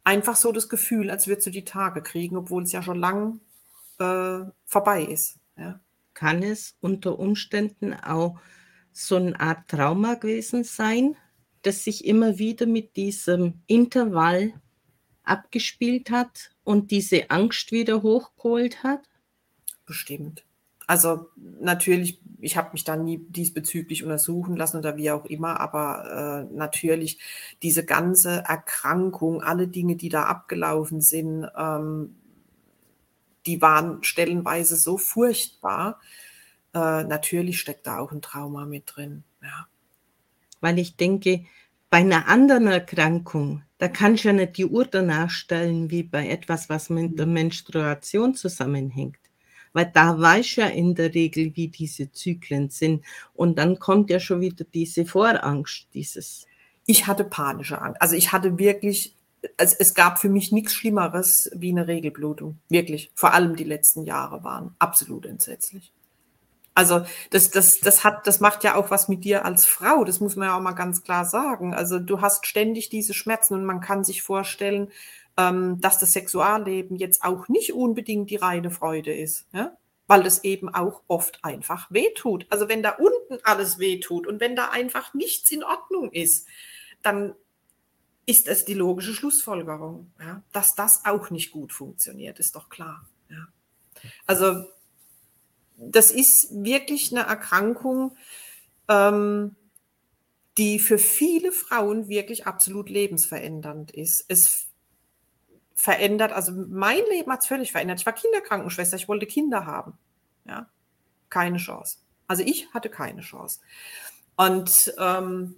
einfach 0.07 0.37
so 0.37 0.53
das 0.53 0.69
Gefühl, 0.69 1.11
als 1.11 1.27
würdest 1.27 1.47
du 1.47 1.51
die 1.51 1.65
Tage 1.65 2.01
kriegen, 2.01 2.37
obwohl 2.37 2.63
es 2.63 2.71
ja 2.71 2.81
schon 2.81 2.97
lang 2.97 3.41
äh, 3.99 4.39
vorbei 4.65 5.03
ist. 5.03 5.37
Ja. 5.57 5.81
Kann 6.13 6.43
es 6.43 6.77
unter 6.79 7.19
Umständen 7.19 7.93
auch 7.93 8.39
so 8.93 9.17
eine 9.17 9.37
Art 9.37 9.67
Trauma 9.67 10.13
gewesen 10.13 10.63
sein, 10.63 11.17
das 11.61 11.83
sich 11.83 12.05
immer 12.05 12.39
wieder 12.39 12.67
mit 12.67 12.95
diesem 12.95 13.61
Intervall 13.67 14.53
abgespielt 15.23 16.09
hat 16.09 16.51
und 16.63 16.89
diese 16.91 17.29
Angst 17.29 17.73
wieder 17.73 18.01
hochgeholt 18.01 18.83
hat? 18.83 19.01
Bestimmt. 19.85 20.45
Also 20.87 21.27
natürlich, 21.35 22.21
ich 22.39 22.57
habe 22.57 22.69
mich 22.73 22.83
dann 22.83 23.03
nie 23.03 23.19
diesbezüglich 23.29 24.03
untersuchen 24.03 24.55
lassen 24.55 24.77
oder 24.77 24.97
wie 24.97 25.11
auch 25.11 25.25
immer, 25.25 25.59
aber 25.59 26.47
äh, 26.49 26.55
natürlich 26.55 27.19
diese 27.63 27.85
ganze 27.85 28.43
Erkrankung, 28.47 29.41
alle 29.41 29.67
Dinge, 29.67 29.95
die 29.95 30.09
da 30.09 30.23
abgelaufen 30.23 31.01
sind, 31.01 31.47
ähm, 31.57 32.15
die 33.45 33.61
waren 33.61 34.03
stellenweise 34.03 34.75
so 34.75 34.97
furchtbar. 34.97 35.99
Äh, 36.73 37.03
natürlich 37.05 37.59
steckt 37.59 37.87
da 37.87 37.99
auch 37.99 38.11
ein 38.11 38.21
Trauma 38.21 38.65
mit 38.65 38.83
drin. 38.95 39.23
Ja. 39.41 39.67
Weil 40.59 40.79
ich 40.79 40.97
denke, 40.97 41.45
bei 41.89 41.99
einer 41.99 42.27
anderen 42.27 42.67
Erkrankung, 42.67 43.63
da 43.77 43.87
kannst 43.87 44.23
du 44.23 44.29
ja 44.29 44.33
nicht 44.33 44.57
die 44.57 44.65
Uhr 44.65 44.85
danach 44.85 45.29
stellen, 45.29 45.89
wie 45.89 46.03
bei 46.03 46.27
etwas, 46.27 46.69
was 46.69 46.89
mit 46.89 47.17
der 47.17 47.25
mhm. 47.25 47.33
Menstruation 47.33 48.35
zusammenhängt 48.35 49.17
weil 49.73 49.91
da 49.93 50.19
weiß 50.19 50.55
ja 50.57 50.67
in 50.67 50.95
der 50.95 51.13
Regel, 51.13 51.55
wie 51.55 51.67
diese 51.67 52.11
Zyklen 52.11 52.69
sind. 52.69 53.03
Und 53.33 53.57
dann 53.57 53.79
kommt 53.79 54.09
ja 54.09 54.19
schon 54.19 54.41
wieder 54.41 54.65
diese 54.65 55.05
Vorangst, 55.05 55.87
dieses. 55.93 56.45
Ich 56.85 57.07
hatte 57.07 57.23
panische 57.23 57.81
Angst. 57.81 58.01
Also 58.01 58.15
ich 58.15 58.31
hatte 58.31 58.57
wirklich, 58.57 59.15
es, 59.57 59.73
es 59.73 59.93
gab 59.93 60.19
für 60.19 60.29
mich 60.29 60.51
nichts 60.51 60.73
Schlimmeres 60.73 61.51
wie 61.53 61.71
eine 61.71 61.87
Regelblutung. 61.87 62.59
Wirklich. 62.69 63.11
Vor 63.13 63.33
allem 63.33 63.55
die 63.55 63.63
letzten 63.63 64.03
Jahre 64.05 64.43
waren 64.43 64.75
absolut 64.79 65.25
entsetzlich. 65.25 65.91
Also 66.77 67.01
das, 67.31 67.49
das, 67.49 67.79
das 67.79 68.03
hat, 68.03 68.27
das 68.27 68.39
macht 68.39 68.63
ja 68.63 68.75
auch 68.75 68.91
was 68.91 69.07
mit 69.07 69.23
dir 69.23 69.45
als 69.45 69.65
Frau. 69.65 70.03
Das 70.03 70.19
muss 70.19 70.35
man 70.35 70.49
ja 70.49 70.55
auch 70.55 70.61
mal 70.61 70.73
ganz 70.73 71.01
klar 71.01 71.25
sagen. 71.25 71.73
Also 71.73 71.97
du 71.97 72.21
hast 72.21 72.45
ständig 72.45 72.89
diese 72.89 73.15
Schmerzen 73.15 73.55
und 73.55 73.65
man 73.65 73.81
kann 73.81 74.03
sich 74.03 74.21
vorstellen, 74.21 74.91
ähm, 75.37 75.79
dass 75.79 75.99
das 75.99 76.13
Sexualleben 76.13 76.97
jetzt 76.97 77.23
auch 77.23 77.47
nicht 77.47 77.73
unbedingt 77.73 78.29
die 78.29 78.35
reine 78.35 78.71
Freude 78.71 79.15
ist, 79.15 79.45
ja? 79.53 79.77
weil 80.07 80.25
es 80.25 80.43
eben 80.43 80.73
auch 80.73 81.03
oft 81.07 81.43
einfach 81.43 81.91
wehtut. 81.91 82.47
Also 82.49 82.67
wenn 82.67 82.81
da 82.81 82.91
unten 82.91 83.39
alles 83.43 83.77
wehtut 83.77 84.25
und 84.25 84.39
wenn 84.39 84.55
da 84.55 84.69
einfach 84.69 85.13
nichts 85.13 85.51
in 85.51 85.63
Ordnung 85.63 86.11
ist, 86.11 86.47
dann 87.03 87.35
ist 88.25 88.47
es 88.47 88.65
die 88.65 88.73
logische 88.73 89.13
Schlussfolgerung, 89.13 90.11
ja? 90.19 90.41
dass 90.51 90.75
das 90.75 91.05
auch 91.05 91.29
nicht 91.29 91.51
gut 91.51 91.71
funktioniert, 91.71 92.39
ist 92.39 92.55
doch 92.55 92.69
klar. 92.69 93.07
Ja? 93.29 93.47
Also 94.25 94.65
das 95.77 96.09
ist 96.09 96.49
wirklich 96.51 97.11
eine 97.11 97.27
Erkrankung, 97.27 98.17
ähm, 98.87 99.55
die 100.57 100.79
für 100.79 100.97
viele 100.97 101.51
Frauen 101.51 102.09
wirklich 102.09 102.47
absolut 102.47 102.89
lebensverändernd 102.89 103.91
ist. 103.91 104.25
Es 104.27 104.67
verändert. 105.77 106.33
Also 106.33 106.51
mein 106.51 107.03
Leben 107.11 107.31
hat 107.31 107.41
es 107.41 107.47
völlig 107.47 107.71
verändert. 107.71 107.99
Ich 107.99 108.05
war 108.05 108.13
Kinderkrankenschwester, 108.13 108.97
ich 108.97 109.07
wollte 109.07 109.27
Kinder 109.27 109.67
haben. 109.67 109.93
Ja, 110.43 110.67
keine 111.29 111.57
Chance. 111.57 111.99
Also 112.27 112.43
ich 112.43 112.73
hatte 112.73 112.89
keine 112.89 113.21
Chance. 113.21 113.59
Und 114.35 114.93
ähm, 114.97 115.55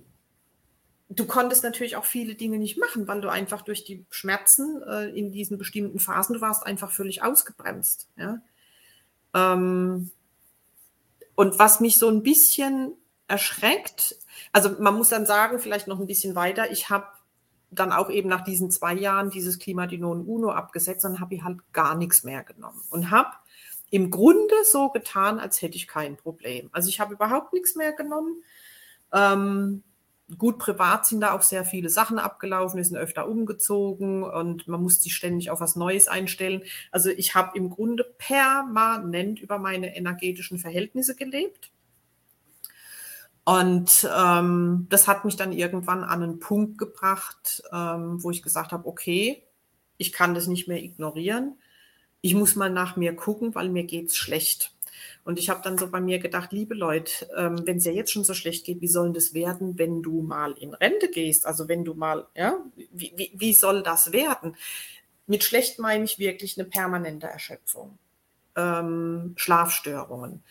du 1.07 1.25
konntest 1.25 1.63
natürlich 1.63 1.95
auch 1.95 2.03
viele 2.03 2.35
Dinge 2.35 2.57
nicht 2.57 2.77
machen, 2.77 3.07
weil 3.07 3.21
du 3.21 3.29
einfach 3.29 3.61
durch 3.61 3.85
die 3.85 4.05
Schmerzen 4.09 4.83
äh, 4.83 5.09
in 5.09 5.31
diesen 5.31 5.57
bestimmten 5.57 5.99
Phasen, 5.99 6.33
du 6.33 6.41
warst 6.41 6.65
einfach 6.65 6.91
völlig 6.91 7.23
ausgebremst. 7.23 8.09
Ja? 8.17 8.41
Ähm, 9.33 10.11
und 11.35 11.59
was 11.59 11.79
mich 11.79 11.97
so 11.97 12.09
ein 12.09 12.23
bisschen 12.23 12.91
erschreckt, 13.29 14.17
also 14.51 14.75
man 14.79 14.95
muss 14.95 15.09
dann 15.09 15.25
sagen, 15.25 15.59
vielleicht 15.59 15.87
noch 15.87 15.99
ein 15.99 16.07
bisschen 16.07 16.35
weiter, 16.35 16.71
ich 16.71 16.89
habe 16.89 17.07
dann 17.71 17.91
auch 17.91 18.09
eben 18.09 18.29
nach 18.29 18.43
diesen 18.43 18.71
zwei 18.71 18.93
Jahren 18.93 19.29
dieses 19.29 19.59
Klimadinon 19.59 20.25
Uno 20.25 20.51
abgesetzt 20.51 21.05
und 21.05 21.19
habe 21.19 21.35
ich 21.35 21.43
halt 21.43 21.59
gar 21.73 21.95
nichts 21.95 22.23
mehr 22.23 22.43
genommen 22.43 22.81
und 22.89 23.11
habe 23.11 23.29
im 23.91 24.11
Grunde 24.11 24.55
so 24.69 24.89
getan, 24.89 25.39
als 25.39 25.61
hätte 25.61 25.75
ich 25.75 25.87
kein 25.87 26.15
Problem. 26.15 26.69
Also 26.71 26.89
ich 26.89 26.99
habe 26.99 27.13
überhaupt 27.13 27.53
nichts 27.53 27.75
mehr 27.75 27.91
genommen. 27.93 28.43
Ähm, 29.11 29.83
gut, 30.37 30.59
privat 30.59 31.07
sind 31.07 31.21
da 31.21 31.33
auch 31.33 31.41
sehr 31.41 31.65
viele 31.65 31.89
Sachen 31.89 32.19
abgelaufen, 32.19 32.77
wir 32.77 32.85
sind 32.85 32.97
öfter 32.97 33.27
umgezogen 33.27 34.23
und 34.23 34.67
man 34.67 34.81
muss 34.81 35.01
sich 35.01 35.15
ständig 35.15 35.49
auf 35.49 35.59
was 35.59 35.75
Neues 35.75 36.07
einstellen. 36.07 36.63
Also 36.91 37.09
ich 37.09 37.33
habe 37.33 37.57
im 37.57 37.69
Grunde 37.69 38.03
permanent 38.03 39.39
über 39.39 39.57
meine 39.57 39.95
energetischen 39.95 40.59
Verhältnisse 40.59 41.15
gelebt 41.15 41.71
und 43.49 44.07
ähm, 44.15 44.85
das 44.91 45.07
hat 45.07 45.25
mich 45.25 45.35
dann 45.35 45.51
irgendwann 45.51 46.03
an 46.03 46.21
einen 46.21 46.37
Punkt 46.37 46.77
gebracht, 46.77 47.63
ähm, 47.73 48.21
wo 48.21 48.29
ich 48.29 48.43
gesagt 48.43 48.71
habe, 48.71 48.87
okay, 48.87 49.41
ich 49.97 50.13
kann 50.13 50.35
das 50.35 50.45
nicht 50.45 50.67
mehr 50.67 50.77
ignorieren. 50.77 51.57
Ich 52.21 52.35
muss 52.35 52.55
mal 52.55 52.69
nach 52.69 52.95
mir 52.95 53.15
gucken, 53.15 53.55
weil 53.55 53.69
mir 53.69 53.85
geht's 53.85 54.15
schlecht. 54.15 54.75
Und 55.23 55.39
ich 55.39 55.49
habe 55.49 55.61
dann 55.63 55.79
so 55.79 55.89
bei 55.89 55.99
mir 55.99 56.19
gedacht, 56.19 56.51
liebe 56.51 56.75
Leute, 56.75 57.27
ähm, 57.35 57.65
wenn 57.65 57.77
es 57.77 57.85
ja 57.85 57.91
jetzt 57.91 58.11
schon 58.11 58.23
so 58.23 58.35
schlecht 58.35 58.67
geht, 58.67 58.81
wie 58.81 58.87
soll 58.87 59.13
das 59.13 59.33
werden, 59.33 59.79
wenn 59.79 60.03
du 60.03 60.21
mal 60.21 60.51
in 60.51 60.75
Rente 60.75 61.09
gehst? 61.09 61.47
Also 61.47 61.67
wenn 61.67 61.83
du 61.83 61.95
mal, 61.95 62.27
ja, 62.35 62.55
wie, 62.91 63.13
wie, 63.15 63.31
wie 63.33 63.53
soll 63.55 63.81
das 63.81 64.11
werden? 64.11 64.57
Mit 65.25 65.43
schlecht 65.43 65.79
meine 65.79 66.03
ich 66.03 66.19
wirklich 66.19 66.59
eine 66.59 66.69
permanente 66.69 67.25
Erschöpfung, 67.25 67.97
ähm, 68.55 69.33
Schlafstörungen, 69.37 70.43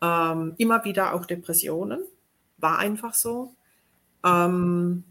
ähm, 0.00 0.54
immer 0.58 0.84
wieder 0.84 1.12
auch 1.12 1.26
Depressionen 1.26 2.04
war 2.60 2.78
einfach 2.78 3.14
so. 3.14 3.54
Ähm, 4.24 5.04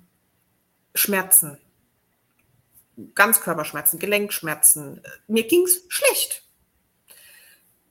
Schmerzen, 0.96 1.58
Ganzkörperschmerzen, 3.16 4.00
Gelenkschmerzen. 4.00 5.02
Mir 5.28 5.48
ging 5.48 5.64
es 5.64 5.86
schlecht. 5.88 6.44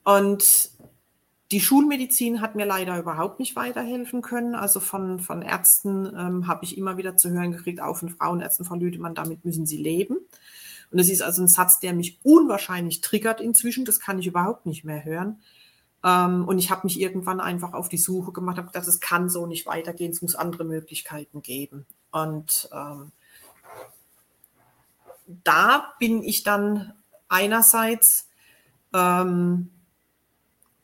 Und 0.03 0.71
die 1.51 1.61
Schulmedizin 1.61 2.41
hat 2.41 2.55
mir 2.55 2.65
leider 2.65 2.99
überhaupt 2.99 3.39
nicht 3.39 3.55
weiterhelfen 3.55 4.21
können. 4.21 4.53
Also 4.53 4.79
von, 4.79 5.19
von 5.19 5.41
Ärzten 5.41 6.05
ähm, 6.05 6.47
habe 6.47 6.63
ich 6.63 6.77
immer 6.77 6.97
wieder 6.97 7.17
zu 7.17 7.31
hören 7.31 7.51
gekriegt, 7.51 7.81
auch 7.81 7.97
von 7.97 8.09
Frauenärzten, 8.09 8.65
Frau 8.65 8.75
Lüdemann, 8.75 9.15
damit 9.15 9.45
müssen 9.45 9.65
sie 9.65 9.77
leben. 9.77 10.17
Und 10.91 10.99
es 10.99 11.09
ist 11.09 11.21
also 11.21 11.41
ein 11.41 11.47
Satz, 11.47 11.79
der 11.79 11.93
mich 11.93 12.19
unwahrscheinlich 12.23 13.01
triggert 13.01 13.41
inzwischen. 13.41 13.85
Das 13.85 13.99
kann 13.99 14.19
ich 14.19 14.27
überhaupt 14.27 14.65
nicht 14.65 14.83
mehr 14.83 15.03
hören. 15.03 15.41
Ähm, 16.03 16.47
und 16.47 16.59
ich 16.59 16.71
habe 16.71 16.81
mich 16.85 16.99
irgendwann 16.99 17.39
einfach 17.39 17.73
auf 17.73 17.89
die 17.89 17.97
Suche 17.97 18.31
gemacht, 18.31 18.57
habe 18.57 18.67
gedacht, 18.67 18.87
es 18.87 18.99
kann 18.99 19.29
so 19.29 19.45
nicht 19.45 19.65
weitergehen, 19.65 20.11
es 20.11 20.21
muss 20.21 20.35
andere 20.35 20.63
Möglichkeiten 20.63 21.41
geben. 21.41 21.85
Und 22.11 22.69
ähm, 22.71 23.11
da 25.43 25.93
bin 25.99 26.23
ich 26.23 26.43
dann 26.43 26.93
einerseits 27.27 28.29
ähm, 28.93 29.69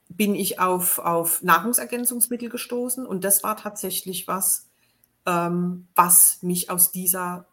bin 0.09 0.35
ich 0.35 0.59
auf, 0.59 0.99
auf 0.99 1.41
Nahrungsergänzungsmittel 1.41 2.49
gestoßen 2.49 3.05
und 3.05 3.23
das 3.23 3.43
war 3.43 3.57
tatsächlich 3.57 4.27
was, 4.27 4.67
ähm, 5.25 5.87
was 5.95 6.41
mich 6.41 6.69
aus 6.69 6.91
dieser 6.91 7.45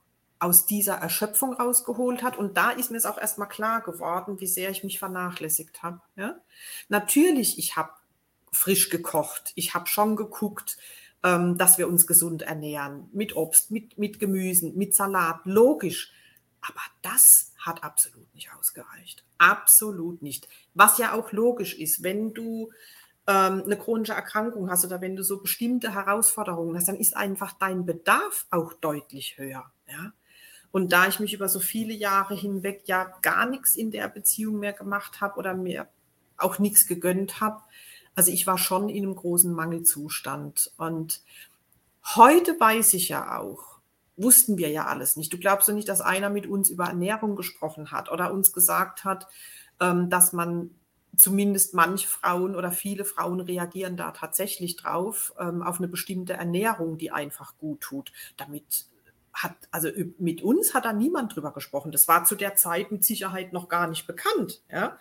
aus 0.42 0.66
dieser 0.66 0.94
Erschöpfung 0.94 1.54
rausgeholt 1.54 2.22
hat. 2.24 2.36
Und 2.36 2.56
da 2.56 2.70
ist 2.70 2.90
mir 2.90 2.96
es 2.96 3.06
auch 3.06 3.18
erstmal 3.18 3.48
klar 3.48 3.80
geworden, 3.80 4.40
wie 4.40 4.48
sehr 4.48 4.70
ich 4.70 4.82
mich 4.82 4.98
vernachlässigt 4.98 5.82
habe. 5.84 6.00
Ja? 6.16 6.36
Natürlich, 6.88 7.58
ich 7.58 7.76
habe 7.76 7.92
frisch 8.50 8.90
gekocht. 8.90 9.52
Ich 9.54 9.74
habe 9.74 9.86
schon 9.86 10.16
geguckt, 10.16 10.78
ähm, 11.22 11.56
dass 11.58 11.78
wir 11.78 11.86
uns 11.86 12.08
gesund 12.08 12.42
ernähren. 12.42 13.08
Mit 13.12 13.36
Obst, 13.36 13.70
mit, 13.70 13.98
mit 13.98 14.18
Gemüsen, 14.18 14.76
mit 14.76 14.96
Salat. 14.96 15.40
Logisch. 15.44 16.12
Aber 16.60 16.80
das 17.02 17.52
hat 17.58 17.84
absolut 17.84 18.34
nicht 18.34 18.50
ausgereicht. 18.58 19.24
Absolut 19.38 20.22
nicht. 20.22 20.48
Was 20.74 20.98
ja 20.98 21.12
auch 21.12 21.30
logisch 21.30 21.78
ist, 21.78 22.02
wenn 22.02 22.34
du 22.34 22.72
ähm, 23.28 23.62
eine 23.64 23.78
chronische 23.78 24.14
Erkrankung 24.14 24.68
hast 24.68 24.84
oder 24.84 25.00
wenn 25.00 25.14
du 25.14 25.22
so 25.22 25.40
bestimmte 25.40 25.94
Herausforderungen 25.94 26.76
hast, 26.76 26.88
dann 26.88 26.96
ist 26.96 27.16
einfach 27.16 27.52
dein 27.52 27.86
Bedarf 27.86 28.46
auch 28.50 28.72
deutlich 28.72 29.38
höher. 29.38 29.70
Ja? 29.86 30.12
Und 30.72 30.92
da 30.92 31.06
ich 31.06 31.20
mich 31.20 31.34
über 31.34 31.48
so 31.48 31.60
viele 31.60 31.92
Jahre 31.92 32.34
hinweg 32.34 32.82
ja 32.86 33.12
gar 33.22 33.46
nichts 33.46 33.76
in 33.76 33.90
der 33.90 34.08
Beziehung 34.08 34.58
mehr 34.58 34.72
gemacht 34.72 35.20
habe 35.20 35.38
oder 35.38 35.54
mir 35.54 35.88
auch 36.38 36.58
nichts 36.58 36.88
gegönnt 36.88 37.40
habe, 37.40 37.60
also 38.14 38.32
ich 38.32 38.46
war 38.46 38.58
schon 38.58 38.88
in 38.88 39.04
einem 39.04 39.14
großen 39.14 39.52
Mangelzustand. 39.52 40.72
Und 40.76 41.22
heute 42.16 42.58
weiß 42.58 42.94
ich 42.94 43.10
ja 43.10 43.38
auch, 43.38 43.78
wussten 44.16 44.58
wir 44.58 44.68
ja 44.70 44.86
alles 44.86 45.16
nicht. 45.16 45.32
Du 45.32 45.38
glaubst 45.38 45.68
doch 45.68 45.74
nicht, 45.74 45.88
dass 45.88 46.00
einer 46.00 46.30
mit 46.30 46.46
uns 46.46 46.70
über 46.70 46.86
Ernährung 46.86 47.36
gesprochen 47.36 47.90
hat 47.90 48.10
oder 48.10 48.32
uns 48.32 48.52
gesagt 48.52 49.04
hat, 49.04 49.28
ähm, 49.80 50.10
dass 50.10 50.32
man 50.32 50.70
zumindest 51.16 51.74
manche 51.74 52.08
Frauen 52.08 52.56
oder 52.56 52.72
viele 52.72 53.04
Frauen 53.04 53.40
reagieren 53.40 53.96
da 53.96 54.12
tatsächlich 54.12 54.76
drauf, 54.76 55.34
ähm, 55.38 55.62
auf 55.62 55.78
eine 55.78 55.88
bestimmte 55.88 56.34
Ernährung, 56.34 56.96
die 56.96 57.10
einfach 57.10 57.58
gut 57.58 57.82
tut. 57.82 58.12
Damit 58.36 58.86
hat, 59.32 59.56
also 59.70 59.88
mit 60.18 60.42
uns 60.42 60.74
hat 60.74 60.84
da 60.84 60.92
niemand 60.92 61.34
drüber 61.34 61.52
gesprochen. 61.52 61.92
Das 61.92 62.08
war 62.08 62.24
zu 62.24 62.34
der 62.34 62.56
Zeit 62.56 62.92
mit 62.92 63.04
Sicherheit 63.04 63.52
noch 63.52 63.68
gar 63.68 63.88
nicht 63.88 64.06
bekannt, 64.06 64.62
ja. 64.70 64.98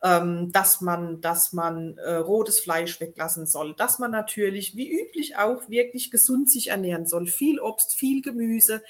Ähm, 0.00 0.52
dass 0.52 0.80
man, 0.80 1.20
dass 1.20 1.52
man 1.52 1.98
äh, 1.98 2.14
rotes 2.14 2.60
Fleisch 2.60 3.00
weglassen 3.00 3.46
soll, 3.46 3.74
dass 3.74 3.98
man 3.98 4.12
natürlich, 4.12 4.76
wie 4.76 4.88
üblich 4.88 5.36
auch, 5.36 5.68
wirklich 5.68 6.12
gesund 6.12 6.48
sich 6.48 6.68
ernähren 6.68 7.04
soll. 7.04 7.26
Viel 7.26 7.58
Obst, 7.58 7.96
viel 7.96 8.22
Gemüse. 8.22 8.80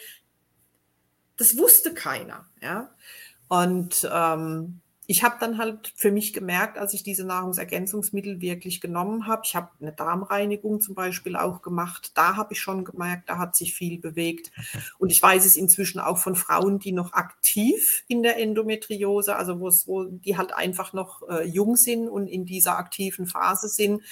Das 1.38 1.56
wusste 1.56 1.94
keiner, 1.94 2.46
ja. 2.60 2.94
Und 3.48 4.06
ähm, 4.12 4.82
ich 5.10 5.24
habe 5.24 5.36
dann 5.40 5.56
halt 5.56 5.90
für 5.96 6.12
mich 6.12 6.34
gemerkt, 6.34 6.76
als 6.76 6.92
ich 6.92 7.02
diese 7.02 7.24
Nahrungsergänzungsmittel 7.24 8.42
wirklich 8.42 8.78
genommen 8.78 9.26
habe, 9.26 9.40
ich 9.42 9.56
habe 9.56 9.70
eine 9.80 9.90
Darmreinigung 9.90 10.82
zum 10.82 10.94
Beispiel 10.94 11.34
auch 11.34 11.62
gemacht, 11.62 12.12
da 12.14 12.36
habe 12.36 12.52
ich 12.52 12.60
schon 12.60 12.84
gemerkt, 12.84 13.30
da 13.30 13.38
hat 13.38 13.56
sich 13.56 13.72
viel 13.72 13.98
bewegt. 13.98 14.52
Und 14.98 15.10
ich 15.10 15.22
weiß 15.22 15.46
es 15.46 15.56
inzwischen 15.56 15.98
auch 15.98 16.18
von 16.18 16.36
Frauen, 16.36 16.78
die 16.78 16.92
noch 16.92 17.14
aktiv 17.14 18.04
in 18.06 18.22
der 18.22 18.38
Endometriose, 18.38 19.34
also 19.34 19.60
wo 19.60 20.04
die 20.04 20.36
halt 20.36 20.52
einfach 20.52 20.92
noch 20.92 21.26
äh, 21.26 21.42
jung 21.44 21.76
sind 21.76 22.06
und 22.06 22.26
in 22.26 22.44
dieser 22.44 22.76
aktiven 22.76 23.24
Phase 23.26 23.68
sind, 23.68 24.02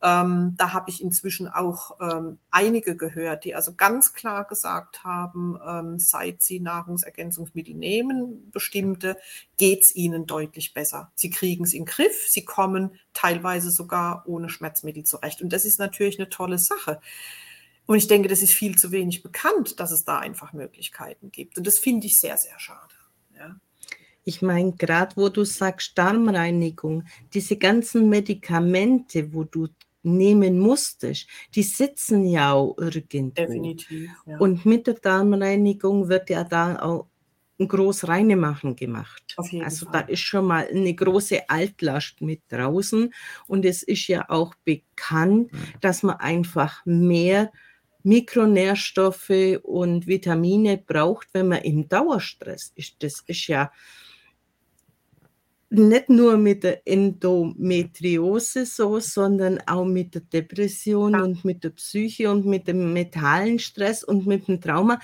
ähm, 0.00 0.54
da 0.56 0.72
habe 0.72 0.90
ich 0.90 1.02
inzwischen 1.02 1.48
auch 1.48 1.98
ähm, 2.00 2.38
einige 2.50 2.96
gehört, 2.96 3.44
die 3.44 3.56
also 3.56 3.74
ganz 3.74 4.12
klar 4.12 4.44
gesagt 4.46 5.02
haben, 5.02 5.58
ähm, 5.66 5.98
seit 5.98 6.40
sie 6.40 6.60
Nahrungsergänzungsmittel 6.60 7.74
nehmen, 7.74 8.50
bestimmte, 8.52 9.16
geht 9.56 9.82
es 9.82 9.96
ihnen 9.96 10.26
deutlich 10.26 10.72
besser. 10.72 11.10
Sie 11.16 11.30
kriegen 11.30 11.64
es 11.64 11.72
in 11.72 11.82
den 11.82 11.86
Griff, 11.86 12.28
sie 12.28 12.44
kommen 12.44 12.92
teilweise 13.12 13.72
sogar 13.72 14.22
ohne 14.26 14.48
Schmerzmittel 14.48 15.02
zurecht. 15.02 15.42
Und 15.42 15.52
das 15.52 15.64
ist 15.64 15.80
natürlich 15.80 16.20
eine 16.20 16.28
tolle 16.28 16.58
Sache. 16.58 17.00
Und 17.86 17.96
ich 17.96 18.06
denke, 18.06 18.28
das 18.28 18.42
ist 18.42 18.52
viel 18.52 18.76
zu 18.76 18.92
wenig 18.92 19.22
bekannt, 19.24 19.80
dass 19.80 19.90
es 19.90 20.04
da 20.04 20.18
einfach 20.18 20.52
Möglichkeiten 20.52 21.32
gibt. 21.32 21.58
Und 21.58 21.66
das 21.66 21.78
finde 21.78 22.06
ich 22.06 22.20
sehr, 22.20 22.36
sehr 22.36 22.58
schade. 22.60 22.94
Ja. 23.36 23.56
Ich 24.24 24.42
meine, 24.42 24.72
gerade 24.72 25.16
wo 25.16 25.30
du 25.30 25.44
sagst 25.44 25.96
Darmreinigung, 25.96 27.04
diese 27.32 27.56
ganzen 27.56 28.10
Medikamente, 28.10 29.32
wo 29.32 29.42
du 29.42 29.68
nehmen 30.02 30.58
musstest, 30.58 31.26
die 31.54 31.62
sitzen 31.62 32.26
ja 32.26 32.52
auch 32.52 32.76
irgendwo. 32.78 33.34
Definitiv. 33.34 34.10
Ja. 34.26 34.38
Und 34.38 34.64
mit 34.64 34.86
der 34.86 34.94
Darmreinigung 34.94 36.08
wird 36.08 36.30
ja 36.30 36.44
da 36.44 36.80
auch 36.80 37.08
ein 37.60 37.68
groß 37.68 38.06
Reinemachen 38.06 38.76
gemacht. 38.76 39.22
also 39.36 39.86
Fall. 39.86 39.92
da 39.92 40.00
ist 40.00 40.20
schon 40.20 40.46
mal 40.46 40.68
eine 40.68 40.94
große 40.94 41.48
Altlast 41.48 42.20
mit 42.20 42.42
draußen 42.48 43.12
und 43.48 43.64
es 43.64 43.82
ist 43.82 44.06
ja 44.06 44.28
auch 44.28 44.54
bekannt, 44.64 45.50
dass 45.80 46.02
man 46.02 46.16
einfach 46.16 46.84
mehr 46.86 47.50
Mikronährstoffe 48.04 49.58
und 49.62 50.06
Vitamine 50.06 50.78
braucht, 50.78 51.28
wenn 51.32 51.48
man 51.48 51.62
im 51.62 51.88
Dauerstress 51.88 52.72
ist. 52.76 53.02
Das 53.02 53.22
ist 53.26 53.48
ja 53.48 53.72
nicht 55.70 56.08
nur 56.08 56.38
mit 56.38 56.64
der 56.64 56.86
Endometriose 56.86 58.64
so, 58.64 59.00
sondern 59.00 59.60
auch 59.66 59.84
mit 59.84 60.14
der 60.14 60.22
Depression 60.22 61.12
ja. 61.12 61.22
und 61.22 61.44
mit 61.44 61.62
der 61.64 61.70
Psyche 61.70 62.30
und 62.30 62.46
mit 62.46 62.68
dem 62.68 62.92
mentalen 62.92 63.58
Stress 63.58 64.02
und 64.02 64.26
mit 64.26 64.48
dem 64.48 64.60
Trauma. 64.60 64.98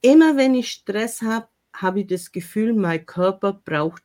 Immer 0.00 0.36
wenn 0.36 0.54
ich 0.54 0.70
Stress 0.70 1.22
habe, 1.22 1.46
habe 1.72 2.00
ich 2.00 2.06
das 2.08 2.32
Gefühl, 2.32 2.74
mein 2.74 3.06
Körper 3.06 3.52
braucht 3.52 4.02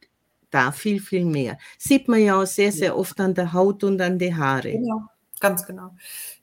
da 0.52 0.72
viel, 0.72 1.02
viel 1.02 1.26
mehr. 1.26 1.58
Sieht 1.78 2.08
man 2.08 2.22
ja 2.22 2.42
auch 2.42 2.46
sehr, 2.46 2.72
sehr 2.72 2.98
oft 2.98 3.20
an 3.20 3.34
der 3.34 3.54
Haut 3.54 3.84
und 3.84 4.00
an 4.00 4.18
den 4.20 4.38
Haare. 4.38 4.72
Genau, 4.72 5.02
ganz 5.40 5.66
genau. 5.66 5.96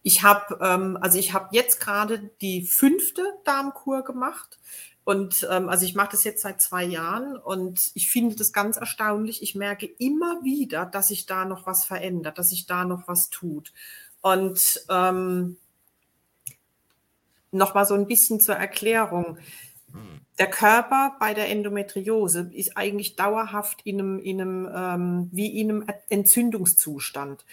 Ich 0.03 0.23
habe, 0.23 0.59
ähm, 0.61 0.99
also 1.01 1.19
ich 1.19 1.33
habe 1.33 1.49
jetzt 1.53 1.81
gerade 1.81 2.31
die 2.41 2.67
fünfte 2.67 3.23
Darmkur 3.45 4.03
gemacht. 4.03 4.59
Und 5.05 5.47
ähm, 5.51 5.69
also 5.69 5.85
ich 5.85 5.95
mache 5.95 6.13
das 6.13 6.25
jetzt 6.25 6.43
seit 6.43 6.63
zwei 6.63 6.83
Jahren 6.83 7.37
und 7.37 7.91
ich 7.95 8.11
finde 8.11 8.37
das 8.37 8.53
ganz 8.53 8.79
erstaunlich. 8.79 9.43
Ich 9.43 9.55
merke 9.55 9.87
immer 9.87 10.43
wieder, 10.43 10.87
dass 10.87 11.09
sich 11.09 11.27
da 11.27 11.45
noch 11.45 11.67
was 11.67 11.85
verändert, 11.85 12.39
dass 12.39 12.51
sich 12.51 12.67
da 12.67 12.85
noch 12.85 13.07
was 13.07 13.29
tut. 13.29 13.73
Und 14.23 14.83
ähm, 14.89 15.59
nochmal 17.51 17.85
so 17.85 17.95
ein 17.95 18.07
bisschen 18.07 18.41
zur 18.41 18.55
Erklärung. 18.57 19.39
Der 20.39 20.51
Körper 20.51 21.17
bei 21.21 21.35
der 21.35 21.49
Endometriose 21.49 22.51
ist 22.53 22.77
eigentlich 22.77 23.15
dauerhaft 23.15 23.83
in 23.85 24.01
einem, 24.01 24.19
in 24.19 24.41
einem 24.41 24.69
ähm, 24.75 25.29
wie 25.33 25.61
in 25.61 25.71
einem 25.71 25.87
Entzündungszustand. 26.09 27.45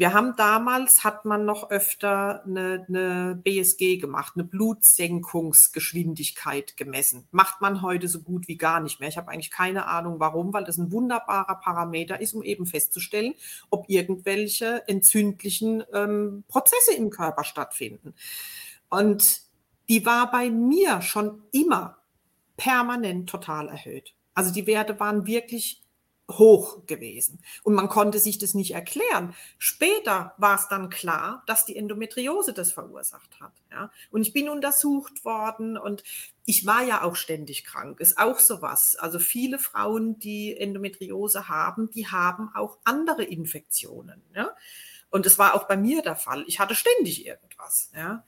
Wir 0.00 0.12
haben 0.14 0.34
damals, 0.34 1.04
hat 1.04 1.26
man 1.26 1.44
noch 1.44 1.68
öfter 1.68 2.42
eine, 2.46 2.86
eine 2.88 3.38
BSG 3.44 3.98
gemacht, 3.98 4.32
eine 4.34 4.44
Blutsenkungsgeschwindigkeit 4.44 6.78
gemessen. 6.78 7.28
Macht 7.32 7.60
man 7.60 7.82
heute 7.82 8.08
so 8.08 8.22
gut 8.22 8.48
wie 8.48 8.56
gar 8.56 8.80
nicht 8.80 8.98
mehr. 8.98 9.10
Ich 9.10 9.18
habe 9.18 9.30
eigentlich 9.30 9.50
keine 9.50 9.88
Ahnung 9.88 10.18
warum, 10.18 10.54
weil 10.54 10.64
das 10.64 10.78
ein 10.78 10.90
wunderbarer 10.90 11.56
Parameter 11.56 12.18
ist, 12.18 12.32
um 12.32 12.42
eben 12.42 12.64
festzustellen, 12.64 13.34
ob 13.68 13.90
irgendwelche 13.90 14.88
entzündlichen 14.88 15.84
ähm, 15.92 16.44
Prozesse 16.48 16.94
im 16.96 17.10
Körper 17.10 17.44
stattfinden. 17.44 18.14
Und 18.88 19.42
die 19.90 20.06
war 20.06 20.30
bei 20.30 20.48
mir 20.48 21.02
schon 21.02 21.42
immer 21.52 21.98
permanent 22.56 23.28
total 23.28 23.68
erhöht. 23.68 24.14
Also 24.32 24.50
die 24.50 24.66
Werte 24.66 24.98
waren 24.98 25.26
wirklich 25.26 25.79
hoch 26.38 26.86
gewesen. 26.86 27.40
Und 27.62 27.74
man 27.74 27.88
konnte 27.88 28.18
sich 28.18 28.38
das 28.38 28.54
nicht 28.54 28.74
erklären. 28.74 29.34
Später 29.58 30.34
war 30.38 30.56
es 30.56 30.68
dann 30.68 30.90
klar, 30.90 31.42
dass 31.46 31.64
die 31.64 31.76
Endometriose 31.76 32.52
das 32.52 32.72
verursacht 32.72 33.40
hat. 33.40 33.52
Ja? 33.70 33.90
Und 34.10 34.22
ich 34.22 34.32
bin 34.32 34.48
untersucht 34.48 35.24
worden 35.24 35.76
und 35.76 36.02
ich 36.46 36.66
war 36.66 36.82
ja 36.82 37.02
auch 37.02 37.16
ständig 37.16 37.64
krank. 37.64 38.00
Ist 38.00 38.18
auch 38.18 38.38
sowas. 38.38 38.96
Also 38.96 39.18
viele 39.18 39.58
Frauen, 39.58 40.18
die 40.18 40.56
Endometriose 40.56 41.48
haben, 41.48 41.90
die 41.90 42.08
haben 42.08 42.50
auch 42.54 42.78
andere 42.84 43.24
Infektionen. 43.24 44.22
Ja? 44.34 44.50
Und 45.10 45.26
es 45.26 45.38
war 45.38 45.54
auch 45.54 45.66
bei 45.66 45.76
mir 45.76 46.02
der 46.02 46.16
Fall. 46.16 46.44
Ich 46.46 46.60
hatte 46.60 46.74
ständig 46.74 47.26
irgendwas. 47.26 47.90
Ja? 47.94 48.24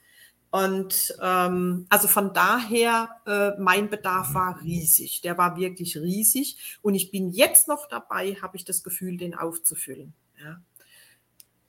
Und 0.52 1.16
ähm, 1.22 1.86
also 1.88 2.08
von 2.08 2.34
daher, 2.34 3.08
äh, 3.26 3.58
mein 3.58 3.88
Bedarf 3.88 4.34
war 4.34 4.60
riesig. 4.60 5.22
Der 5.22 5.38
war 5.38 5.56
wirklich 5.56 5.96
riesig. 5.96 6.78
Und 6.82 6.94
ich 6.94 7.10
bin 7.10 7.30
jetzt 7.30 7.68
noch 7.68 7.88
dabei, 7.88 8.36
habe 8.42 8.58
ich 8.58 8.66
das 8.66 8.82
Gefühl, 8.82 9.16
den 9.16 9.34
aufzufüllen. 9.34 10.12
Ja. 10.38 10.60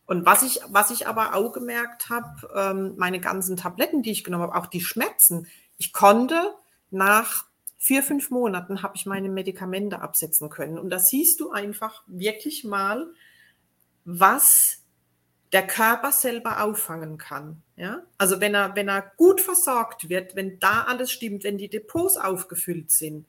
Und 0.06 0.26
was 0.26 0.44
ich, 0.44 0.60
was 0.68 0.92
ich 0.92 1.08
aber 1.08 1.34
auch 1.34 1.54
gemerkt 1.54 2.10
habe, 2.10 2.50
ähm, 2.54 2.96
meine 2.98 3.22
ganzen 3.22 3.56
Tabletten, 3.56 4.04
die 4.04 4.12
ich 4.12 4.26
genommen 4.26 4.44
habe, 4.44 4.56
auch 4.56 4.68
die 4.68 4.82
Schmerzen, 4.82 5.48
ich 5.78 5.94
konnte 5.94 6.54
nach 6.92 7.46
vier, 7.78 8.04
fünf 8.04 8.32
Monaten 8.32 8.84
habe 8.84 8.98
ich 8.98 9.06
meine 9.06 9.30
Medikamente 9.30 10.02
absetzen 10.02 10.50
können. 10.50 10.78
Und 10.78 10.90
da 10.90 11.00
siehst 11.00 11.40
du 11.40 11.52
einfach 11.52 12.04
wirklich 12.06 12.66
mal, 12.66 13.14
was 14.04 14.83
der 15.54 15.68
Körper 15.68 16.12
selber 16.12 16.64
auffangen 16.64 17.20
kann. 17.20 17.62
Ja? 17.76 18.02
Also 18.18 18.42
wenn 18.42 18.56
er, 18.56 18.76
wenn 18.76 18.90
er 18.90 19.14
gut 19.18 19.40
versorgt 19.40 20.10
wird, 20.10 20.36
wenn 20.36 20.60
da 20.60 20.84
alles 20.84 21.12
stimmt, 21.12 21.44
wenn 21.44 21.60
die 21.60 21.70
Depots 21.70 22.18
aufgefüllt 22.18 22.92
sind, 22.92 23.28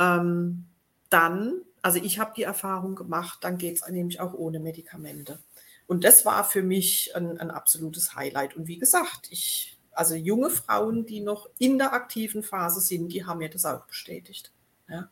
ähm, 0.00 0.64
dann, 1.10 1.60
also 1.82 1.98
ich 2.02 2.18
habe 2.18 2.32
die 2.34 2.42
Erfahrung 2.42 2.94
gemacht, 2.96 3.38
dann 3.42 3.58
geht 3.58 3.76
es 3.76 3.88
nämlich 3.88 4.20
auch 4.20 4.32
ohne 4.32 4.58
Medikamente. 4.58 5.38
Und 5.86 6.02
das 6.02 6.24
war 6.24 6.44
für 6.44 6.62
mich 6.62 7.14
ein, 7.14 7.38
ein 7.38 7.50
absolutes 7.50 8.14
Highlight. 8.14 8.56
Und 8.56 8.66
wie 8.66 8.78
gesagt, 8.78 9.28
ich, 9.28 9.76
also 9.92 10.14
junge 10.14 10.48
Frauen, 10.48 11.04
die 11.04 11.20
noch 11.20 11.50
in 11.58 11.76
der 11.76 11.92
aktiven 11.92 12.42
Phase 12.42 12.80
sind, 12.80 13.08
die 13.08 13.26
haben 13.26 13.38
mir 13.38 13.50
das 13.50 13.66
auch 13.66 13.84
bestätigt. 13.84 14.50
Ja. 14.88 15.10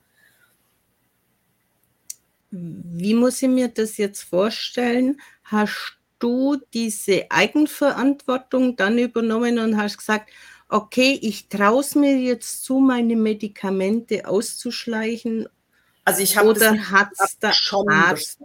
Wie 2.51 3.15
muss 3.15 3.43
ich 3.43 3.49
mir 3.49 3.69
das 3.69 3.99
jetzt 3.99 4.23
vorstellen? 4.23 5.21
Hast 5.45 6.02
du 6.23 6.57
diese 6.73 7.31
Eigenverantwortung 7.31 8.77
dann 8.77 8.99
übernommen 8.99 9.59
und 9.59 9.77
hast 9.77 9.99
gesagt, 9.99 10.31
okay, 10.69 11.19
ich 11.21 11.49
traue 11.49 11.81
es 11.81 11.95
mir 11.95 12.17
jetzt 12.17 12.65
zu, 12.65 12.79
meine 12.79 13.17
Medikamente 13.17 14.27
auszuschleichen? 14.27 15.49
Also 16.05 16.23
ich 16.23 16.37
habe 16.37 16.49
oder 16.49 16.91
hat 16.91 17.11
es 17.19 17.39
da 17.39 17.53
schon 17.53 17.89
Arzt 17.89 18.41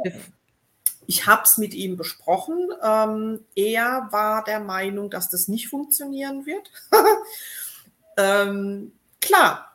ich 1.08 1.26
habe 1.26 1.44
es 1.44 1.58
mit 1.58 1.74
ihm 1.74 1.98
besprochen. 1.98 2.70
Ähm, 2.84 3.40
er 3.56 4.10
war 4.12 4.44
der 4.44 4.60
Meinung, 4.60 5.10
dass 5.10 5.30
das 5.30 5.48
nicht 5.48 5.70
funktionieren 5.70 6.46
wird. 6.46 6.70
ähm, 8.18 8.92
klar, 9.22 9.67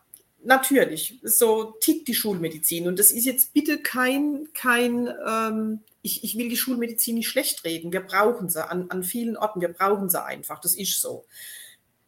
natürlich, 0.45 1.21
so 1.23 1.73
tickt 1.81 2.09
die 2.09 2.15
Schulmedizin. 2.15 2.89
Und 2.89 2.99
das 2.99 3.11
ist 3.11 3.25
jetzt 3.25 3.53
bitte 3.53 3.79
kein, 3.79 4.49
kein 4.55 5.09
ähm, 5.27 5.81
ich, 6.03 6.25
ich 6.25 6.37
will 6.37 6.49
die 6.49 6.57
Schulmedizin 6.57 7.15
nicht 7.17 7.29
schlecht 7.29 7.65
reden. 7.65 7.93
Wir 7.93 8.01
brauchen 8.01 8.51
sie 8.51 8.69
an, 8.69 8.91
an 8.91 9.05
vielen 9.05 9.37
Orten, 9.37 9.61
wir 9.61 9.73
brauchen 9.73 10.11
sie 10.11 10.23
einfach. 10.23 10.61
Das 10.61 10.75
ist 10.75 11.01
so. 11.01 11.25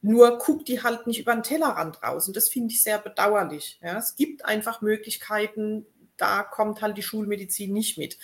Nur 0.03 0.39
guckt 0.39 0.69
die 0.69 0.83
halt 0.83 1.07
nicht 1.07 1.21
über 1.21 1.33
den 1.33 1.43
Tellerrand 1.43 2.03
raus. 2.03 2.27
Und 2.27 2.37
das 2.37 2.49
finde 2.49 2.75
ich 2.75 2.83
sehr 2.83 2.99
bedauerlich. 2.99 3.79
Ja, 3.83 3.97
es 3.99 4.17
gibt 4.17 4.45
einfach 4.45 4.83
Möglichkeiten, 4.83 5.87
da 6.17 6.43
kommt 6.43 6.83
halt 6.83 6.97
die 6.97 7.03
Schulmedizin 7.03 7.73
nicht 7.73 7.97
mit. 7.99 8.19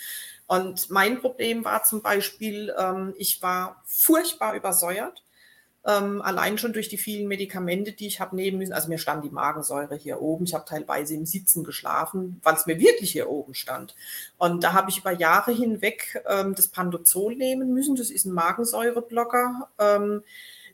Und 0.47 0.89
mein 0.89 1.19
Problem 1.21 1.63
war 1.65 1.83
zum 1.83 2.01
Beispiel, 2.01 2.73
ähm, 2.77 3.13
ich 3.17 3.41
war 3.41 3.81
furchtbar 3.85 4.55
übersäuert 4.55 5.23
ähm, 5.85 6.21
allein 6.21 6.57
schon 6.57 6.73
durch 6.73 6.89
die 6.89 6.97
vielen 6.97 7.27
Medikamente, 7.27 7.93
die 7.93 8.07
ich 8.07 8.19
habe 8.19 8.35
nehmen 8.35 8.59
müssen. 8.59 8.73
Also 8.73 8.87
mir 8.87 8.99
stand 8.99 9.25
die 9.25 9.29
Magensäure 9.29 9.95
hier 9.95 10.21
oben. 10.21 10.45
Ich 10.45 10.53
habe 10.53 10.65
teilweise 10.65 11.15
im 11.15 11.25
Sitzen 11.25 11.63
geschlafen, 11.63 12.39
weil 12.43 12.55
es 12.55 12.67
mir 12.67 12.79
wirklich 12.79 13.11
hier 13.11 13.29
oben 13.29 13.53
stand. 13.53 13.95
Und 14.37 14.63
da 14.63 14.73
habe 14.73 14.91
ich 14.91 14.99
über 14.99 15.11
Jahre 15.11 15.51
hinweg 15.51 16.23
ähm, 16.27 16.53
das 16.55 16.67
Pandozol 16.67 17.35
nehmen 17.35 17.73
müssen. 17.73 17.95
Das 17.95 18.11
ist 18.11 18.25
ein 18.25 18.33
Magensäureblocker. 18.33 19.69
Ähm, 19.79 20.23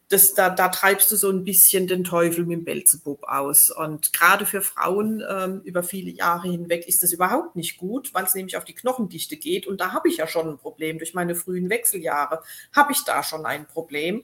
das, 0.10 0.34
da, 0.34 0.49
da 0.49 0.70
treibst 0.70 1.12
du 1.12 1.18
so 1.18 1.30
ein 1.30 1.43
bisschen 1.43 1.88
den 1.88 2.05
Teufel 2.05 2.45
mit 2.45 2.60
dem 2.60 2.66
Belzebub 2.66 3.24
aus. 3.24 3.70
Und 3.70 4.14
gerade 4.14 4.45
für 4.45 4.62
Frauen 4.62 5.22
ähm, 5.30 5.62
über 5.64 5.84
viele 5.84 6.12
Jahre 6.12 6.49
hinweg 6.49 6.88
ist 6.88 7.03
das 7.03 7.12
überhaupt 7.12 7.55
nicht 7.58 7.78
gut, 7.78 8.14
weil 8.14 8.24
es 8.24 8.34
nämlich 8.34 8.55
auf 8.55 8.64
die 8.64 8.76
Knochendichte 8.76 9.36
geht. 9.36 9.68
Und 9.68 9.82
da 9.82 9.91
habe 9.91 10.08
ich 10.08 10.18
ja 10.18 10.28
schon 10.28 10.47
ein 10.49 10.58
Problem. 10.58 10.97
Durch 10.97 11.14
meine 11.14 11.36
frühen 11.36 11.70
Wechseljahre 11.70 12.41
habe 12.74 12.93
ich 12.93 13.03
da 13.03 13.22
schon 13.22 13.45
ein 13.45 13.68
Problem. 13.68 14.24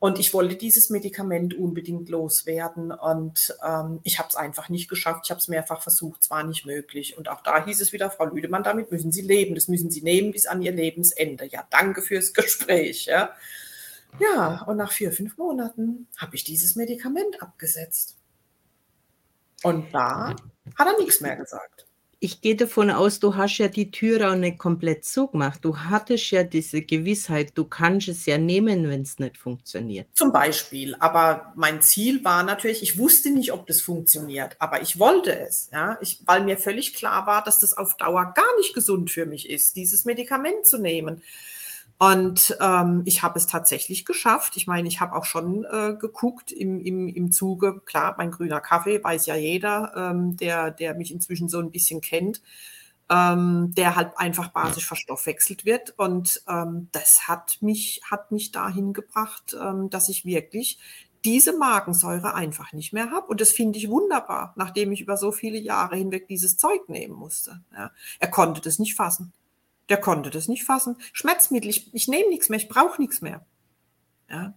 Und 0.00 0.20
ich 0.20 0.32
wollte 0.32 0.54
dieses 0.54 0.90
Medikament 0.90 1.54
unbedingt 1.54 2.08
loswerden 2.08 2.92
und 2.92 3.56
ähm, 3.66 3.98
ich 4.04 4.20
habe 4.20 4.28
es 4.28 4.36
einfach 4.36 4.68
nicht 4.68 4.88
geschafft. 4.88 5.22
Ich 5.24 5.30
habe 5.30 5.40
es 5.40 5.48
mehrfach 5.48 5.82
versucht, 5.82 6.22
es 6.22 6.30
war 6.30 6.44
nicht 6.44 6.64
möglich. 6.66 7.18
Und 7.18 7.28
auch 7.28 7.42
da 7.42 7.64
hieß 7.64 7.80
es 7.80 7.92
wieder, 7.92 8.08
Frau 8.08 8.26
Lüdemann, 8.26 8.62
damit 8.62 8.92
müssen 8.92 9.10
Sie 9.10 9.22
leben. 9.22 9.56
Das 9.56 9.66
müssen 9.66 9.90
Sie 9.90 10.02
nehmen 10.02 10.30
bis 10.30 10.46
an 10.46 10.62
Ihr 10.62 10.70
Lebensende. 10.70 11.46
Ja, 11.46 11.66
danke 11.70 12.02
fürs 12.02 12.32
Gespräch. 12.34 13.06
Ja, 13.06 13.34
ja 14.20 14.62
und 14.62 14.76
nach 14.76 14.92
vier, 14.92 15.10
fünf 15.10 15.36
Monaten 15.36 16.06
habe 16.16 16.36
ich 16.36 16.44
dieses 16.44 16.76
Medikament 16.76 17.42
abgesetzt. 17.42 18.16
Und 19.64 19.92
da 19.92 20.36
hat 20.76 20.86
er 20.86 20.96
nichts 20.96 21.20
mehr 21.20 21.34
gesagt 21.34 21.87
ich 22.20 22.40
gehe 22.40 22.56
davon 22.56 22.90
aus, 22.90 23.20
du 23.20 23.36
hast 23.36 23.58
ja 23.58 23.68
die 23.68 23.92
Tür 23.92 24.32
auch 24.32 24.34
nicht 24.34 24.58
komplett 24.58 25.04
zugemacht. 25.04 25.64
Du 25.64 25.78
hattest 25.78 26.30
ja 26.32 26.42
diese 26.42 26.82
Gewissheit, 26.82 27.52
du 27.54 27.64
kannst 27.64 28.08
es 28.08 28.26
ja 28.26 28.38
nehmen, 28.38 28.88
wenn 28.88 29.02
es 29.02 29.20
nicht 29.20 29.38
funktioniert. 29.38 30.08
Zum 30.14 30.32
Beispiel. 30.32 30.96
Aber 30.98 31.52
mein 31.54 31.80
Ziel 31.80 32.24
war 32.24 32.42
natürlich, 32.42 32.82
ich 32.82 32.98
wusste 32.98 33.30
nicht, 33.30 33.52
ob 33.52 33.68
das 33.68 33.80
funktioniert, 33.80 34.56
aber 34.58 34.82
ich 34.82 34.98
wollte 34.98 35.38
es, 35.38 35.70
ja, 35.72 35.96
ich, 36.00 36.20
weil 36.26 36.42
mir 36.42 36.58
völlig 36.58 36.94
klar 36.94 37.26
war, 37.26 37.44
dass 37.44 37.60
das 37.60 37.76
auf 37.76 37.96
Dauer 37.96 38.32
gar 38.34 38.56
nicht 38.56 38.74
gesund 38.74 39.12
für 39.12 39.26
mich 39.26 39.48
ist, 39.48 39.76
dieses 39.76 40.04
Medikament 40.04 40.66
zu 40.66 40.78
nehmen. 40.78 41.22
Und 41.98 42.56
ähm, 42.60 43.02
ich 43.06 43.24
habe 43.24 43.38
es 43.38 43.48
tatsächlich 43.48 44.04
geschafft. 44.04 44.56
Ich 44.56 44.68
meine, 44.68 44.86
ich 44.86 45.00
habe 45.00 45.16
auch 45.16 45.24
schon 45.24 45.64
äh, 45.64 45.96
geguckt 45.98 46.52
im, 46.52 46.80
im, 46.80 47.08
im 47.08 47.32
Zuge, 47.32 47.80
klar, 47.84 48.14
mein 48.16 48.30
grüner 48.30 48.60
Kaffee 48.60 49.02
weiß 49.02 49.26
ja 49.26 49.34
jeder, 49.34 49.92
ähm, 49.96 50.36
der, 50.36 50.70
der 50.70 50.94
mich 50.94 51.10
inzwischen 51.10 51.48
so 51.48 51.58
ein 51.58 51.72
bisschen 51.72 52.00
kennt, 52.00 52.40
ähm, 53.10 53.74
der 53.76 53.96
halt 53.96 54.12
einfach 54.16 54.48
basisch 54.48 54.86
verstoffwechselt 54.86 55.64
wird. 55.64 55.98
Und 55.98 56.40
ähm, 56.48 56.88
das 56.92 57.26
hat 57.26 57.58
mich, 57.62 58.00
hat 58.08 58.30
mich 58.30 58.52
dahin 58.52 58.92
gebracht, 58.92 59.56
ähm, 59.60 59.90
dass 59.90 60.08
ich 60.08 60.24
wirklich 60.24 60.78
diese 61.24 61.56
Magensäure 61.56 62.34
einfach 62.34 62.72
nicht 62.72 62.92
mehr 62.92 63.10
habe. 63.10 63.26
Und 63.26 63.40
das 63.40 63.50
finde 63.50 63.76
ich 63.76 63.90
wunderbar, 63.90 64.52
nachdem 64.56 64.92
ich 64.92 65.00
über 65.00 65.16
so 65.16 65.32
viele 65.32 65.58
Jahre 65.58 65.96
hinweg 65.96 66.28
dieses 66.28 66.56
Zeug 66.58 66.88
nehmen 66.88 67.14
musste. 67.14 67.60
Ja. 67.72 67.90
Er 68.20 68.28
konnte 68.28 68.60
das 68.60 68.78
nicht 68.78 68.94
fassen. 68.94 69.32
Der 69.88 69.98
konnte 69.98 70.30
das 70.30 70.48
nicht 70.48 70.64
fassen. 70.64 70.96
Schmerzmittel, 71.12 71.70
ich, 71.70 71.92
ich 71.94 72.08
nehme 72.08 72.28
nichts 72.28 72.48
mehr, 72.48 72.58
ich 72.58 72.68
brauche 72.68 73.00
nichts 73.00 73.20
mehr. 73.20 73.46
Ja? 74.28 74.54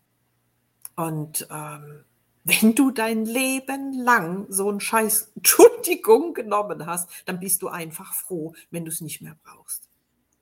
Und 0.96 1.48
ähm, 1.50 2.04
wenn 2.44 2.76
du 2.76 2.92
dein 2.92 3.26
Leben 3.26 3.94
lang 3.94 4.46
so 4.50 4.70
einen 4.70 4.80
Scheiß 4.80 5.32
Entschuldigung 5.36 6.34
genommen 6.34 6.86
hast, 6.86 7.10
dann 7.26 7.40
bist 7.40 7.62
du 7.62 7.68
einfach 7.68 8.14
froh, 8.14 8.54
wenn 8.70 8.86
du 8.86 8.92
es 8.92 9.02
nicht 9.02 9.22
mehr 9.22 9.38
brauchst. 9.44 9.90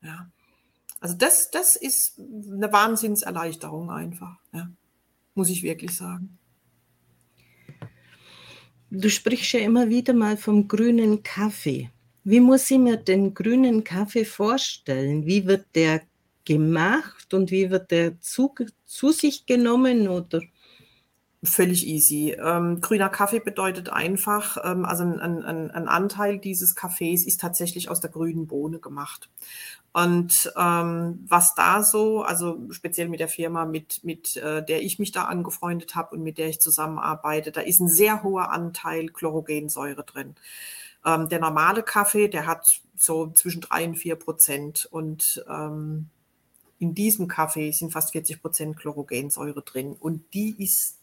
Ja? 0.01 0.29
Also 0.99 1.15
das, 1.15 1.51
das 1.51 1.75
ist 1.75 2.19
eine 2.19 2.71
Wahnsinnserleichterung 2.71 3.89
einfach. 3.91 4.37
Ja? 4.53 4.69
Muss 5.35 5.49
ich 5.49 5.63
wirklich 5.63 5.95
sagen. 5.95 6.37
Du 8.91 9.09
sprichst 9.09 9.53
ja 9.53 9.59
immer 9.59 9.89
wieder 9.89 10.13
mal 10.13 10.35
vom 10.35 10.67
grünen 10.67 11.21
Kaffee. 11.21 11.91
Wie 12.29 12.41
muss 12.41 12.69
ich 12.69 12.77
mir 12.77 12.97
den 12.97 13.33
grünen 13.33 13.83
Kaffee 13.83 14.23
vorstellen? 14.23 15.25
Wie 15.25 15.47
wird 15.47 15.65
der 15.73 16.01
gemacht 16.45 17.33
und 17.33 17.49
wie 17.49 17.71
wird 17.71 17.89
der 17.89 18.21
zu, 18.21 18.53
zu 18.85 19.11
sich 19.11 19.47
genommen 19.47 20.07
oder? 20.07 20.39
Völlig 21.41 21.87
easy. 21.87 22.37
Ähm, 22.39 22.81
grüner 22.81 23.09
Kaffee 23.09 23.39
bedeutet 23.39 23.89
einfach, 23.89 24.57
ähm, 24.63 24.85
also 24.85 25.05
ein, 25.05 25.19
ein, 25.19 25.71
ein, 25.71 25.87
Anteil 25.87 26.37
dieses 26.37 26.75
Kaffees 26.75 27.25
ist 27.25 27.41
tatsächlich 27.41 27.89
aus 27.89 27.99
der 27.99 28.11
grünen 28.11 28.45
Bohne 28.45 28.77
gemacht. 28.77 29.27
Und 29.91 30.53
ähm, 30.55 31.25
was 31.27 31.55
da 31.55 31.81
so, 31.81 32.21
also 32.21 32.59
speziell 32.69 33.09
mit 33.09 33.21
der 33.21 33.27
Firma, 33.27 33.65
mit, 33.65 34.03
mit 34.03 34.37
äh, 34.37 34.63
der 34.63 34.83
ich 34.83 34.99
mich 34.99 35.11
da 35.11 35.23
angefreundet 35.23 35.95
habe 35.95 36.15
und 36.15 36.21
mit 36.21 36.37
der 36.37 36.49
ich 36.49 36.61
zusammenarbeite, 36.61 37.51
da 37.51 37.61
ist 37.61 37.79
ein 37.79 37.89
sehr 37.89 38.21
hoher 38.21 38.51
Anteil 38.51 39.07
Chlorogensäure 39.07 40.03
drin. 40.03 40.35
Ähm, 41.05 41.29
der 41.29 41.39
normale 41.39 41.83
Kaffee, 41.83 42.27
der 42.27 42.45
hat 42.45 42.81
so 42.95 43.31
zwischen 43.31 43.61
drei 43.61 43.85
und 43.85 43.95
vier 43.95 44.15
Prozent 44.15 44.87
und 44.91 45.43
ähm, 45.49 46.09
in 46.79 46.95
diesem 46.95 47.27
Kaffee 47.27 47.71
sind 47.71 47.91
fast 47.91 48.11
40 48.11 48.41
Prozent 48.41 48.77
Chlorogensäure 48.77 49.61
drin 49.61 49.95
und 49.99 50.33
die 50.33 50.61
ist 50.63 50.97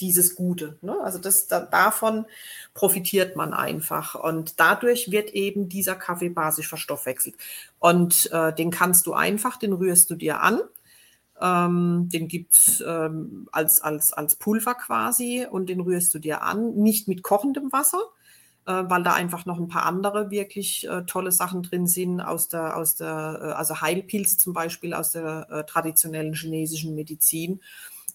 dieses 0.00 0.34
Gute. 0.34 0.78
Ne? 0.82 0.96
Also 1.02 1.18
das, 1.18 1.46
da, 1.46 1.60
davon 1.60 2.26
profitiert 2.74 3.36
man 3.36 3.54
einfach 3.54 4.14
und 4.14 4.58
dadurch 4.60 5.10
wird 5.10 5.30
eben 5.30 5.68
dieser 5.68 5.94
Kaffee 5.94 6.28
basisch 6.28 6.68
verstoffwechselt 6.68 7.36
und 7.78 8.30
äh, 8.32 8.52
den 8.54 8.70
kannst 8.70 9.06
du 9.06 9.14
einfach, 9.14 9.56
den 9.56 9.72
rührst 9.72 10.10
du 10.10 10.14
dir 10.14 10.40
an. 10.40 10.60
Ähm, 11.40 12.08
den 12.12 12.28
gibt's 12.28 12.82
ähm, 12.86 13.48
als, 13.50 13.80
als, 13.80 14.12
als 14.12 14.36
Pulver 14.36 14.74
quasi 14.74 15.46
und 15.50 15.68
den 15.68 15.80
rührst 15.80 16.14
du 16.14 16.20
dir 16.20 16.42
an, 16.42 16.74
nicht 16.76 17.08
mit 17.08 17.22
kochendem 17.24 17.72
Wasser, 17.72 18.00
weil 18.72 19.02
da 19.02 19.12
einfach 19.12 19.44
noch 19.46 19.58
ein 19.58 19.68
paar 19.68 19.84
andere 19.84 20.30
wirklich 20.30 20.88
äh, 20.88 21.04
tolle 21.04 21.32
Sachen 21.32 21.62
drin 21.62 21.86
sind 21.86 22.20
aus 22.20 22.48
der, 22.48 22.76
aus 22.76 22.94
der, 22.94 23.38
äh, 23.42 23.52
also 23.52 23.80
Heilpilze 23.80 24.38
zum 24.38 24.52
Beispiel 24.52 24.94
aus 24.94 25.12
der 25.12 25.46
äh, 25.50 25.64
traditionellen 25.64 26.34
chinesischen 26.34 26.94
Medizin. 26.94 27.60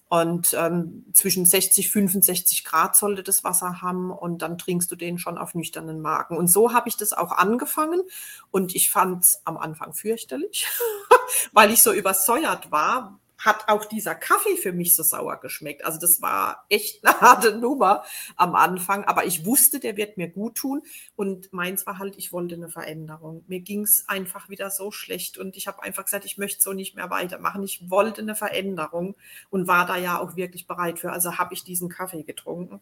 Und 0.10 0.56
ähm, 0.58 1.06
zwischen 1.14 1.46
60, 1.46 1.92
65 1.92 2.64
Grad 2.64 2.96
sollte 2.96 3.22
das 3.22 3.44
Wasser 3.44 3.84
haben 3.84 4.10
und 4.10 4.42
dann 4.42 4.58
trinkst 4.58 4.92
du 4.92 4.96
den 4.96 5.20
schon 5.20 5.38
auf 5.38 5.54
nüchternen 5.54 6.02
Magen. 6.02 6.36
Und 6.36 6.48
so 6.48 6.74
habe 6.74 6.90
ich 6.90 6.98
das 6.98 7.14
auch 7.14 7.32
angefangen 7.32 8.02
und 8.50 8.76
ich 8.76 8.90
fand 8.90 9.24
es 9.24 9.42
am 9.46 9.56
Anfang 9.58 9.94
fürchterlich, 9.94 10.66
weil 11.54 11.70
ich 11.72 11.84
so 11.84 11.94
übersäuert 11.94 12.72
war, 12.72 13.20
hat 13.40 13.70
auch 13.70 13.86
dieser 13.86 14.16
Kaffee 14.16 14.58
für 14.58 14.74
mich 14.74 14.96
so 14.96 15.04
sauer 15.04 15.38
geschmeckt. 15.40 15.86
Also 15.86 16.00
das 16.00 16.22
war 16.22 16.66
echt 16.70 17.06
eine 17.06 17.20
harte 17.22 17.58
Nummer 17.58 18.04
am 18.36 18.54
Anfang, 18.56 19.06
aber 19.06 19.26
ich 19.26 19.46
wusste, 19.46 19.80
der 19.80 19.98
wird 19.98 20.18
mir 20.18 20.28
gut 20.28 20.56
tun 20.56 20.84
und 21.16 21.52
meins 21.54 21.88
war 21.88 22.00
halt, 22.00 22.18
ich 22.18 22.34
wollte 22.34 22.56
eine 22.56 22.70
Veränderung. 22.70 23.44
Mir 23.48 23.62
ging 23.62 23.84
es 23.84 24.04
einfach 24.08 24.50
wieder 24.50 24.70
so 24.70 24.92
schlecht 24.92 25.38
und 25.38 25.56
ich 25.56 25.68
habe 25.68 25.82
einfach 25.84 26.04
gesagt, 26.04 26.26
ich 26.26 26.38
möchte 26.38 26.62
so 26.62 26.74
nicht 26.74 26.96
mehr 26.96 27.10
weitermachen. 27.10 27.64
Ich 27.64 27.90
wollte 27.90 28.22
eine 28.22 28.36
Veränderung 28.36 29.16
und 29.50 29.68
war 29.68 29.86
da 29.86 29.96
ja 29.96 30.20
auch 30.20 30.36
wirklich 30.36 30.68
bereit 30.68 31.00
für. 31.00 31.12
Also 31.12 31.38
habe 31.38 31.54
ich 31.54 31.64
diesen 31.64 31.90
Kaffee 31.90 32.24
getrunken 32.24 32.82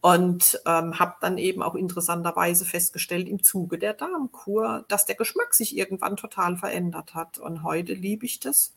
und 0.00 0.60
ähm, 0.66 0.98
habe 0.98 1.14
dann 1.20 1.38
eben 1.38 1.62
auch 1.62 1.76
interessanterweise 1.76 2.64
festgestellt 2.64 3.28
im 3.28 3.42
Zuge 3.44 3.78
der 3.78 3.94
Darmkur, 3.94 4.84
dass 4.88 5.06
der 5.06 5.14
Geschmack 5.14 5.54
sich 5.54 5.76
irgendwann 5.76 6.16
total 6.16 6.56
verändert 6.56 7.14
hat 7.14 7.38
und 7.38 7.62
heute 7.62 7.94
liebe 7.94 8.26
ich 8.26 8.40
das. 8.40 8.74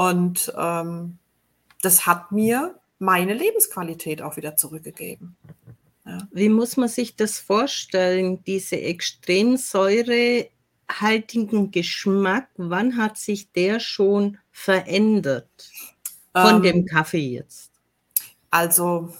Und 0.00 0.52
ähm, 0.56 1.18
das 1.82 2.06
hat 2.06 2.32
mir 2.32 2.74
meine 2.98 3.34
Lebensqualität 3.34 4.22
auch 4.22 4.38
wieder 4.38 4.56
zurückgegeben. 4.56 5.36
Ja. 6.06 6.26
Wie 6.32 6.48
muss 6.48 6.78
man 6.78 6.88
sich 6.88 7.16
das 7.16 7.38
vorstellen, 7.38 8.42
diese 8.44 8.80
extrem 8.80 9.58
säurehaltigen 9.58 11.70
Geschmack? 11.70 12.48
Wann 12.56 12.96
hat 12.96 13.18
sich 13.18 13.52
der 13.52 13.78
schon 13.78 14.38
verändert 14.50 15.70
von 16.34 16.56
ähm, 16.56 16.62
dem 16.62 16.86
Kaffee 16.86 17.28
jetzt? 17.28 17.70
Also, 18.50 19.12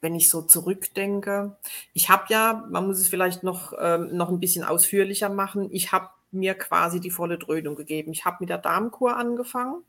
wenn 0.00 0.16
ich 0.16 0.30
so 0.30 0.42
zurückdenke, 0.42 1.56
ich 1.92 2.10
habe 2.10 2.24
ja, 2.30 2.66
man 2.72 2.88
muss 2.88 2.98
es 2.98 3.06
vielleicht 3.06 3.44
noch, 3.44 3.72
ähm, 3.80 4.16
noch 4.16 4.30
ein 4.30 4.40
bisschen 4.40 4.64
ausführlicher 4.64 5.28
machen, 5.28 5.68
ich 5.70 5.92
habe 5.92 6.08
mir 6.32 6.54
quasi 6.54 6.98
die 6.98 7.12
volle 7.12 7.38
Dröhnung 7.38 7.76
gegeben. 7.76 8.10
Ich 8.10 8.24
habe 8.24 8.38
mit 8.40 8.48
der 8.48 8.58
Darmkur 8.58 9.16
angefangen 9.16 9.84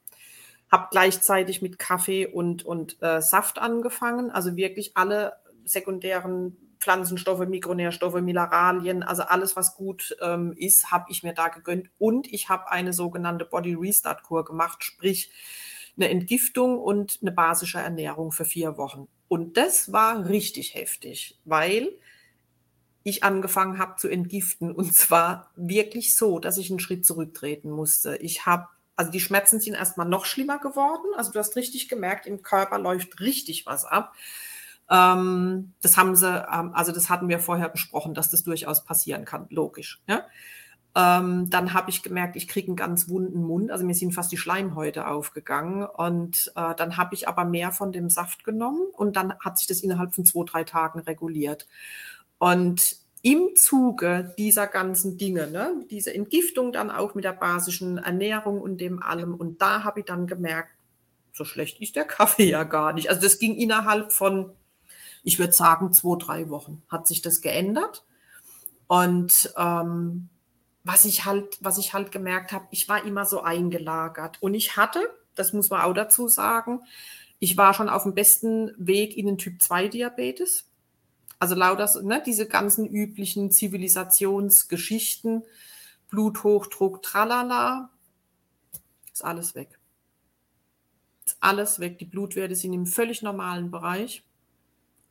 habe 0.71 0.87
gleichzeitig 0.91 1.61
mit 1.61 1.79
Kaffee 1.79 2.27
und, 2.27 2.65
und 2.65 3.01
äh, 3.01 3.21
Saft 3.21 3.59
angefangen, 3.59 4.31
also 4.31 4.55
wirklich 4.55 4.97
alle 4.97 5.33
sekundären 5.63 6.57
Pflanzenstoffe, 6.79 7.47
Mikronährstoffe, 7.47 8.21
Mineralien, 8.21 9.01
also 9.01 9.23
alles, 9.23 9.55
was 9.55 9.75
gut 9.75 10.15
ähm, 10.21 10.53
ist, 10.55 10.91
habe 10.91 11.05
ich 11.09 11.23
mir 11.23 11.33
da 11.33 11.47
gegönnt. 11.47 11.89
Und 11.97 12.31
ich 12.31 12.49
habe 12.49 12.69
eine 12.69 12.93
sogenannte 12.93 13.45
Body 13.45 13.73
Restart 13.73 14.23
Kur 14.23 14.45
gemacht, 14.45 14.83
sprich 14.83 15.31
eine 15.97 16.09
Entgiftung 16.09 16.79
und 16.79 17.19
eine 17.21 17.31
basische 17.31 17.79
Ernährung 17.79 18.31
für 18.31 18.45
vier 18.45 18.77
Wochen. 18.77 19.07
Und 19.27 19.57
das 19.57 19.91
war 19.91 20.27
richtig 20.29 20.75
heftig, 20.75 21.39
weil 21.45 21.89
ich 23.03 23.23
angefangen 23.23 23.79
habe 23.79 23.95
zu 23.97 24.07
entgiften. 24.07 24.71
Und 24.71 24.93
zwar 24.93 25.51
wirklich 25.55 26.15
so, 26.15 26.39
dass 26.39 26.57
ich 26.57 26.69
einen 26.69 26.79
Schritt 26.79 27.05
zurücktreten 27.05 27.71
musste. 27.71 28.17
Ich 28.17 28.45
habe, 28.45 28.67
also 28.95 29.11
die 29.11 29.19
Schmerzen 29.19 29.59
sind 29.59 29.73
erstmal 29.73 30.07
noch 30.07 30.25
schlimmer 30.25 30.59
geworden. 30.59 31.05
Also 31.17 31.31
du 31.31 31.39
hast 31.39 31.55
richtig 31.55 31.89
gemerkt, 31.89 32.25
im 32.25 32.41
Körper 32.41 32.79
läuft 32.79 33.19
richtig 33.19 33.65
was 33.65 33.85
ab. 33.85 34.13
Ähm, 34.89 35.73
das 35.81 35.97
haben 35.97 36.15
sie, 36.15 36.27
ähm, 36.27 36.73
also 36.73 36.91
das 36.91 37.09
hatten 37.09 37.27
wir 37.27 37.39
vorher 37.39 37.69
besprochen, 37.69 38.13
dass 38.13 38.29
das 38.29 38.43
durchaus 38.43 38.85
passieren 38.85 39.25
kann, 39.25 39.47
logisch. 39.49 40.01
Ja? 40.07 40.25
Ähm, 40.95 41.49
dann 41.49 41.73
habe 41.73 41.89
ich 41.89 42.03
gemerkt, 42.03 42.37
ich 42.37 42.47
kriege 42.47 42.67
einen 42.67 42.77
ganz 42.77 43.09
wunden 43.09 43.43
Mund, 43.43 43.69
also 43.69 43.85
mir 43.85 43.95
sind 43.95 44.13
fast 44.13 44.31
die 44.31 44.37
Schleimhäute 44.37 45.07
aufgegangen. 45.07 45.85
Und 45.85 46.53
äh, 46.55 46.73
dann 46.75 46.97
habe 46.97 47.15
ich 47.15 47.27
aber 47.27 47.45
mehr 47.45 47.71
von 47.71 47.91
dem 47.91 48.09
Saft 48.09 48.43
genommen 48.43 48.87
und 48.93 49.15
dann 49.17 49.33
hat 49.39 49.57
sich 49.57 49.67
das 49.67 49.81
innerhalb 49.81 50.15
von 50.15 50.25
zwei, 50.25 50.45
drei 50.45 50.63
Tagen 50.63 50.99
reguliert. 50.99 51.67
Und 52.37 52.81
im 53.25 53.55
Zuge 53.55 54.33
dieser 54.37 54.67
ganzen 54.67 55.17
Dinge, 55.17 55.47
ne, 55.47 55.83
diese 55.89 56.13
Entgiftung 56.13 56.71
dann 56.71 56.91
auch 56.91 57.15
mit 57.15 57.23
der 57.23 57.33
basischen 57.33 57.97
Ernährung 57.97 58.61
und 58.61 58.79
dem 58.79 59.01
allem, 59.01 59.33
und 59.33 59.61
da 59.61 59.83
habe 59.83 60.01
ich 60.01 60.05
dann 60.05 60.27
gemerkt, 60.27 60.69
so 61.33 61.43
schlecht 61.43 61.81
ist 61.81 61.95
der 61.95 62.05
Kaffee 62.05 62.49
ja 62.49 62.63
gar 62.63 62.93
nicht. 62.93 63.09
Also 63.09 63.21
das 63.21 63.39
ging 63.39 63.55
innerhalb 63.55 64.13
von 64.13 64.51
ich 65.25 65.39
würde 65.39 65.53
sagen, 65.53 65.91
zwei, 65.91 66.17
drei 66.17 66.49
Wochen 66.49 66.83
hat 66.87 67.07
sich 67.07 67.21
das 67.21 67.41
geändert. 67.41 68.05
Und 68.87 69.51
ähm, 69.57 70.29
was 70.83 71.03
ich 71.03 71.25
halt, 71.25 71.57
was 71.59 71.79
ich 71.79 71.93
halt 71.93 72.11
gemerkt 72.11 72.51
habe, 72.51 72.67
ich 72.69 72.87
war 72.87 73.03
immer 73.03 73.25
so 73.25 73.41
eingelagert. 73.41 74.37
Und 74.41 74.53
ich 74.53 74.77
hatte, 74.77 74.99
das 75.33 75.51
muss 75.51 75.71
man 75.71 75.81
auch 75.81 75.93
dazu 75.93 76.27
sagen, 76.27 76.81
ich 77.39 77.57
war 77.57 77.73
schon 77.73 77.89
auf 77.89 78.03
dem 78.03 78.13
besten 78.13 78.71
Weg 78.77 79.17
in 79.17 79.25
den 79.25 79.39
Typ 79.39 79.61
2 79.61 79.87
Diabetes. 79.87 80.67
Also 81.39 81.55
lauter, 81.55 82.01
ne, 82.01 82.21
diese 82.25 82.47
ganzen 82.47 82.87
üblichen 82.87 83.51
Zivilisationsgeschichten, 83.51 85.43
Bluthochdruck, 86.09 87.01
tralala, 87.01 87.89
ist 89.11 89.23
alles 89.23 89.55
weg. 89.55 89.79
Ist 91.25 91.37
alles 91.39 91.79
weg. 91.79 91.97
Die 91.99 92.05
Blutwerte 92.05 92.55
sind 92.55 92.73
im 92.73 92.85
völlig 92.85 93.21
normalen 93.21 93.71
Bereich. 93.71 94.23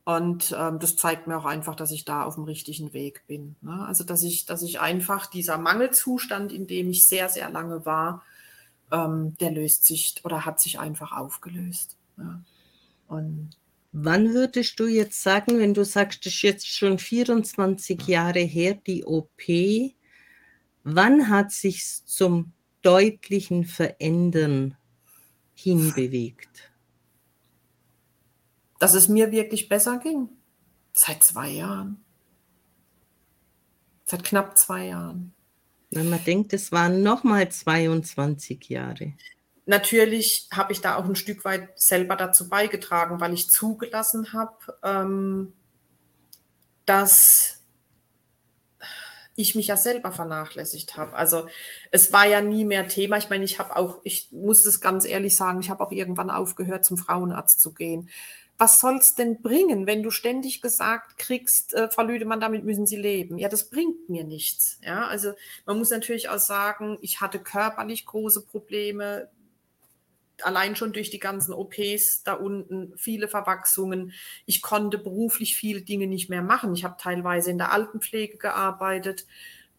Und 0.03 0.55
ähm, 0.57 0.77
das 0.77 0.95
zeigt 0.97 1.25
mir 1.25 1.37
auch 1.37 1.45
einfach, 1.45 1.75
dass 1.75 1.91
ich 1.91 2.05
da 2.05 2.23
auf 2.23 2.35
dem 2.35 2.43
richtigen 2.43 2.93
Weg 2.93 3.23
bin. 3.25 3.55
Ne? 3.61 3.85
Also 3.87 4.03
dass 4.03 4.21
ich, 4.21 4.45
dass 4.45 4.61
ich 4.61 4.79
einfach 4.79 5.25
dieser 5.25 5.57
Mangelzustand, 5.57 6.51
in 6.53 6.67
dem 6.67 6.91
ich 6.91 7.03
sehr, 7.03 7.27
sehr 7.27 7.49
lange 7.49 7.87
war, 7.87 8.21
ähm, 8.91 9.35
der 9.39 9.51
löst 9.51 9.85
sich 9.85 10.21
oder 10.23 10.45
hat 10.45 10.59
sich 10.59 10.79
einfach 10.79 11.11
aufgelöst. 11.11 11.97
Ja. 12.17 12.39
Und 13.07 13.57
Wann 13.97 14.33
würdest 14.33 14.79
du 14.79 14.87
jetzt 14.87 15.23
sagen, 15.23 15.57
wenn 15.59 15.73
du 15.73 15.85
sagst, 15.85 16.25
das 16.25 16.33
ist 16.33 16.41
jetzt 16.41 16.67
schon 16.67 16.99
24 16.99 18.01
Jahre 18.07 18.39
her, 18.39 18.75
die 18.75 19.05
OP, 19.05 19.41
wann 20.83 21.29
hat 21.29 21.51
sich 21.51 21.83
zum 22.05 22.51
deutlichen 22.81 23.63
Verändern 23.65 24.75
hinbewegt? 25.53 26.71
dass 28.79 28.93
es 28.93 29.07
mir 29.07 29.31
wirklich 29.31 29.69
besser 29.69 29.97
ging. 29.97 30.29
Seit 30.93 31.23
zwei 31.23 31.49
Jahren. 31.49 32.03
Seit 34.05 34.23
knapp 34.23 34.57
zwei 34.57 34.87
Jahren. 34.87 35.33
Wenn 35.89 36.09
man 36.09 36.23
denkt, 36.23 36.53
es 36.53 36.71
waren 36.71 37.01
nochmal 37.01 37.49
22 37.49 38.69
Jahre. 38.69 39.13
Natürlich 39.65 40.47
habe 40.53 40.73
ich 40.73 40.81
da 40.81 40.95
auch 40.95 41.05
ein 41.05 41.15
Stück 41.15 41.43
weit 41.43 41.69
selber 41.75 42.15
dazu 42.15 42.49
beigetragen, 42.49 43.19
weil 43.19 43.33
ich 43.33 43.49
zugelassen 43.49 44.33
habe, 44.33 44.77
ähm, 44.83 45.53
dass 46.85 47.61
ich 49.35 49.55
mich 49.55 49.67
ja 49.67 49.75
selber 49.75 50.11
vernachlässigt 50.11 50.95
habe. 50.97 51.13
Also 51.13 51.47
es 51.91 52.13
war 52.13 52.25
ja 52.25 52.41
nie 52.41 52.63
mehr 52.63 52.87
Thema. 52.87 53.17
Ich 53.17 53.29
meine, 53.29 53.43
ich 53.43 53.59
habe 53.59 53.75
auch, 53.75 53.99
ich 54.03 54.29
muss 54.31 54.63
das 54.63 54.79
ganz 54.79 55.05
ehrlich 55.05 55.35
sagen, 55.35 55.59
ich 55.59 55.69
habe 55.69 55.83
auch 55.83 55.91
irgendwann 55.91 56.29
aufgehört, 56.29 56.85
zum 56.85 56.97
Frauenarzt 56.97 57.59
zu 57.59 57.73
gehen, 57.73 58.09
was 58.57 58.79
soll 58.79 58.97
es 58.97 59.15
denn 59.15 59.41
bringen, 59.41 59.85
wenn 59.85 60.01
du 60.01 60.11
ständig 60.11 60.61
gesagt 60.61 61.17
kriegst, 61.17 61.73
äh, 61.73 61.89
Frau 61.89 62.03
Lüdemann, 62.03 62.39
damit 62.39 62.63
müssen 62.63 62.87
Sie 62.87 62.95
leben? 62.95 63.37
Ja, 63.37 63.49
das 63.49 63.69
bringt 63.69 64.07
mir 64.07 64.23
nichts. 64.23 64.79
Ja, 64.81 65.07
also 65.07 65.33
man 65.65 65.77
muss 65.77 65.89
natürlich 65.89 66.29
auch 66.29 66.39
sagen, 66.39 66.97
ich 67.01 67.19
hatte 67.19 67.39
körperlich 67.39 68.05
große 68.05 68.45
Probleme, 68.45 69.29
allein 70.43 70.75
schon 70.75 70.93
durch 70.93 71.09
die 71.09 71.19
ganzen 71.19 71.53
OPs 71.53 72.23
da 72.23 72.33
unten, 72.33 72.93
viele 72.97 73.27
Verwachsungen. 73.27 74.13
Ich 74.45 74.61
konnte 74.61 74.97
beruflich 74.97 75.55
viele 75.55 75.81
Dinge 75.81 76.07
nicht 76.07 76.29
mehr 76.29 76.41
machen. 76.41 76.73
Ich 76.73 76.83
habe 76.83 76.95
teilweise 76.99 77.51
in 77.51 77.57
der 77.57 77.71
Altenpflege 77.71 78.37
gearbeitet. 78.37 79.25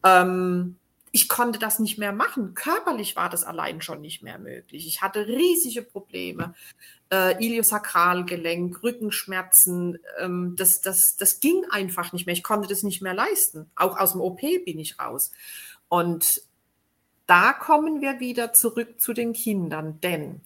Ähm, 0.05 0.77
ich 1.13 1.29
konnte 1.29 1.59
das 1.59 1.79
nicht 1.79 1.97
mehr 1.97 2.13
machen. 2.13 2.53
Körperlich 2.55 3.17
war 3.17 3.31
das 3.31 3.43
allein 3.43 3.81
schon 3.81 4.03
nicht 4.03 4.23
mehr 4.23 4.39
möglich. 4.39 4.87
Ich 4.87 5.01
hatte 5.01 5.27
riesige 5.27 5.81
Probleme. 5.81 6.55
Äh, 7.11 7.43
Iliosakralgelenk, 7.43 8.83
Rückenschmerzen, 8.83 9.99
ähm, 10.19 10.57
das, 10.59 10.83
das, 10.83 11.17
das 11.17 11.41
ging 11.41 11.65
einfach 11.71 12.13
nicht 12.13 12.27
mehr. 12.27 12.35
Ich 12.35 12.43
konnte 12.43 12.69
das 12.69 12.83
nicht 12.83 13.01
mehr 13.01 13.15
leisten. 13.15 13.71
Auch 13.77 13.99
aus 13.99 14.13
dem 14.13 14.21
OP 14.21 14.41
bin 14.41 14.79
ich 14.79 14.99
raus. 14.99 15.33
Und 15.89 16.43
da 17.27 17.53
kommen 17.53 18.01
wir 18.01 18.21
wieder 18.21 18.53
zurück 18.53 19.01
zu 19.01 19.13
den 19.13 19.33
Kindern, 19.33 20.01
denn 20.01 20.43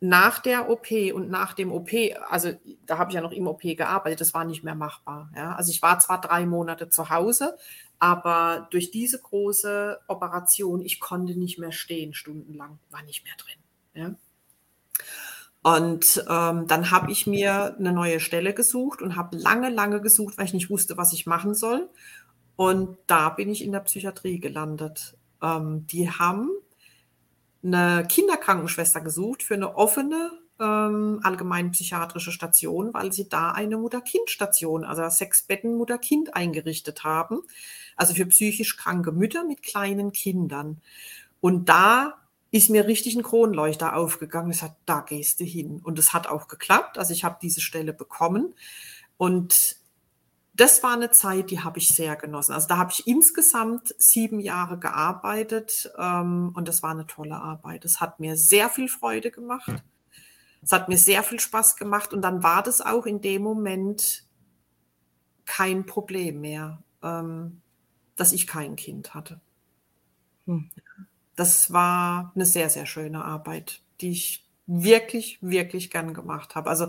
nach 0.00 0.40
der 0.40 0.68
OP 0.68 0.90
und 1.14 1.30
nach 1.30 1.54
dem 1.54 1.72
OP, 1.72 1.90
also 2.28 2.52
da 2.84 2.98
habe 2.98 3.10
ich 3.10 3.14
ja 3.14 3.22
noch 3.22 3.32
im 3.32 3.46
OP 3.46 3.62
gearbeitet, 3.62 4.20
das 4.20 4.34
war 4.34 4.44
nicht 4.44 4.62
mehr 4.62 4.74
machbar. 4.74 5.30
Ja? 5.34 5.54
Also 5.54 5.70
ich 5.70 5.80
war 5.80 5.98
zwar 6.00 6.20
drei 6.20 6.44
Monate 6.44 6.90
zu 6.90 7.08
Hause, 7.08 7.56
aber 7.98 8.68
durch 8.70 8.90
diese 8.90 9.20
große 9.20 9.98
Operation, 10.06 10.82
ich 10.82 11.00
konnte 11.00 11.34
nicht 11.34 11.58
mehr 11.58 11.72
stehen 11.72 12.12
stundenlang, 12.12 12.78
war 12.90 13.02
nicht 13.04 13.24
mehr 13.24 13.34
drin. 13.38 13.58
Ja? 13.94 14.14
Und 15.62 16.24
ähm, 16.28 16.66
dann 16.68 16.90
habe 16.90 17.10
ich 17.10 17.26
mir 17.26 17.74
eine 17.76 17.92
neue 17.92 18.20
Stelle 18.20 18.54
gesucht 18.54 19.02
und 19.02 19.16
habe 19.16 19.36
lange, 19.36 19.70
lange 19.70 20.00
gesucht, 20.00 20.36
weil 20.36 20.44
ich 20.44 20.54
nicht 20.54 20.70
wusste, 20.70 20.96
was 20.96 21.12
ich 21.12 21.26
machen 21.26 21.54
soll. 21.54 21.88
Und 22.54 22.98
da 23.06 23.30
bin 23.30 23.50
ich 23.50 23.64
in 23.64 23.72
der 23.72 23.80
Psychiatrie 23.80 24.38
gelandet. 24.38 25.15
Ähm, 25.42 25.86
die 25.86 26.10
haben 26.10 26.50
eine 27.62 28.06
Kinderkrankenschwester 28.08 29.00
gesucht 29.00 29.42
für 29.42 29.54
eine 29.54 29.76
offene 29.76 30.30
ähm, 30.58 31.20
allgemein 31.22 31.72
psychiatrische 31.72 32.32
Station, 32.32 32.94
weil 32.94 33.12
sie 33.12 33.28
da 33.28 33.50
eine 33.52 33.76
Mutter-Kind-Station, 33.76 34.84
also 34.84 35.06
sechs 35.08 35.42
Betten 35.42 35.76
Mutter-Kind 35.76 36.34
eingerichtet 36.34 37.04
haben, 37.04 37.42
also 37.96 38.14
für 38.14 38.26
psychisch 38.26 38.76
kranke 38.76 39.12
Mütter 39.12 39.44
mit 39.44 39.62
kleinen 39.62 40.12
Kindern. 40.12 40.80
Und 41.40 41.68
da 41.68 42.14
ist 42.50 42.70
mir 42.70 42.86
richtig 42.86 43.16
ein 43.16 43.22
Kronleuchter 43.22 43.94
aufgegangen. 43.96 44.50
Ich 44.50 44.58
sagte, 44.58 44.80
da 44.86 45.00
gehst 45.00 45.40
du 45.40 45.44
hin. 45.44 45.80
Und 45.82 45.98
es 45.98 46.12
hat 46.12 46.26
auch 46.26 46.48
geklappt. 46.48 46.96
Also 46.96 47.12
ich 47.12 47.24
habe 47.24 47.38
diese 47.42 47.60
Stelle 47.60 47.92
bekommen. 47.92 48.54
Und 49.18 49.75
das 50.56 50.82
war 50.82 50.94
eine 50.94 51.10
Zeit, 51.10 51.50
die 51.50 51.60
habe 51.60 51.78
ich 51.78 51.88
sehr 51.88 52.16
genossen. 52.16 52.52
Also 52.52 52.66
da 52.66 52.78
habe 52.78 52.90
ich 52.90 53.06
insgesamt 53.06 53.94
sieben 53.98 54.40
Jahre 54.40 54.78
gearbeitet 54.78 55.90
ähm, 55.98 56.52
und 56.54 56.66
das 56.66 56.82
war 56.82 56.90
eine 56.90 57.06
tolle 57.06 57.36
Arbeit. 57.36 57.84
Es 57.84 58.00
hat 58.00 58.20
mir 58.20 58.36
sehr 58.36 58.70
viel 58.70 58.88
Freude 58.88 59.30
gemacht. 59.30 59.70
Es 60.62 60.72
hat 60.72 60.88
mir 60.88 60.96
sehr 60.96 61.22
viel 61.22 61.40
Spaß 61.40 61.76
gemacht 61.76 62.12
und 62.14 62.22
dann 62.22 62.42
war 62.42 62.62
das 62.62 62.80
auch 62.80 63.04
in 63.04 63.20
dem 63.20 63.42
Moment 63.42 64.24
kein 65.44 65.84
Problem 65.84 66.40
mehr, 66.40 66.82
ähm, 67.02 67.60
dass 68.16 68.32
ich 68.32 68.46
kein 68.46 68.76
Kind 68.76 69.14
hatte. 69.14 69.40
Hm. 70.46 70.70
Das 71.36 71.72
war 71.72 72.32
eine 72.34 72.46
sehr, 72.46 72.70
sehr 72.70 72.86
schöne 72.86 73.22
Arbeit, 73.22 73.82
die 74.00 74.10
ich 74.10 74.46
wirklich, 74.66 75.38
wirklich 75.42 75.90
gern 75.90 76.14
gemacht 76.14 76.54
habe. 76.54 76.70
Also 76.70 76.88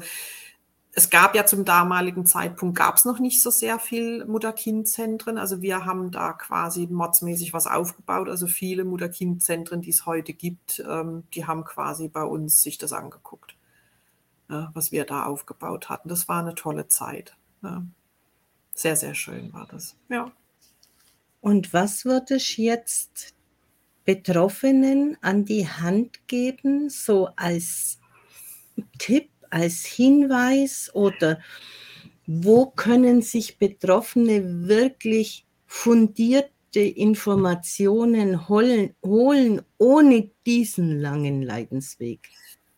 es 0.98 1.12
gab 1.12 1.36
ja 1.36 1.46
zum 1.46 1.64
damaligen 1.64 2.26
Zeitpunkt, 2.26 2.76
gab 2.76 2.96
es 2.96 3.06
noch 3.06 3.20
nicht 3.20 3.44
so 3.44 3.52
sehr 3.52 3.78
viel 3.78 4.26
Mutter-Kind-Zentren. 4.26 5.38
Also 5.38 5.62
wir 5.62 5.86
haben 5.86 6.10
da 6.10 6.34
quasi 6.34 6.88
modsmäßig 6.88 7.54
was 7.54 7.68
aufgebaut. 7.68 8.30
Also 8.30 8.48
viele 8.48 8.84
Mutter-Kind-Zentren, 8.84 9.82
die 9.84 9.92
es 9.92 10.08
heute 10.08 10.34
gibt, 10.34 10.84
ähm, 10.90 11.26
die 11.36 11.46
haben 11.46 11.66
quasi 11.66 12.08
bei 12.08 12.24
uns 12.24 12.64
sich 12.64 12.80
das 12.80 12.94
angeguckt, 12.94 13.56
ja, 14.50 14.72
was 14.74 14.92
wir 14.92 15.06
da 15.06 15.26
aufgebaut 15.26 15.88
hatten. 15.88 16.10
Das 16.10 16.28
war 16.28 16.42
eine 16.42 16.56
tolle 16.56 16.88
Zeit. 16.88 17.38
Ja. 17.62 17.86
Sehr, 18.74 18.96
sehr 18.96 19.14
schön 19.14 19.54
war 19.54 19.68
das. 19.68 19.96
Ja. 20.10 20.32
Und 21.42 21.74
was 21.74 22.06
würde 22.06 22.38
ich 22.38 22.58
jetzt 22.58 23.36
Betroffenen 24.04 25.16
an 25.22 25.46
die 25.46 25.70
Hand 25.70 26.28
geben, 26.28 26.90
so 26.90 27.30
als 27.36 28.00
Tipp? 28.98 29.30
Als 29.50 29.86
Hinweis 29.86 30.90
oder 30.94 31.40
wo 32.26 32.66
können 32.68 33.22
sich 33.22 33.58
Betroffene 33.58 34.68
wirklich 34.68 35.46
fundierte 35.66 36.82
Informationen 36.82 38.50
holen, 38.50 38.94
holen 39.04 39.62
ohne 39.78 40.30
diesen 40.46 41.00
langen 41.00 41.42
Leidensweg? 41.42 42.30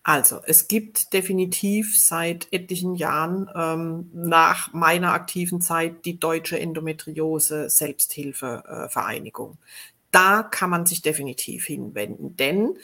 Also, 0.04 0.40
es 0.46 0.68
gibt 0.68 1.14
definitiv 1.14 2.00
seit 2.00 2.48
etlichen 2.52 2.96
Jahren 2.96 3.50
ähm, 3.56 4.10
nach 4.14 4.74
meiner 4.74 5.14
aktiven 5.14 5.62
Zeit 5.62 6.06
die 6.06 6.20
Deutsche 6.20 6.60
Endometriose 6.60 7.70
Selbsthilfevereinigung. 7.70 9.54
Äh, 9.54 9.66
da 10.12 10.44
kann 10.44 10.70
man 10.70 10.86
sich 10.86 11.02
definitiv 11.02 11.66
hinwenden, 11.66 12.36
denn 12.38 12.76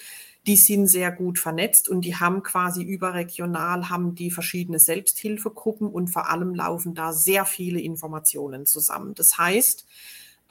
die 0.47 0.57
sind 0.57 0.87
sehr 0.87 1.11
gut 1.11 1.39
vernetzt 1.39 1.89
und 1.89 2.01
die 2.01 2.15
haben 2.15 2.43
quasi 2.43 2.83
überregional, 2.83 3.89
haben 3.89 4.13
die 4.15 4.29
verschiedene 4.29 4.79
Selbsthilfegruppen 4.79 5.87
und 5.87 6.09
vor 6.09 6.29
allem 6.29 6.53
laufen 6.53 6.93
da 6.93 7.13
sehr 7.13 7.45
viele 7.45 7.79
Informationen 7.79 8.65
zusammen. 8.65 9.15
Das 9.15 9.37
heißt, 9.37 9.85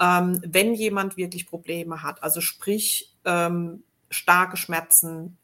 ähm, 0.01 0.41
wenn 0.45 0.75
jemand 0.75 1.17
wirklich 1.17 1.47
Probleme 1.47 2.03
hat, 2.03 2.23
also 2.23 2.41
sprich 2.41 3.15
ähm, 3.25 3.85
starke 4.11 4.57
Schmerzen, 4.57 5.37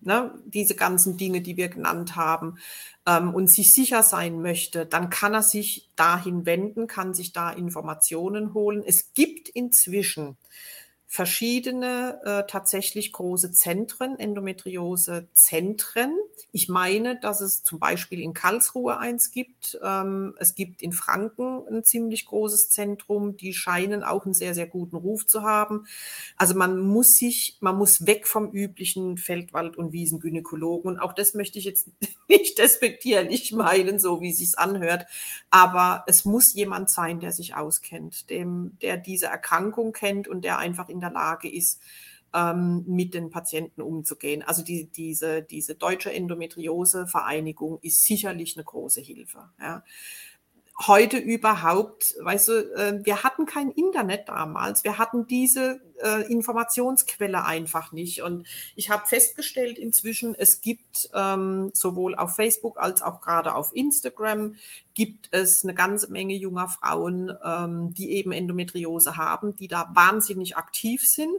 ne, 0.00 0.32
diese 0.44 0.76
ganzen 0.76 1.16
Dinge, 1.16 1.40
die 1.40 1.56
wir 1.56 1.68
genannt 1.68 2.14
haben, 2.14 2.58
ähm, 3.06 3.34
und 3.34 3.48
sich 3.48 3.72
sicher 3.72 4.02
sein 4.02 4.42
möchte, 4.42 4.86
dann 4.86 5.10
kann 5.10 5.34
er 5.34 5.42
sich 5.42 5.90
dahin 5.96 6.46
wenden, 6.46 6.86
kann 6.86 7.14
sich 7.14 7.32
da 7.32 7.50
Informationen 7.50 8.54
holen. 8.54 8.84
Es 8.86 9.12
gibt 9.14 9.48
inzwischen 9.48 10.36
verschiedene 11.08 12.20
äh, 12.24 12.50
tatsächlich 12.50 13.12
große 13.12 13.52
Zentren, 13.52 14.18
Endometriose-Zentren. 14.18 16.12
Ich 16.50 16.68
meine, 16.68 17.18
dass 17.18 17.40
es 17.40 17.62
zum 17.62 17.78
Beispiel 17.78 18.20
in 18.20 18.34
Karlsruhe 18.34 18.98
eins 18.98 19.30
gibt. 19.30 19.78
Ähm, 19.84 20.34
es 20.38 20.56
gibt 20.56 20.82
in 20.82 20.92
Franken 20.92 21.62
ein 21.70 21.84
ziemlich 21.84 22.26
großes 22.26 22.70
Zentrum. 22.70 23.36
Die 23.36 23.54
scheinen 23.54 24.02
auch 24.02 24.24
einen 24.24 24.34
sehr, 24.34 24.54
sehr 24.54 24.66
guten 24.66 24.96
Ruf 24.96 25.26
zu 25.26 25.42
haben. 25.42 25.86
Also 26.36 26.56
man 26.56 26.80
muss 26.80 27.14
sich, 27.14 27.56
man 27.60 27.76
muss 27.76 28.06
weg 28.06 28.26
vom 28.26 28.50
üblichen 28.50 29.16
Feldwald- 29.16 29.76
und 29.76 29.92
Wiesengynäkologen. 29.92 30.90
Und 30.90 30.98
auch 30.98 31.12
das 31.12 31.34
möchte 31.34 31.60
ich 31.60 31.66
jetzt 31.66 31.88
nicht 32.28 32.58
despektierlich 32.58 33.52
meinen, 33.52 34.00
so 34.00 34.20
wie 34.20 34.30
es 34.30 34.38
sich 34.38 34.58
anhört. 34.58 35.06
Aber 35.50 36.04
es 36.08 36.24
muss 36.24 36.52
jemand 36.52 36.90
sein, 36.90 37.20
der 37.20 37.30
sich 37.30 37.54
auskennt, 37.54 38.28
dem, 38.28 38.76
der 38.82 38.96
diese 38.96 39.26
Erkrankung 39.26 39.92
kennt 39.92 40.26
und 40.26 40.42
der 40.42 40.58
einfach 40.58 40.88
in 40.88 40.95
der 41.00 41.10
Lage 41.10 41.50
ist, 41.52 41.80
ähm, 42.34 42.84
mit 42.86 43.14
den 43.14 43.30
Patienten 43.30 43.80
umzugehen. 43.80 44.42
Also 44.42 44.62
die, 44.62 44.86
diese, 44.86 45.42
diese 45.42 45.74
deutsche 45.74 46.12
Endometriose-Vereinigung 46.12 47.78
ist 47.82 48.04
sicherlich 48.04 48.56
eine 48.56 48.64
große 48.64 49.00
Hilfe. 49.00 49.50
Ja 49.60 49.82
heute 50.78 51.16
überhaupt, 51.16 52.14
weißt 52.20 52.48
du, 52.48 52.52
äh, 52.74 53.00
wir 53.02 53.22
hatten 53.22 53.46
kein 53.46 53.70
Internet 53.70 54.28
damals, 54.28 54.84
wir 54.84 54.98
hatten 54.98 55.26
diese 55.26 55.80
äh, 56.02 56.30
Informationsquelle 56.30 57.44
einfach 57.44 57.92
nicht. 57.92 58.22
Und 58.22 58.46
ich 58.74 58.90
habe 58.90 59.06
festgestellt 59.06 59.78
inzwischen, 59.78 60.34
es 60.34 60.60
gibt 60.60 61.08
ähm, 61.14 61.70
sowohl 61.72 62.14
auf 62.14 62.36
Facebook 62.36 62.78
als 62.78 63.00
auch 63.00 63.22
gerade 63.22 63.54
auf 63.54 63.74
Instagram 63.74 64.56
gibt 64.92 65.28
es 65.30 65.64
eine 65.64 65.74
ganze 65.74 66.10
Menge 66.12 66.34
junger 66.34 66.68
Frauen, 66.68 67.32
ähm, 67.42 67.94
die 67.94 68.12
eben 68.12 68.32
Endometriose 68.32 69.16
haben, 69.16 69.56
die 69.56 69.68
da 69.68 69.90
wahnsinnig 69.94 70.56
aktiv 70.58 71.08
sind. 71.08 71.34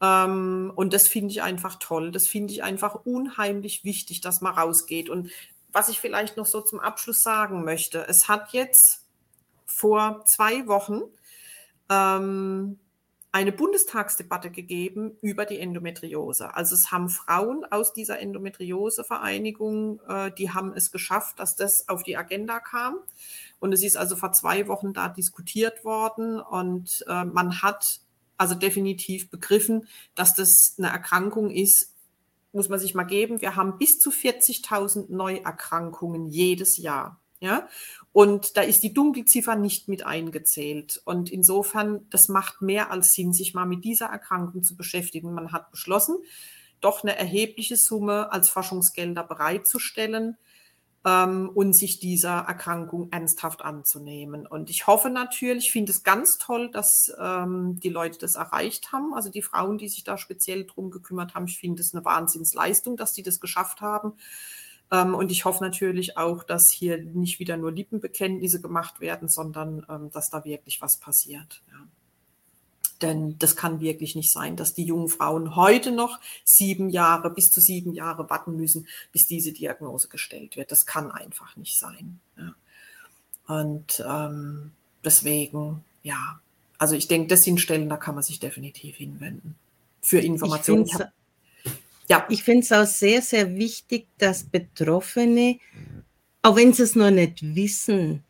Ähm, 0.00 0.72
und 0.74 0.92
das 0.92 1.08
finde 1.08 1.32
ich 1.32 1.42
einfach 1.42 1.76
toll. 1.80 2.12
Das 2.12 2.26
finde 2.28 2.52
ich 2.52 2.62
einfach 2.62 3.06
unheimlich 3.06 3.84
wichtig, 3.84 4.20
dass 4.20 4.40
man 4.40 4.54
rausgeht. 4.54 5.08
Und 5.08 5.30
was 5.76 5.90
ich 5.90 6.00
vielleicht 6.00 6.38
noch 6.38 6.46
so 6.46 6.62
zum 6.62 6.80
Abschluss 6.80 7.22
sagen 7.22 7.62
möchte. 7.62 8.08
Es 8.08 8.28
hat 8.28 8.54
jetzt 8.54 9.04
vor 9.66 10.24
zwei 10.24 10.66
Wochen 10.66 11.02
ähm, 11.90 12.78
eine 13.30 13.52
Bundestagsdebatte 13.52 14.50
gegeben 14.50 15.18
über 15.20 15.44
die 15.44 15.58
Endometriose. 15.58 16.54
Also 16.54 16.74
es 16.74 16.92
haben 16.92 17.10
Frauen 17.10 17.66
aus 17.66 17.92
dieser 17.92 18.18
Endometriose-Vereinigung, 18.20 20.00
äh, 20.08 20.30
die 20.32 20.50
haben 20.50 20.72
es 20.74 20.92
geschafft, 20.92 21.40
dass 21.40 21.56
das 21.56 21.90
auf 21.90 22.02
die 22.02 22.16
Agenda 22.16 22.58
kam. 22.58 22.96
Und 23.58 23.74
es 23.74 23.82
ist 23.82 23.98
also 23.98 24.16
vor 24.16 24.32
zwei 24.32 24.68
Wochen 24.68 24.94
da 24.94 25.10
diskutiert 25.10 25.84
worden 25.84 26.40
und 26.40 27.04
äh, 27.06 27.26
man 27.26 27.60
hat 27.60 28.00
also 28.38 28.54
definitiv 28.54 29.28
begriffen, 29.28 29.88
dass 30.14 30.32
das 30.32 30.76
eine 30.78 30.88
Erkrankung 30.88 31.50
ist, 31.50 31.92
muss 32.56 32.68
man 32.68 32.80
sich 32.80 32.94
mal 32.94 33.04
geben, 33.04 33.40
wir 33.40 33.54
haben 33.54 33.78
bis 33.78 34.00
zu 34.00 34.10
40.000 34.10 35.14
Neuerkrankungen 35.14 36.26
jedes 36.26 36.76
Jahr. 36.76 37.20
Ja, 37.38 37.68
und 38.12 38.56
da 38.56 38.62
ist 38.62 38.82
die 38.82 38.94
Dunkelziffer 38.94 39.56
nicht 39.56 39.88
mit 39.88 40.06
eingezählt. 40.06 41.02
Und 41.04 41.30
insofern, 41.30 42.06
das 42.08 42.28
macht 42.28 42.62
mehr 42.62 42.90
als 42.90 43.12
Sinn, 43.12 43.34
sich 43.34 43.52
mal 43.52 43.66
mit 43.66 43.84
dieser 43.84 44.06
Erkrankung 44.06 44.62
zu 44.62 44.74
beschäftigen. 44.74 45.34
Man 45.34 45.52
hat 45.52 45.70
beschlossen, 45.70 46.16
doch 46.80 47.02
eine 47.02 47.16
erhebliche 47.16 47.76
Summe 47.76 48.32
als 48.32 48.48
Forschungsgelder 48.48 49.22
bereitzustellen, 49.22 50.38
ähm, 51.06 51.48
und 51.54 51.72
sich 51.72 52.00
dieser 52.00 52.38
Erkrankung 52.38 53.12
ernsthaft 53.12 53.62
anzunehmen. 53.62 54.44
Und 54.46 54.70
ich 54.70 54.88
hoffe 54.88 55.08
natürlich, 55.08 55.70
finde 55.70 55.92
es 55.92 56.02
ganz 56.02 56.36
toll, 56.38 56.68
dass 56.70 57.14
ähm, 57.18 57.78
die 57.78 57.90
Leute 57.90 58.18
das 58.18 58.34
erreicht 58.34 58.92
haben. 58.92 59.14
Also 59.14 59.30
die 59.30 59.42
Frauen, 59.42 59.78
die 59.78 59.88
sich 59.88 60.02
da 60.02 60.18
speziell 60.18 60.66
drum 60.66 60.90
gekümmert 60.90 61.34
haben, 61.34 61.46
ich 61.46 61.58
finde 61.58 61.80
es 61.80 61.94
eine 61.94 62.04
Wahnsinnsleistung, 62.04 62.96
dass 62.96 63.12
die 63.12 63.22
das 63.22 63.38
geschafft 63.38 63.80
haben. 63.80 64.14
Ähm, 64.90 65.14
und 65.14 65.30
ich 65.30 65.44
hoffe 65.44 65.62
natürlich 65.62 66.18
auch, 66.18 66.42
dass 66.42 66.72
hier 66.72 66.98
nicht 66.98 67.38
wieder 67.38 67.56
nur 67.56 67.70
Lippenbekenntnisse 67.70 68.60
gemacht 68.60 69.00
werden, 69.00 69.28
sondern 69.28 69.86
ähm, 69.88 70.10
dass 70.10 70.30
da 70.30 70.44
wirklich 70.44 70.82
was 70.82 70.96
passiert. 70.96 71.62
Ja. 71.70 71.75
Denn 73.02 73.38
das 73.38 73.56
kann 73.56 73.80
wirklich 73.80 74.14
nicht 74.16 74.32
sein, 74.32 74.56
dass 74.56 74.74
die 74.74 74.84
jungen 74.84 75.08
Frauen 75.08 75.54
heute 75.54 75.92
noch 75.92 76.18
sieben 76.44 76.88
Jahre, 76.88 77.30
bis 77.30 77.50
zu 77.50 77.60
sieben 77.60 77.92
Jahre 77.92 78.30
warten 78.30 78.56
müssen, 78.56 78.86
bis 79.12 79.26
diese 79.26 79.52
Diagnose 79.52 80.08
gestellt 80.08 80.56
wird. 80.56 80.72
Das 80.72 80.86
kann 80.86 81.10
einfach 81.10 81.56
nicht 81.56 81.78
sein. 81.78 82.20
Ja. 82.38 82.54
Und 83.46 84.04
ähm, 84.06 84.72
deswegen, 85.04 85.84
ja, 86.02 86.40
also 86.78 86.94
ich 86.94 87.08
denke, 87.08 87.28
das 87.28 87.42
sind 87.42 87.60
Stellen, 87.60 87.88
da 87.88 87.96
kann 87.96 88.14
man 88.14 88.24
sich 88.24 88.40
definitiv 88.40 88.96
hinwenden. 88.96 89.56
Für 90.00 90.18
Informationen. 90.18 90.88
Ja. 92.08 92.24
Ich 92.28 92.44
finde 92.44 92.60
es 92.60 92.72
auch 92.72 92.86
sehr, 92.86 93.20
sehr 93.22 93.56
wichtig, 93.56 94.06
dass 94.18 94.44
Betroffene, 94.44 95.58
auch 96.42 96.56
wenn 96.56 96.72
sie 96.72 96.84
es 96.84 96.94
noch 96.94 97.10
nicht 97.10 97.42
wissen, 97.56 98.22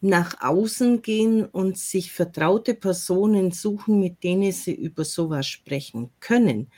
nach 0.00 0.40
außen 0.40 1.02
gehen 1.02 1.44
und 1.44 1.76
sich 1.78 2.12
vertraute 2.12 2.74
Personen 2.74 3.52
suchen, 3.52 4.00
mit 4.00 4.22
denen 4.24 4.52
sie 4.52 4.74
über 4.74 5.04
sowas 5.04 5.46
sprechen 5.46 6.10
können. 6.20 6.68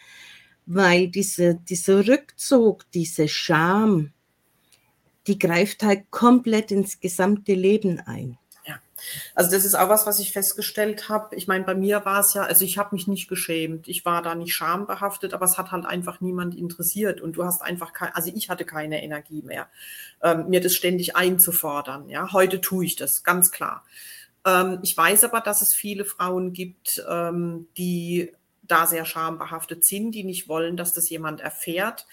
Weil 0.66 1.08
diese, 1.08 1.54
dieser 1.54 2.06
Rückzug, 2.06 2.90
diese 2.92 3.28
Scham, 3.28 4.12
die 5.26 5.38
greift 5.38 5.82
halt 5.82 6.10
komplett 6.10 6.72
ins 6.72 6.98
gesamte 6.98 7.54
Leben 7.54 8.00
ein. 8.00 8.38
Also 9.34 9.50
das 9.50 9.64
ist 9.64 9.74
auch 9.74 9.88
was, 9.88 10.06
was 10.06 10.18
ich 10.18 10.32
festgestellt 10.32 11.08
habe. 11.08 11.34
Ich 11.36 11.48
meine, 11.48 11.64
bei 11.64 11.74
mir 11.74 12.04
war 12.04 12.20
es 12.20 12.34
ja, 12.34 12.42
also 12.42 12.64
ich 12.64 12.78
habe 12.78 12.94
mich 12.94 13.06
nicht 13.06 13.28
geschämt. 13.28 13.88
Ich 13.88 14.04
war 14.04 14.22
da 14.22 14.34
nicht 14.34 14.54
schambehaftet, 14.54 15.34
aber 15.34 15.44
es 15.44 15.58
hat 15.58 15.72
halt 15.72 15.86
einfach 15.86 16.20
niemand 16.20 16.54
interessiert. 16.54 17.20
Und 17.20 17.36
du 17.36 17.44
hast 17.44 17.62
einfach 17.62 17.92
keine, 17.92 18.14
also 18.16 18.30
ich 18.34 18.50
hatte 18.50 18.64
keine 18.64 19.02
Energie 19.02 19.42
mehr, 19.42 19.68
ähm, 20.22 20.48
mir 20.48 20.60
das 20.60 20.74
ständig 20.74 21.16
einzufordern. 21.16 22.08
Ja, 22.08 22.32
heute 22.32 22.60
tue 22.60 22.84
ich 22.84 22.96
das, 22.96 23.22
ganz 23.24 23.50
klar. 23.50 23.84
Ähm, 24.44 24.78
ich 24.82 24.96
weiß 24.96 25.24
aber, 25.24 25.40
dass 25.40 25.62
es 25.62 25.72
viele 25.74 26.04
Frauen 26.04 26.52
gibt, 26.52 27.04
ähm, 27.08 27.68
die 27.76 28.32
da 28.62 28.86
sehr 28.86 29.04
schambehaftet 29.04 29.84
sind, 29.84 30.12
die 30.12 30.24
nicht 30.24 30.48
wollen, 30.48 30.76
dass 30.76 30.92
das 30.92 31.10
jemand 31.10 31.40
erfährt. 31.40 32.06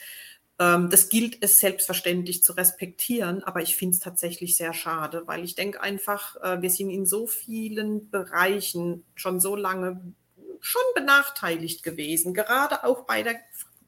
Ähm, 0.60 0.90
das 0.90 1.10
gilt 1.10 1.38
es 1.42 1.60
selbstverständlich 1.60 2.44
zu 2.44 2.54
respektieren, 2.54 3.44
aber 3.44 3.62
ich 3.62 3.76
finde 3.76 3.96
es 3.96 4.00
tatsächlich 4.00 4.58
sehr 4.58 4.74
schade, 4.74 5.24
weil 5.26 5.44
ich 5.44 5.56
denke 5.56 5.82
einfach, 5.82 6.36
äh, 6.44 6.62
wir 6.62 6.70
sind 6.70 6.90
in 6.90 7.06
so 7.06 7.28
vielen 7.28 8.10
Bereichen 8.10 9.06
schon 9.16 9.40
so 9.40 9.56
lange 9.56 10.14
schon 10.62 10.82
benachteiligt 10.94 11.84
gewesen, 11.84 12.34
gerade 12.34 12.84
auch 12.84 13.06
bei 13.06 13.24
der 13.24 13.36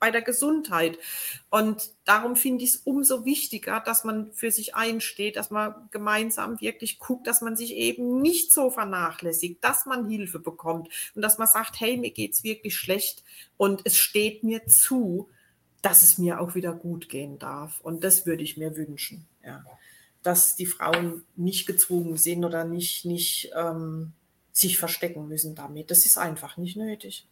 bei 0.02 0.10
der 0.10 0.24
Gesundheit. 0.24 0.98
Und 1.52 1.92
darum 2.06 2.36
finde 2.36 2.64
ich 2.64 2.72
es 2.72 2.76
umso 2.78 3.24
wichtiger, 3.24 3.80
dass 3.80 4.04
man 4.04 4.34
für 4.34 4.52
sich 4.52 4.74
einsteht, 4.74 5.36
dass 5.36 5.52
man 5.52 5.90
gemeinsam 5.92 6.60
wirklich 6.60 6.98
guckt, 6.98 7.28
dass 7.28 7.42
man 7.42 7.56
sich 7.56 7.76
eben 7.76 8.20
nicht 8.20 8.52
so 8.52 8.72
vernachlässigt, 8.72 9.64
dass 9.64 9.86
man 9.86 10.10
Hilfe 10.10 10.40
bekommt 10.40 10.90
und 11.14 11.22
dass 11.22 11.38
man 11.38 11.48
sagt, 11.48 11.80
hey, 11.80 11.98
mir 11.98 12.10
geht 12.10 12.34
es 12.34 12.44
wirklich 12.44 12.76
schlecht 12.76 13.24
und 13.58 13.82
es 13.86 13.96
steht 13.96 14.44
mir 14.44 14.66
zu, 14.66 15.30
dass 15.82 16.04
es 16.04 16.18
mir 16.18 16.40
auch 16.40 16.56
wieder 16.56 16.74
gut 16.74 17.10
gehen 17.10 17.40
darf. 17.40 17.80
Und 17.82 18.04
das 18.04 18.26
würde 18.26 18.44
ich 18.44 18.58
mir 18.58 18.76
wünschen, 18.76 19.26
ja. 19.44 19.64
dass 20.24 20.56
die 20.56 20.66
Frauen 20.66 21.24
nicht 21.36 21.66
gezwungen 21.66 22.18
sind 22.18 22.46
oder 22.46 22.64
nicht, 22.64 23.06
nicht 23.06 23.52
ähm, 23.56 24.14
sich 24.52 24.78
verstecken 24.78 25.28
müssen 25.28 25.56
damit. 25.56 25.92
Das 25.92 26.06
ist 26.06 26.18
einfach 26.18 26.58
nicht 26.58 26.78
nötig. 26.78 27.28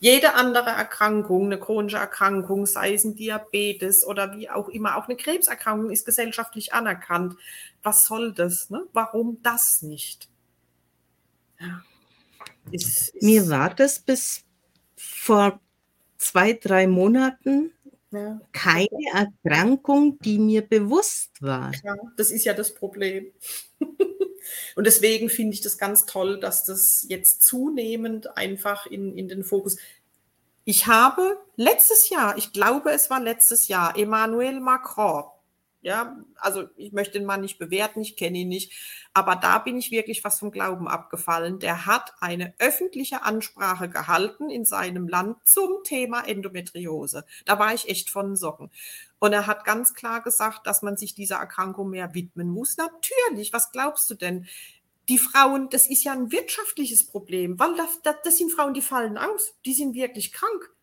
Jede 0.00 0.34
andere 0.34 0.70
Erkrankung, 0.70 1.46
eine 1.46 1.58
chronische 1.58 1.96
Erkrankung, 1.96 2.66
sei 2.66 2.92
es 2.92 3.04
ein 3.04 3.14
Diabetes 3.14 4.04
oder 4.04 4.36
wie 4.36 4.50
auch 4.50 4.68
immer, 4.68 4.96
auch 4.96 5.06
eine 5.06 5.16
Krebserkrankung 5.16 5.90
ist 5.90 6.04
gesellschaftlich 6.04 6.74
anerkannt. 6.74 7.36
Was 7.82 8.04
soll 8.06 8.32
das? 8.32 8.68
Ne? 8.70 8.86
Warum 8.92 9.40
das 9.42 9.80
nicht? 9.82 10.28
Ja. 11.58 11.82
Ist, 12.70 13.14
ist 13.14 13.22
Mir 13.22 13.48
war 13.48 13.70
das 13.70 13.98
bis 14.00 14.44
vor 14.96 15.60
zwei, 16.18 16.52
drei 16.52 16.86
Monaten 16.86 17.72
ja. 18.14 18.40
keine 18.52 18.88
Erkrankung, 19.12 20.18
die 20.20 20.38
mir 20.38 20.62
bewusst 20.62 21.30
war. 21.40 21.72
Ja, 21.84 21.94
das 22.16 22.30
ist 22.30 22.44
ja 22.44 22.54
das 22.54 22.74
Problem. 22.74 23.32
Und 24.76 24.86
deswegen 24.86 25.28
finde 25.28 25.54
ich 25.54 25.60
das 25.60 25.78
ganz 25.78 26.06
toll, 26.06 26.38
dass 26.38 26.64
das 26.64 27.04
jetzt 27.08 27.46
zunehmend 27.46 28.36
einfach 28.36 28.86
in, 28.86 29.16
in 29.16 29.28
den 29.28 29.44
Fokus. 29.44 29.76
Ich 30.64 30.86
habe 30.86 31.38
letztes 31.56 32.08
Jahr, 32.08 32.36
ich 32.36 32.52
glaube, 32.52 32.90
es 32.90 33.10
war 33.10 33.20
letztes 33.20 33.68
Jahr, 33.68 33.96
Emmanuel 33.96 34.60
Macron 34.60 35.24
ja, 35.84 36.16
also 36.36 36.64
ich 36.76 36.92
möchte 36.92 37.18
den 37.18 37.26
Mann 37.26 37.42
nicht 37.42 37.58
bewerten, 37.58 38.00
ich 38.00 38.16
kenne 38.16 38.38
ihn 38.38 38.48
nicht, 38.48 38.72
aber 39.12 39.36
da 39.36 39.58
bin 39.58 39.76
ich 39.76 39.90
wirklich 39.90 40.22
fast 40.22 40.40
vom 40.40 40.50
Glauben 40.50 40.88
abgefallen. 40.88 41.58
Der 41.58 41.84
hat 41.84 42.14
eine 42.20 42.54
öffentliche 42.58 43.22
Ansprache 43.22 43.90
gehalten 43.90 44.48
in 44.48 44.64
seinem 44.64 45.08
Land 45.08 45.36
zum 45.46 45.84
Thema 45.84 46.26
Endometriose. 46.26 47.26
Da 47.44 47.58
war 47.58 47.74
ich 47.74 47.88
echt 47.90 48.08
von 48.08 48.34
Socken. 48.34 48.70
Und 49.18 49.34
er 49.34 49.46
hat 49.46 49.64
ganz 49.64 49.92
klar 49.92 50.22
gesagt, 50.22 50.66
dass 50.66 50.80
man 50.80 50.96
sich 50.96 51.14
dieser 51.14 51.36
Erkrankung 51.36 51.90
mehr 51.90 52.14
widmen 52.14 52.48
muss. 52.48 52.78
Natürlich, 52.78 53.52
was 53.52 53.70
glaubst 53.70 54.08
du 54.08 54.14
denn? 54.14 54.46
Die 55.10 55.18
Frauen, 55.18 55.68
das 55.68 55.86
ist 55.86 56.02
ja 56.02 56.12
ein 56.12 56.32
wirtschaftliches 56.32 57.06
Problem, 57.06 57.58
weil 57.58 57.76
das, 57.76 58.00
das, 58.02 58.16
das 58.24 58.38
sind 58.38 58.52
Frauen, 58.52 58.72
die 58.72 58.80
fallen 58.80 59.18
aus, 59.18 59.52
die 59.66 59.74
sind 59.74 59.94
wirklich 59.94 60.32
krank. 60.32 60.73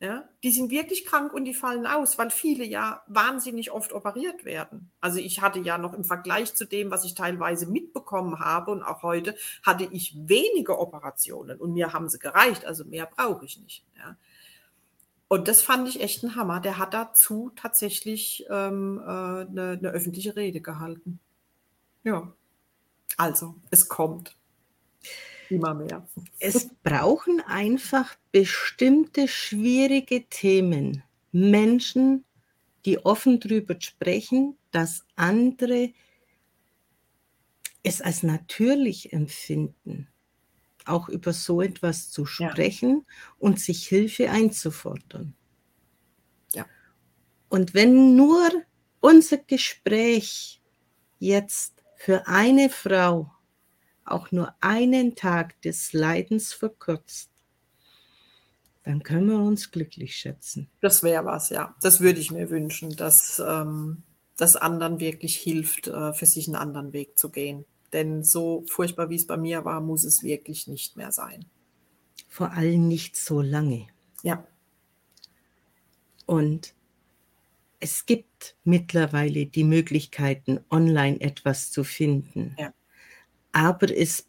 Ja, 0.00 0.28
die 0.44 0.52
sind 0.52 0.70
wirklich 0.70 1.04
krank 1.04 1.32
und 1.32 1.44
die 1.44 1.54
fallen 1.54 1.84
aus, 1.84 2.18
weil 2.18 2.30
viele 2.30 2.64
ja 2.64 3.02
wahnsinnig 3.08 3.72
oft 3.72 3.92
operiert 3.92 4.44
werden. 4.44 4.92
Also 5.00 5.18
ich 5.18 5.40
hatte 5.40 5.58
ja 5.58 5.76
noch 5.76 5.92
im 5.92 6.04
Vergleich 6.04 6.54
zu 6.54 6.66
dem, 6.66 6.92
was 6.92 7.04
ich 7.04 7.14
teilweise 7.14 7.66
mitbekommen 7.66 8.38
habe 8.38 8.70
und 8.70 8.84
auch 8.84 9.02
heute, 9.02 9.34
hatte 9.64 9.88
ich 9.90 10.14
wenige 10.16 10.78
Operationen 10.78 11.58
und 11.58 11.72
mir 11.72 11.92
haben 11.92 12.08
sie 12.08 12.20
gereicht. 12.20 12.64
Also 12.64 12.84
mehr 12.84 13.06
brauche 13.06 13.44
ich 13.44 13.58
nicht. 13.58 13.84
Ja. 13.96 14.16
Und 15.26 15.48
das 15.48 15.62
fand 15.62 15.88
ich 15.88 16.00
echt 16.00 16.22
ein 16.22 16.36
Hammer. 16.36 16.60
Der 16.60 16.78
hat 16.78 16.94
dazu 16.94 17.50
tatsächlich 17.56 18.46
ähm, 18.50 19.00
äh, 19.00 19.02
eine, 19.02 19.78
eine 19.78 19.90
öffentliche 19.90 20.36
Rede 20.36 20.60
gehalten. 20.60 21.18
Ja. 22.04 22.32
Also, 23.16 23.56
es 23.70 23.88
kommt. 23.88 24.36
Immer 25.50 25.74
mehr. 25.74 26.06
Es 26.38 26.68
brauchen 26.82 27.40
einfach 27.40 28.16
bestimmte 28.32 29.28
schwierige 29.28 30.28
Themen. 30.28 31.02
Menschen, 31.32 32.24
die 32.84 32.98
offen 32.98 33.40
darüber 33.40 33.76
sprechen, 33.80 34.56
dass 34.70 35.04
andere 35.16 35.92
es 37.82 38.00
als 38.00 38.22
natürlich 38.22 39.12
empfinden, 39.12 40.08
auch 40.84 41.08
über 41.08 41.32
so 41.32 41.62
etwas 41.62 42.10
zu 42.10 42.26
sprechen 42.26 43.04
ja. 43.06 43.14
und 43.38 43.60
sich 43.60 43.86
Hilfe 43.86 44.30
einzufordern. 44.30 45.34
Ja. 46.54 46.66
Und 47.48 47.74
wenn 47.74 48.16
nur 48.16 48.50
unser 49.00 49.38
Gespräch 49.38 50.60
jetzt 51.18 51.82
für 51.96 52.26
eine 52.26 52.68
Frau 52.68 53.32
auch 54.12 54.32
nur 54.32 54.54
einen 54.60 55.14
Tag 55.14 55.60
des 55.62 55.92
Leidens 55.92 56.52
verkürzt, 56.52 57.30
dann 58.84 59.02
können 59.02 59.28
wir 59.28 59.38
uns 59.38 59.70
glücklich 59.70 60.16
schätzen. 60.16 60.70
Das 60.80 61.02
wäre 61.02 61.24
was, 61.24 61.50
ja. 61.50 61.74
Das 61.82 62.00
würde 62.00 62.20
ich 62.20 62.30
mir 62.30 62.48
wünschen, 62.48 62.96
dass 62.96 63.38
ähm, 63.38 64.02
das 64.36 64.56
anderen 64.56 64.98
wirklich 64.98 65.36
hilft, 65.36 65.88
äh, 65.88 66.14
für 66.14 66.26
sich 66.26 66.46
einen 66.46 66.56
anderen 66.56 66.92
Weg 66.92 67.18
zu 67.18 67.28
gehen. 67.28 67.66
Denn 67.92 68.24
so 68.24 68.64
furchtbar 68.66 69.10
wie 69.10 69.16
es 69.16 69.26
bei 69.26 69.36
mir 69.36 69.64
war, 69.64 69.80
muss 69.80 70.04
es 70.04 70.22
wirklich 70.22 70.68
nicht 70.68 70.96
mehr 70.96 71.12
sein. 71.12 71.44
Vor 72.28 72.52
allem 72.52 72.88
nicht 72.88 73.16
so 73.16 73.42
lange. 73.42 73.88
Ja. 74.22 74.46
Und 76.24 76.74
es 77.80 78.06
gibt 78.06 78.56
mittlerweile 78.64 79.46
die 79.46 79.64
Möglichkeiten, 79.64 80.60
online 80.70 81.20
etwas 81.20 81.70
zu 81.70 81.84
finden. 81.84 82.56
Ja 82.58 82.72
aber 83.58 83.90
es 83.90 84.28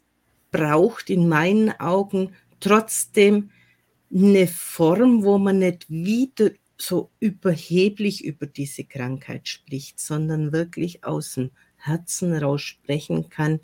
braucht 0.50 1.08
in 1.08 1.28
meinen 1.28 1.70
Augen 1.78 2.34
trotzdem 2.58 3.50
eine 4.12 4.48
Form, 4.48 5.22
wo 5.22 5.38
man 5.38 5.60
nicht 5.60 5.88
wieder 5.88 6.50
so 6.76 7.10
überheblich 7.20 8.24
über 8.24 8.46
diese 8.46 8.82
Krankheit 8.82 9.46
spricht, 9.46 10.00
sondern 10.00 10.52
wirklich 10.52 11.04
aus 11.04 11.34
dem 11.34 11.52
Herzen 11.76 12.36
raus 12.36 12.62
sprechen 12.62 13.28
kann 13.28 13.60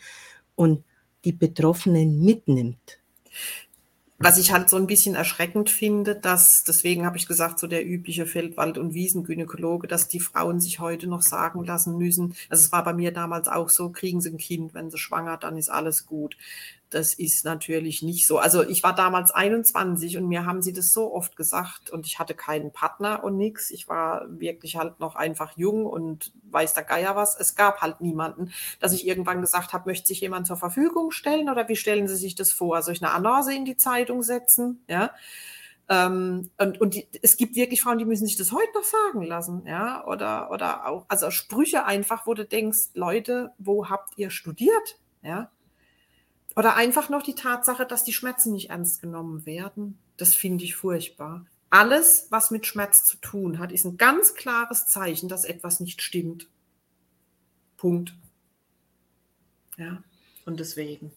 und 0.54 0.84
die 1.24 1.32
Betroffenen 1.32 2.24
mitnimmt 2.24 3.00
was 4.18 4.38
ich 4.38 4.52
halt 4.52 4.70
so 4.70 4.76
ein 4.76 4.86
bisschen 4.86 5.14
erschreckend 5.14 5.68
finde, 5.68 6.14
dass, 6.16 6.64
deswegen 6.64 7.04
habe 7.04 7.18
ich 7.18 7.26
gesagt, 7.26 7.58
so 7.58 7.66
der 7.66 7.86
übliche 7.86 8.24
Feldwald- 8.24 8.78
und 8.78 8.94
Wiesengynäkologe, 8.94 9.88
dass 9.88 10.08
die 10.08 10.20
Frauen 10.20 10.60
sich 10.60 10.80
heute 10.80 11.06
noch 11.06 11.22
sagen 11.22 11.64
lassen 11.64 11.98
müssen, 11.98 12.34
also 12.48 12.64
es 12.64 12.72
war 12.72 12.82
bei 12.82 12.94
mir 12.94 13.12
damals 13.12 13.48
auch 13.48 13.68
so, 13.68 13.90
kriegen 13.90 14.20
sie 14.20 14.30
ein 14.30 14.38
Kind, 14.38 14.72
wenn 14.72 14.90
sie 14.90 14.98
schwanger, 14.98 15.36
dann 15.36 15.58
ist 15.58 15.68
alles 15.68 16.06
gut. 16.06 16.36
Das 16.90 17.14
ist 17.14 17.44
natürlich 17.44 18.02
nicht 18.02 18.28
so. 18.28 18.38
Also 18.38 18.62
ich 18.62 18.84
war 18.84 18.94
damals 18.94 19.32
21 19.32 20.16
und 20.18 20.28
mir 20.28 20.46
haben 20.46 20.62
sie 20.62 20.72
das 20.72 20.92
so 20.92 21.12
oft 21.12 21.36
gesagt 21.36 21.90
und 21.90 22.06
ich 22.06 22.20
hatte 22.20 22.34
keinen 22.34 22.72
Partner 22.72 23.24
und 23.24 23.36
nichts. 23.36 23.70
Ich 23.70 23.88
war 23.88 24.26
wirklich 24.28 24.76
halt 24.76 25.00
noch 25.00 25.16
einfach 25.16 25.56
jung 25.56 25.84
und 25.84 26.32
weiß 26.50 26.74
der 26.74 26.84
Geier 26.84 27.16
was. 27.16 27.38
Es 27.38 27.56
gab 27.56 27.80
halt 27.80 28.00
niemanden, 28.00 28.52
dass 28.78 28.92
ich 28.92 29.04
irgendwann 29.04 29.40
gesagt 29.40 29.72
habe, 29.72 29.90
möchte 29.90 30.06
sich 30.06 30.20
jemand 30.20 30.46
zur 30.46 30.56
Verfügung 30.56 31.10
stellen 31.10 31.50
oder 31.50 31.68
wie 31.68 31.74
stellen 31.74 32.06
Sie 32.06 32.16
sich 32.16 32.36
das 32.36 32.52
vor? 32.52 32.80
Soll 32.82 32.94
ich 32.94 33.02
eine 33.02 33.12
Annonce 33.12 33.48
in 33.48 33.64
die 33.64 33.76
Zeitung 33.76 34.22
setzen? 34.22 34.84
Ja. 34.86 35.10
Ähm, 35.88 36.50
und 36.56 36.80
und 36.80 36.94
die, 36.94 37.08
es 37.22 37.36
gibt 37.36 37.56
wirklich 37.56 37.82
Frauen, 37.82 37.98
die 37.98 38.04
müssen 38.04 38.26
sich 38.26 38.36
das 38.36 38.52
heute 38.52 38.72
noch 38.74 38.84
sagen 38.84 39.22
lassen, 39.22 39.62
ja, 39.66 40.04
oder, 40.06 40.50
oder 40.50 40.86
auch, 40.86 41.04
also 41.08 41.30
Sprüche 41.30 41.84
einfach, 41.84 42.26
wo 42.26 42.34
du 42.34 42.44
denkst, 42.44 42.90
Leute, 42.94 43.52
wo 43.58 43.88
habt 43.88 44.16
ihr 44.16 44.30
studiert? 44.30 44.98
Ja, 45.22 45.50
oder 46.56 46.74
einfach 46.74 47.10
noch 47.10 47.22
die 47.22 47.34
Tatsache, 47.34 47.86
dass 47.86 48.02
die 48.02 48.14
Schmerzen 48.14 48.52
nicht 48.52 48.70
ernst 48.70 49.02
genommen 49.02 49.44
werden. 49.44 49.98
Das 50.16 50.34
finde 50.34 50.64
ich 50.64 50.74
furchtbar. 50.74 51.46
Alles, 51.68 52.28
was 52.30 52.50
mit 52.50 52.66
Schmerz 52.66 53.04
zu 53.04 53.18
tun 53.18 53.58
hat, 53.58 53.72
ist 53.72 53.84
ein 53.84 53.98
ganz 53.98 54.34
klares 54.34 54.86
Zeichen, 54.86 55.28
dass 55.28 55.44
etwas 55.44 55.80
nicht 55.80 56.00
stimmt. 56.00 56.48
Punkt. 57.76 58.14
Ja, 59.76 60.02
und 60.46 60.58
deswegen. 60.58 61.12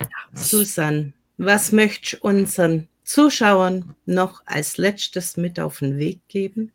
Ja. 0.00 0.08
Susan, 0.32 1.12
was 1.36 1.70
möchtest 1.70 2.22
du 2.22 2.26
unseren 2.26 2.88
Zuschauern 3.04 3.94
noch 4.06 4.42
als 4.46 4.78
letztes 4.78 5.36
mit 5.36 5.60
auf 5.60 5.80
den 5.80 5.98
Weg 5.98 6.26
geben? 6.28 6.72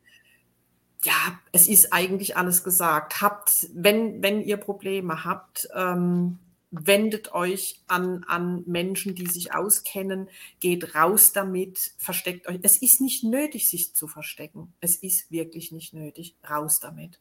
Ja, 1.03 1.39
es 1.51 1.67
ist 1.67 1.91
eigentlich 1.91 2.37
alles 2.37 2.63
gesagt. 2.63 3.21
Habt, 3.21 3.67
wenn, 3.73 4.21
wenn 4.21 4.41
ihr 4.41 4.57
Probleme 4.57 5.25
habt, 5.25 5.67
ähm, 5.73 6.37
wendet 6.73 7.33
euch 7.33 7.81
an, 7.87 8.23
an 8.23 8.63
Menschen, 8.65 9.13
die 9.13 9.27
sich 9.27 9.53
auskennen, 9.53 10.27
geht 10.59 10.95
raus 10.95 11.31
damit, 11.31 11.93
versteckt 11.97 12.47
euch. 12.47 12.59
Es 12.63 12.77
ist 12.77 12.99
nicht 12.99 13.23
nötig, 13.23 13.69
sich 13.69 13.93
zu 13.93 14.07
verstecken. 14.07 14.73
Es 14.81 14.95
ist 14.95 15.29
wirklich 15.31 15.71
nicht 15.71 15.93
nötig. 15.93 16.35
Raus 16.49 16.79
damit. 16.79 17.19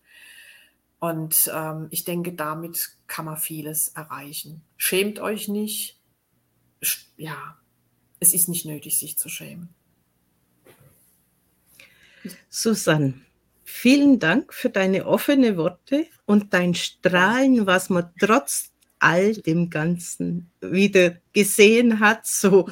Und 0.98 1.50
ähm, 1.52 1.88
ich 1.90 2.04
denke, 2.04 2.32
damit 2.32 2.96
kann 3.06 3.26
man 3.26 3.36
vieles 3.36 3.88
erreichen. 3.88 4.62
Schämt 4.76 5.18
euch 5.18 5.48
nicht. 5.48 6.00
Ja, 7.16 7.58
es 8.20 8.32
ist 8.32 8.48
nicht 8.48 8.64
nötig, 8.64 8.98
sich 8.98 9.18
zu 9.18 9.28
schämen. 9.28 9.74
Susanne, 12.48 13.20
vielen 13.64 14.18
Dank 14.18 14.54
für 14.54 14.70
deine 14.70 15.06
offene 15.06 15.56
Worte 15.56 16.06
und 16.24 16.54
dein 16.54 16.74
Strahlen, 16.74 17.66
was 17.66 17.90
man 17.90 18.12
trotz 18.18 18.71
all 19.02 19.34
dem 19.34 19.68
Ganzen 19.68 20.50
wieder 20.60 21.16
gesehen 21.32 21.98
hat, 22.00 22.26
so 22.26 22.68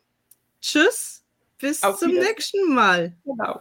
tschüss, 0.61 1.25
bis 1.59 1.83
Auf 1.83 1.99
zum 1.99 2.13
nächsten 2.13 2.73
Mal. 2.73 3.17
Genau. 3.25 3.61